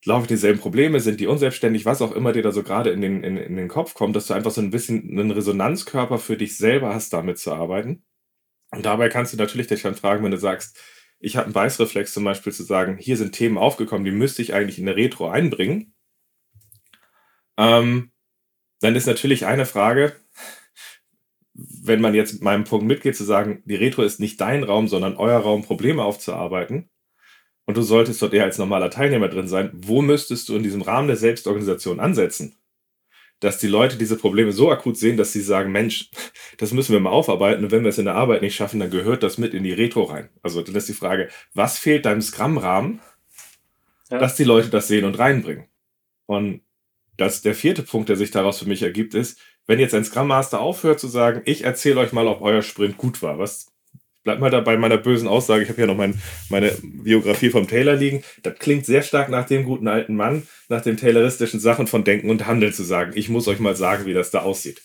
laufen 0.04 0.26
dieselben 0.28 0.60
Probleme, 0.60 1.00
sind 1.00 1.20
die 1.20 1.28
unselbstständig, 1.28 1.86
was 1.86 2.02
auch 2.02 2.12
immer 2.12 2.34
dir 2.34 2.42
da 2.42 2.52
so 2.52 2.64
gerade 2.64 2.90
in 2.90 3.02
den, 3.02 3.24
in, 3.24 3.38
in 3.38 3.56
den 3.56 3.68
Kopf 3.68 3.94
kommt, 3.94 4.16
dass 4.16 4.26
du 4.26 4.34
einfach 4.34 4.52
so 4.52 4.62
ein 4.62 4.72
bisschen 4.72 5.12
einen 5.12 5.30
Resonanzkörper 5.30 6.18
für 6.18 6.38
dich 6.38 6.58
selber 6.58 6.96
hast, 6.96 7.14
damit 7.14 7.38
zu 7.38 7.54
arbeiten. 7.54 8.04
Und 8.72 8.84
dabei 8.88 9.10
kannst 9.10 9.34
du 9.34 9.38
natürlich 9.38 9.68
dich 9.68 9.84
dann 9.84 9.96
fragen, 9.96 10.24
wenn 10.24 10.32
du 10.32 10.38
sagst, 10.38 10.80
ich 11.20 11.36
habe 11.36 11.46
einen 11.46 11.54
Beißreflex 11.54 12.14
zum 12.14 12.24
Beispiel 12.24 12.54
zu 12.54 12.64
sagen, 12.64 12.98
hier 12.98 13.18
sind 13.18 13.34
Themen 13.34 13.58
aufgekommen, 13.58 14.06
die 14.06 14.12
müsste 14.12 14.42
ich 14.42 14.54
eigentlich 14.54 14.80
in 14.80 14.86
der 14.86 14.96
Retro 14.96 15.30
einbringen. 15.30 15.94
Ähm, 17.58 18.12
dann 18.82 18.96
ist 18.96 19.08
natürlich 19.08 19.46
eine 19.46 19.66
Frage, 19.66 20.16
wenn 21.54 22.02
man 22.02 22.14
jetzt 22.14 22.44
meinem 22.44 22.66
Punkt 22.66 22.86
mitgeht, 22.86 23.16
zu 23.16 23.24
sagen, 23.24 23.64
die 23.66 23.76
Retro 23.76 24.04
ist 24.04 24.20
nicht 24.20 24.40
dein 24.40 24.64
Raum, 24.64 24.88
sondern 24.88 25.18
euer 25.18 25.40
Raum, 25.40 25.64
Probleme 25.64 26.04
aufzuarbeiten. 26.04 26.90
Und 27.66 27.76
du 27.78 27.82
solltest 27.82 28.22
dort 28.22 28.34
eher 28.34 28.44
als 28.44 28.60
normaler 28.60 28.92
Teilnehmer 28.92 29.28
drin 29.28 29.48
sein. 29.48 29.72
Wo 29.74 30.02
müsstest 30.02 30.48
du 30.48 30.56
in 30.56 30.64
diesem 30.64 30.84
Rahmen 30.84 31.08
der 31.08 31.18
Selbstorganisation 31.18 32.00
ansetzen? 32.00 32.56
Dass 33.40 33.60
die 33.60 33.68
Leute 33.68 33.98
diese 33.98 34.18
Probleme 34.18 34.52
so 34.52 34.72
akut 34.72 34.98
sehen, 34.98 35.18
dass 35.18 35.34
sie 35.34 35.42
sagen, 35.42 35.72
Mensch, 35.72 36.10
das 36.58 36.74
müssen 36.74 36.94
wir 36.94 37.00
mal 37.00 37.12
aufarbeiten 37.12 37.64
und 37.64 37.72
wenn 37.72 37.84
wir 37.84 37.90
es 37.90 37.98
in 37.98 38.06
der 38.06 38.16
Arbeit 38.16 38.42
nicht 38.42 38.56
schaffen, 38.56 38.80
dann 38.80 38.90
gehört 38.90 39.24
das 39.24 39.38
mit 39.38 39.54
in 39.54 39.64
die 39.64 39.74
Retro 39.74 40.04
rein. 40.04 40.30
Also 40.42 40.62
dann 40.62 40.76
ist 40.76 40.90
die 40.90 40.94
Frage, 40.94 41.30
was 41.54 41.78
fehlt 41.78 42.06
deinem 42.06 42.22
Scrum-Rahmen, 42.22 43.00
ja. 44.10 44.18
dass 44.18 44.36
die 44.36 44.44
Leute 44.44 44.70
das 44.70 44.88
sehen 44.88 45.06
und 45.06 45.20
reinbringen? 45.20 45.66
Und 46.26 46.62
das, 47.16 47.42
der 47.42 47.56
vierte 47.56 47.84
Punkt, 47.84 48.10
der 48.10 48.16
sich 48.16 48.32
daraus 48.32 48.60
für 48.60 48.68
mich 48.68 48.84
ergibt, 48.84 49.14
ist, 49.14 49.40
wenn 49.66 49.80
jetzt 49.80 49.94
ein 49.94 50.06
Scrum 50.06 50.28
Master 50.28 50.60
aufhört 50.60 51.00
zu 51.00 51.08
sagen, 51.08 51.42
ich 51.46 51.64
erzähle 51.64 52.00
euch 52.00 52.14
mal, 52.14 52.28
ob 52.28 52.42
euer 52.42 52.62
Sprint 52.62 52.98
gut 52.98 53.22
war, 53.22 53.38
was 53.38 53.74
bleib 54.28 54.42
mal 54.42 54.50
dabei 54.50 54.76
meiner 54.76 54.98
bösen 54.98 55.30
Aussage. 55.30 55.64
Ich 55.64 55.70
habe 55.70 55.80
ja 55.80 55.88
noch 55.88 55.96
mein, 55.96 56.22
meine 56.50 56.74
Biografie 56.84 57.50
vom 57.50 57.66
Taylor 57.66 57.96
liegen. 57.96 58.24
Das 58.44 58.60
klingt 58.60 58.86
sehr 58.86 59.02
stark 59.02 59.30
nach 59.30 59.46
dem 59.46 59.64
guten 59.64 59.88
alten 59.88 60.18
Mann, 60.18 60.46
nach 60.68 60.82
den 60.82 60.98
tayloristischen 60.98 61.62
Sachen 61.62 61.88
von 61.88 62.04
Denken 62.04 62.30
und 62.30 62.46
Handeln 62.46 62.74
zu 62.74 62.84
sagen. 62.84 63.14
Ich 63.16 63.30
muss 63.30 63.48
euch 63.48 63.60
mal 63.60 63.78
sagen, 63.78 64.06
wie 64.06 64.14
das 64.14 64.30
da 64.30 64.40
aussieht. 64.40 64.82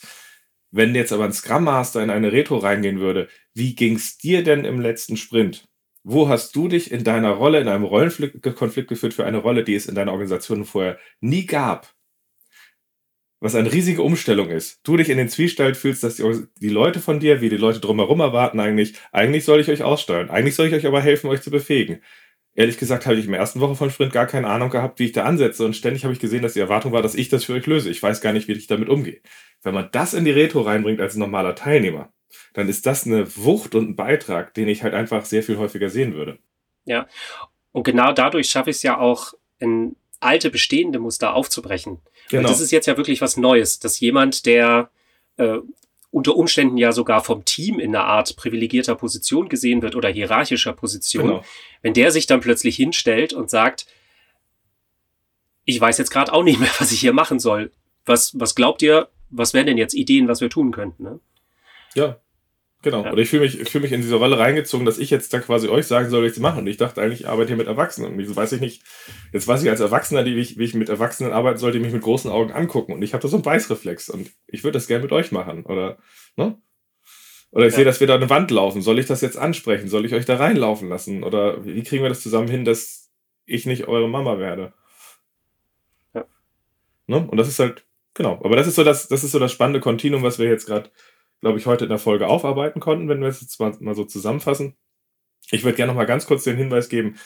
Wenn 0.70 0.94
jetzt 0.94 1.12
aber 1.12 1.24
ein 1.24 1.32
Scrum 1.32 1.64
Master 1.64 2.04
in 2.04 2.10
eine 2.10 2.30
Retro 2.30 2.58
reingehen 2.58 3.00
würde, 3.00 3.26
wie 3.52 3.74
ging's 3.74 4.16
dir 4.16 4.44
denn 4.44 4.64
im 4.64 4.80
letzten 4.80 5.16
Sprint? 5.16 5.66
Wo 6.04 6.28
hast 6.28 6.54
du 6.54 6.68
dich 6.68 6.92
in 6.92 7.02
deiner 7.02 7.32
Rolle, 7.32 7.58
in 7.58 7.66
einem 7.66 7.82
Rollenkonflikt 7.82 8.88
geführt 8.88 9.12
für 9.12 9.24
eine 9.24 9.38
Rolle, 9.38 9.64
die 9.64 9.74
es 9.74 9.86
in 9.86 9.96
deiner 9.96 10.12
Organisation 10.12 10.64
vorher 10.64 11.00
nie 11.20 11.46
gab? 11.46 11.92
Was 13.42 13.56
eine 13.56 13.72
riesige 13.72 14.02
Umstellung 14.02 14.50
ist. 14.50 14.78
Du 14.84 14.96
dich 14.96 15.10
in 15.10 15.18
den 15.18 15.28
Zwiespalt 15.28 15.76
fühlst, 15.76 16.04
dass 16.04 16.14
die, 16.14 16.46
die, 16.60 16.68
Leute 16.68 17.00
von 17.00 17.18
dir, 17.18 17.40
wie 17.40 17.48
die 17.48 17.56
Leute 17.56 17.80
drumherum 17.80 18.20
erwarten 18.20 18.60
eigentlich, 18.60 18.94
eigentlich 19.10 19.44
soll 19.44 19.58
ich 19.58 19.68
euch 19.68 19.82
aussteuern, 19.82 20.30
eigentlich 20.30 20.54
soll 20.54 20.68
ich 20.68 20.74
euch 20.74 20.86
aber 20.86 21.00
helfen, 21.00 21.28
euch 21.28 21.42
zu 21.42 21.50
befähigen. 21.50 22.00
Ehrlich 22.54 22.78
gesagt 22.78 23.04
habe 23.04 23.16
ich 23.16 23.24
in 23.24 23.32
der 23.32 23.40
ersten 23.40 23.58
Woche 23.58 23.74
von 23.74 23.90
Sprint 23.90 24.12
gar 24.12 24.26
keine 24.26 24.46
Ahnung 24.46 24.70
gehabt, 24.70 25.00
wie 25.00 25.06
ich 25.06 25.12
da 25.12 25.24
ansetze 25.24 25.64
und 25.64 25.74
ständig 25.74 26.04
habe 26.04 26.14
ich 26.14 26.20
gesehen, 26.20 26.42
dass 26.42 26.52
die 26.52 26.60
Erwartung 26.60 26.92
war, 26.92 27.02
dass 27.02 27.16
ich 27.16 27.30
das 27.30 27.42
für 27.42 27.54
euch 27.54 27.66
löse. 27.66 27.90
Ich 27.90 28.00
weiß 28.00 28.20
gar 28.20 28.32
nicht, 28.32 28.46
wie 28.46 28.52
ich 28.52 28.68
damit 28.68 28.88
umgehe. 28.88 29.20
Wenn 29.62 29.74
man 29.74 29.88
das 29.90 30.14
in 30.14 30.24
die 30.24 30.30
Retro 30.30 30.60
reinbringt 30.60 31.00
als 31.00 31.16
normaler 31.16 31.56
Teilnehmer, 31.56 32.12
dann 32.52 32.68
ist 32.68 32.86
das 32.86 33.06
eine 33.06 33.26
Wucht 33.36 33.74
und 33.74 33.90
ein 33.90 33.96
Beitrag, 33.96 34.54
den 34.54 34.68
ich 34.68 34.84
halt 34.84 34.94
einfach 34.94 35.24
sehr 35.24 35.42
viel 35.42 35.58
häufiger 35.58 35.88
sehen 35.88 36.14
würde. 36.14 36.38
Ja, 36.84 37.08
und 37.72 37.82
genau 37.82 38.12
dadurch 38.12 38.48
schaffe 38.48 38.70
ich 38.70 38.76
es 38.76 38.82
ja 38.84 38.98
auch, 38.98 39.34
in 39.58 39.96
alte 40.22 40.50
bestehende 40.50 40.98
Muster 40.98 41.34
aufzubrechen. 41.34 42.00
Genau. 42.28 42.42
Und 42.42 42.50
das 42.50 42.60
ist 42.60 42.70
jetzt 42.70 42.86
ja 42.86 42.96
wirklich 42.96 43.20
was 43.20 43.36
Neues, 43.36 43.78
dass 43.78 44.00
jemand, 44.00 44.46
der 44.46 44.90
äh, 45.36 45.58
unter 46.10 46.36
Umständen 46.36 46.76
ja 46.76 46.92
sogar 46.92 47.24
vom 47.24 47.44
Team 47.44 47.78
in 47.78 47.96
einer 47.96 48.04
Art 48.04 48.36
privilegierter 48.36 48.94
Position 48.94 49.48
gesehen 49.48 49.82
wird 49.82 49.96
oder 49.96 50.10
hierarchischer 50.10 50.74
Position, 50.74 51.26
genau. 51.26 51.44
wenn 51.80 51.94
der 51.94 52.10
sich 52.10 52.26
dann 52.26 52.40
plötzlich 52.40 52.76
hinstellt 52.76 53.32
und 53.32 53.50
sagt, 53.50 53.86
ich 55.64 55.80
weiß 55.80 55.98
jetzt 55.98 56.10
gerade 56.10 56.32
auch 56.32 56.42
nicht 56.42 56.60
mehr, 56.60 56.70
was 56.78 56.92
ich 56.92 57.00
hier 57.00 57.12
machen 57.12 57.38
soll. 57.38 57.72
Was, 58.04 58.38
was 58.38 58.54
glaubt 58.54 58.82
ihr, 58.82 59.08
was 59.30 59.54
wären 59.54 59.66
denn 59.66 59.78
jetzt 59.78 59.94
Ideen, 59.94 60.28
was 60.28 60.40
wir 60.40 60.50
tun 60.50 60.72
könnten? 60.72 61.02
Ne? 61.02 61.20
Ja, 61.94 62.18
Genau. 62.82 63.04
Ja. 63.04 63.12
Oder 63.12 63.22
ich 63.22 63.30
fühle 63.30 63.42
mich, 63.42 63.70
fühl 63.70 63.80
mich 63.80 63.92
in 63.92 64.02
diese 64.02 64.16
Rolle 64.16 64.38
reingezogen, 64.38 64.84
dass 64.84 64.98
ich 64.98 65.08
jetzt 65.08 65.32
dann 65.32 65.42
quasi 65.42 65.68
euch 65.68 65.86
sagen 65.86 66.10
soll, 66.10 66.24
was 66.26 66.32
ich 66.32 66.40
machen. 66.40 66.60
Und 66.60 66.66
ich 66.66 66.78
dachte 66.78 67.00
eigentlich, 67.00 67.20
ich 67.20 67.28
arbeite 67.28 67.48
hier 67.48 67.56
mit 67.56 67.68
Erwachsenen. 67.68 68.12
Und 68.12 68.20
jetzt 68.20 68.34
weiß 68.34 68.52
ich 68.52 68.60
nicht, 68.60 68.82
jetzt 69.32 69.46
weiß 69.46 69.62
ich 69.62 69.70
als 69.70 69.80
Erwachsener, 69.80 70.24
wie 70.24 70.34
ich, 70.34 70.58
wie 70.58 70.64
ich 70.64 70.74
mit 70.74 70.88
Erwachsenen 70.88 71.32
arbeiten 71.32 71.58
sollte, 71.58 71.78
die 71.78 71.84
mich 71.84 71.92
mit 71.92 72.02
großen 72.02 72.30
Augen 72.30 72.50
angucken. 72.50 72.92
Und 72.92 73.02
ich 73.02 73.14
habe 73.14 73.22
da 73.22 73.28
so 73.28 73.36
einen 73.36 73.44
Beißreflex. 73.44 74.10
Und 74.10 74.32
ich 74.48 74.64
würde 74.64 74.76
das 74.78 74.88
gerne 74.88 75.04
mit 75.04 75.12
euch 75.12 75.30
machen. 75.30 75.64
Oder, 75.64 75.98
ne? 76.36 76.58
Oder 77.52 77.66
ich 77.66 77.72
ja. 77.72 77.76
sehe, 77.76 77.84
dass 77.84 78.00
wir 78.00 78.08
da 78.08 78.16
eine 78.16 78.30
Wand 78.30 78.50
laufen. 78.50 78.82
Soll 78.82 78.98
ich 78.98 79.06
das 79.06 79.20
jetzt 79.20 79.38
ansprechen? 79.38 79.88
Soll 79.88 80.04
ich 80.04 80.14
euch 80.14 80.24
da 80.24 80.36
reinlaufen 80.36 80.88
lassen? 80.88 81.22
Oder 81.22 81.64
wie 81.64 81.84
kriegen 81.84 82.02
wir 82.02 82.08
das 82.08 82.22
zusammen 82.22 82.48
hin, 82.48 82.64
dass 82.64 83.10
ich 83.46 83.64
nicht 83.64 83.86
eure 83.86 84.08
Mama 84.08 84.38
werde? 84.38 84.72
Ja. 86.14 86.24
Ne? 87.06 87.28
Und 87.28 87.36
das 87.36 87.46
ist 87.46 87.60
halt, 87.60 87.84
genau. 88.14 88.40
Aber 88.42 88.56
das 88.56 88.66
ist 88.66 88.74
so 88.74 88.82
das, 88.82 89.06
das 89.06 89.22
ist 89.22 89.30
so 89.30 89.38
das 89.38 89.52
spannende 89.52 89.80
Kontinuum, 89.80 90.24
was 90.24 90.40
wir 90.40 90.48
jetzt 90.48 90.66
gerade 90.66 90.90
glaube 91.42 91.58
ich, 91.58 91.66
heute 91.66 91.84
in 91.84 91.90
der 91.90 91.98
Folge 91.98 92.28
aufarbeiten 92.28 92.80
konnten, 92.80 93.08
wenn 93.08 93.20
wir 93.20 93.28
es 93.28 93.40
jetzt 93.42 93.60
mal, 93.60 93.94
so 93.94 94.04
zusammenfassen. 94.04 94.76
Ich 95.50 95.64
würde 95.64 95.76
gerne 95.76 95.92
noch 95.92 95.96
mal 95.96 96.06
ganz 96.06 96.26
kurz 96.26 96.44
den 96.44 96.56
Hinweis 96.56 96.88
geben, 96.88 97.16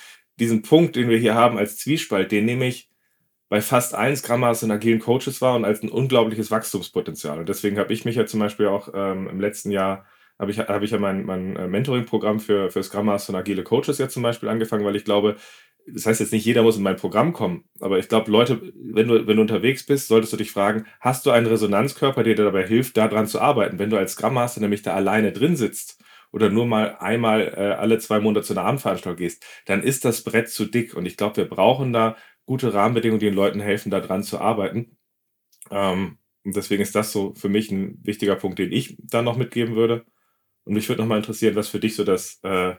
diesen 0.40 0.62
Punkt, 0.62 0.96
den 0.96 1.08
wir 1.08 1.18
hier 1.18 1.34
haben 1.34 1.58
als 1.58 1.76
Zwiespalt, 1.76 2.32
den 2.32 2.46
nehme 2.46 2.66
ich 2.66 2.90
bei 3.48 3.60
fast 3.60 3.94
allen 3.94 4.16
Scrum 4.16 4.40
Masters 4.40 4.64
und 4.64 4.72
agilen 4.72 4.98
Coaches 4.98 5.40
wahr 5.40 5.54
und 5.54 5.64
als 5.64 5.82
ein 5.82 5.90
unglaubliches 5.90 6.50
Wachstumspotenzial. 6.50 7.38
Und 7.38 7.48
deswegen 7.48 7.78
habe 7.78 7.92
ich 7.92 8.04
mich 8.04 8.16
ja 8.16 8.26
zum 8.26 8.40
Beispiel 8.40 8.66
auch 8.66 8.88
ähm, 8.92 9.28
im 9.28 9.40
letzten 9.40 9.70
Jahr 9.70 10.06
habe 10.38 10.50
ich, 10.50 10.58
hab 10.58 10.82
ich 10.82 10.90
ja 10.90 10.98
mein, 10.98 11.24
mein 11.24 11.56
äh, 11.56 11.68
Mentoring-Programm 11.68 12.40
für, 12.40 12.70
für 12.70 12.82
Scrum 12.82 13.06
Master 13.06 13.32
und 13.32 13.38
agile 13.38 13.62
Coaches 13.62 13.98
ja 13.98 14.08
zum 14.08 14.22
Beispiel 14.22 14.48
angefangen, 14.48 14.84
weil 14.84 14.96
ich 14.96 15.04
glaube, 15.04 15.36
das 15.88 16.06
heißt 16.06 16.20
jetzt 16.20 16.32
nicht 16.32 16.44
jeder 16.44 16.62
muss 16.62 16.76
in 16.76 16.82
mein 16.82 16.96
Programm 16.96 17.32
kommen, 17.32 17.64
aber 17.80 17.98
ich 17.98 18.08
glaube, 18.08 18.30
Leute, 18.30 18.72
wenn 18.74 19.08
du, 19.08 19.26
wenn 19.26 19.36
du 19.36 19.42
unterwegs 19.42 19.84
bist, 19.84 20.08
solltest 20.08 20.32
du 20.32 20.36
dich 20.36 20.50
fragen, 20.50 20.86
hast 21.00 21.26
du 21.26 21.30
einen 21.30 21.46
Resonanzkörper, 21.46 22.22
der 22.24 22.34
dir 22.34 22.44
dabei 22.44 22.66
hilft, 22.66 22.96
daran 22.96 23.26
zu 23.26 23.40
arbeiten? 23.40 23.78
Wenn 23.78 23.90
du 23.90 23.96
als 23.96 24.12
Scrum 24.12 24.34
Master 24.34 24.60
nämlich 24.60 24.82
da 24.82 24.94
alleine 24.94 25.32
drin 25.32 25.56
sitzt 25.56 26.02
oder 26.32 26.50
nur 26.50 26.66
mal 26.66 26.96
einmal 26.98 27.52
äh, 27.56 27.74
alle 27.74 27.98
zwei 27.98 28.20
Monate 28.20 28.44
zu 28.44 28.54
einer 28.54 28.64
Abendveranstaltung 28.64 29.18
gehst, 29.18 29.44
dann 29.66 29.82
ist 29.82 30.04
das 30.04 30.22
Brett 30.22 30.48
zu 30.48 30.66
dick 30.66 30.94
und 30.94 31.06
ich 31.06 31.16
glaube, 31.16 31.36
wir 31.36 31.48
brauchen 31.48 31.92
da 31.92 32.16
gute 32.46 32.74
Rahmenbedingungen, 32.74 33.20
die 33.20 33.26
den 33.26 33.34
Leuten 33.34 33.60
helfen, 33.60 33.90
daran 33.90 34.22
zu 34.22 34.40
arbeiten. 34.40 34.96
Ähm, 35.70 36.18
und 36.44 36.56
deswegen 36.56 36.82
ist 36.82 36.94
das 36.94 37.12
so 37.12 37.34
für 37.34 37.48
mich 37.48 37.70
ein 37.70 37.98
wichtiger 38.04 38.36
Punkt, 38.36 38.58
den 38.58 38.72
ich 38.72 38.96
da 39.00 39.22
noch 39.22 39.36
mitgeben 39.36 39.74
würde. 39.74 40.06
Und 40.64 40.74
mich 40.74 40.88
würde 40.88 41.02
noch 41.02 41.08
mal 41.08 41.18
interessieren, 41.18 41.56
was 41.56 41.68
für 41.68 41.80
dich 41.80 41.96
so 41.96 42.04
das 42.04 42.38
äh, 42.42 42.76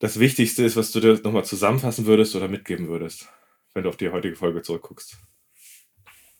das 0.00 0.18
Wichtigste 0.18 0.64
ist, 0.64 0.76
was 0.76 0.90
du 0.90 1.00
dir 1.00 1.20
nochmal 1.22 1.44
zusammenfassen 1.44 2.06
würdest 2.06 2.34
oder 2.34 2.48
mitgeben 2.48 2.88
würdest, 2.88 3.28
wenn 3.74 3.84
du 3.84 3.90
auf 3.90 3.96
die 3.96 4.08
heutige 4.08 4.34
Folge 4.34 4.62
zurückguckst? 4.62 5.16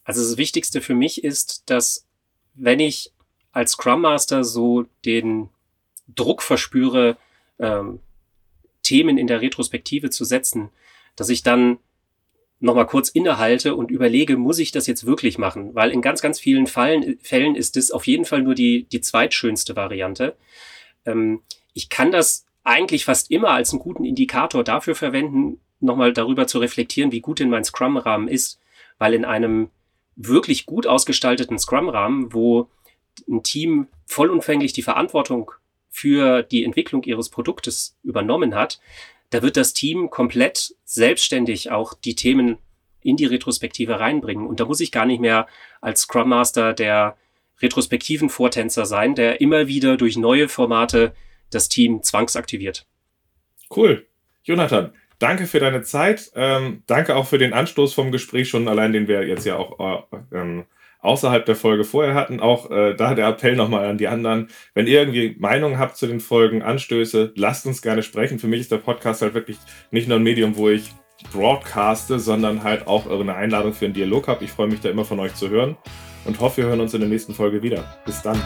Also 0.02 0.22
das 0.22 0.36
Wichtigste 0.38 0.80
für 0.80 0.94
mich 0.94 1.22
ist, 1.22 1.70
dass 1.70 2.06
wenn 2.54 2.80
ich 2.80 3.12
als 3.52 3.72
Scrum 3.72 4.00
Master 4.00 4.44
so 4.44 4.86
den 5.04 5.50
Druck 6.08 6.42
verspüre, 6.42 7.16
ähm, 7.58 8.00
Themen 8.82 9.18
in 9.18 9.26
der 9.26 9.42
Retrospektive 9.42 10.10
zu 10.10 10.24
setzen, 10.24 10.70
dass 11.14 11.28
ich 11.28 11.42
dann 11.42 11.78
nochmal 12.60 12.86
kurz 12.86 13.10
innehalte 13.10 13.74
und 13.74 13.90
überlege, 13.90 14.36
muss 14.36 14.58
ich 14.58 14.72
das 14.72 14.86
jetzt 14.86 15.06
wirklich 15.06 15.38
machen? 15.38 15.74
Weil 15.74 15.90
in 15.90 16.02
ganz, 16.02 16.22
ganz 16.22 16.40
vielen 16.40 16.66
Fallen, 16.66 17.18
Fällen 17.22 17.54
ist 17.56 17.76
das 17.76 17.90
auf 17.90 18.06
jeden 18.06 18.24
Fall 18.24 18.42
nur 18.42 18.54
die, 18.54 18.84
die 18.84 19.00
zweitschönste 19.00 19.76
Variante. 19.76 20.36
Ähm, 21.04 21.42
ich 21.74 21.88
kann 21.88 22.10
das 22.10 22.46
eigentlich 22.64 23.04
fast 23.04 23.30
immer 23.30 23.50
als 23.50 23.72
einen 23.72 23.80
guten 23.80 24.04
Indikator 24.04 24.64
dafür 24.64 24.94
verwenden, 24.94 25.60
nochmal 25.80 26.12
darüber 26.12 26.46
zu 26.46 26.58
reflektieren, 26.58 27.12
wie 27.12 27.20
gut 27.20 27.40
denn 27.40 27.50
mein 27.50 27.64
Scrum-Rahmen 27.64 28.28
ist, 28.28 28.60
weil 28.98 29.14
in 29.14 29.24
einem 29.24 29.70
wirklich 30.16 30.66
gut 30.66 30.86
ausgestalteten 30.86 31.58
Scrum-Rahmen, 31.58 32.32
wo 32.34 32.68
ein 33.28 33.42
Team 33.42 33.88
vollumfänglich 34.06 34.72
die 34.72 34.82
Verantwortung 34.82 35.52
für 35.88 36.42
die 36.42 36.64
Entwicklung 36.64 37.02
ihres 37.04 37.30
Produktes 37.30 37.96
übernommen 38.02 38.54
hat, 38.54 38.80
da 39.30 39.42
wird 39.42 39.56
das 39.56 39.72
Team 39.72 40.10
komplett 40.10 40.74
selbstständig 40.84 41.70
auch 41.70 41.94
die 41.94 42.14
Themen 42.14 42.58
in 43.00 43.16
die 43.16 43.26
Retrospektive 43.26 43.98
reinbringen. 43.98 44.46
Und 44.46 44.60
da 44.60 44.66
muss 44.66 44.80
ich 44.80 44.92
gar 44.92 45.06
nicht 45.06 45.20
mehr 45.20 45.46
als 45.80 46.02
Scrum 46.02 46.28
Master 46.28 46.74
der 46.74 47.16
retrospektiven 47.62 48.28
Vortänzer 48.28 48.86
sein, 48.86 49.14
der 49.14 49.40
immer 49.40 49.68
wieder 49.68 49.96
durch 49.96 50.16
neue 50.16 50.48
Formate 50.48 51.14
das 51.50 51.68
Team 51.68 52.02
zwangsaktiviert. 52.02 52.86
Cool. 53.74 54.06
Jonathan, 54.42 54.92
danke 55.18 55.46
für 55.46 55.60
deine 55.60 55.82
Zeit. 55.82 56.30
Ähm, 56.34 56.82
danke 56.86 57.16
auch 57.16 57.26
für 57.26 57.38
den 57.38 57.52
Anstoß 57.52 57.94
vom 57.94 58.10
Gespräch 58.10 58.48
schon 58.48 58.68
allein, 58.68 58.92
den 58.92 59.08
wir 59.08 59.26
jetzt 59.26 59.46
ja 59.46 59.56
auch 59.56 60.06
äh, 60.12 60.36
ähm, 60.36 60.64
außerhalb 61.00 61.44
der 61.46 61.56
Folge 61.56 61.84
vorher 61.84 62.14
hatten. 62.14 62.40
Auch 62.40 62.70
äh, 62.70 62.94
da 62.94 63.14
der 63.14 63.28
Appell 63.28 63.56
nochmal 63.56 63.86
an 63.86 63.98
die 63.98 64.08
anderen. 64.08 64.48
Wenn 64.74 64.86
ihr 64.86 65.00
irgendwie 65.00 65.36
Meinungen 65.38 65.78
habt 65.78 65.96
zu 65.96 66.06
den 66.06 66.20
Folgen, 66.20 66.62
Anstöße, 66.62 67.32
lasst 67.36 67.66
uns 67.66 67.82
gerne 67.82 68.02
sprechen. 68.02 68.38
Für 68.38 68.48
mich 68.48 68.60
ist 68.60 68.72
der 68.72 68.78
Podcast 68.78 69.22
halt 69.22 69.34
wirklich 69.34 69.58
nicht 69.90 70.08
nur 70.08 70.18
ein 70.18 70.22
Medium, 70.22 70.56
wo 70.56 70.68
ich 70.68 70.90
broadcaste, 71.32 72.18
sondern 72.18 72.64
halt 72.64 72.86
auch 72.86 73.08
eine 73.08 73.34
Einladung 73.34 73.72
für 73.74 73.84
einen 73.84 73.94
Dialog 73.94 74.28
habe. 74.28 74.44
Ich 74.44 74.50
freue 74.50 74.68
mich 74.68 74.80
da 74.80 74.88
immer 74.88 75.04
von 75.04 75.20
euch 75.20 75.34
zu 75.34 75.50
hören 75.50 75.76
und 76.24 76.40
hoffe, 76.40 76.58
wir 76.58 76.64
hören 76.66 76.80
uns 76.80 76.94
in 76.94 77.00
der 77.00 77.08
nächsten 77.10 77.34
Folge 77.34 77.62
wieder. 77.62 78.00
Bis 78.06 78.22
dann. 78.22 78.40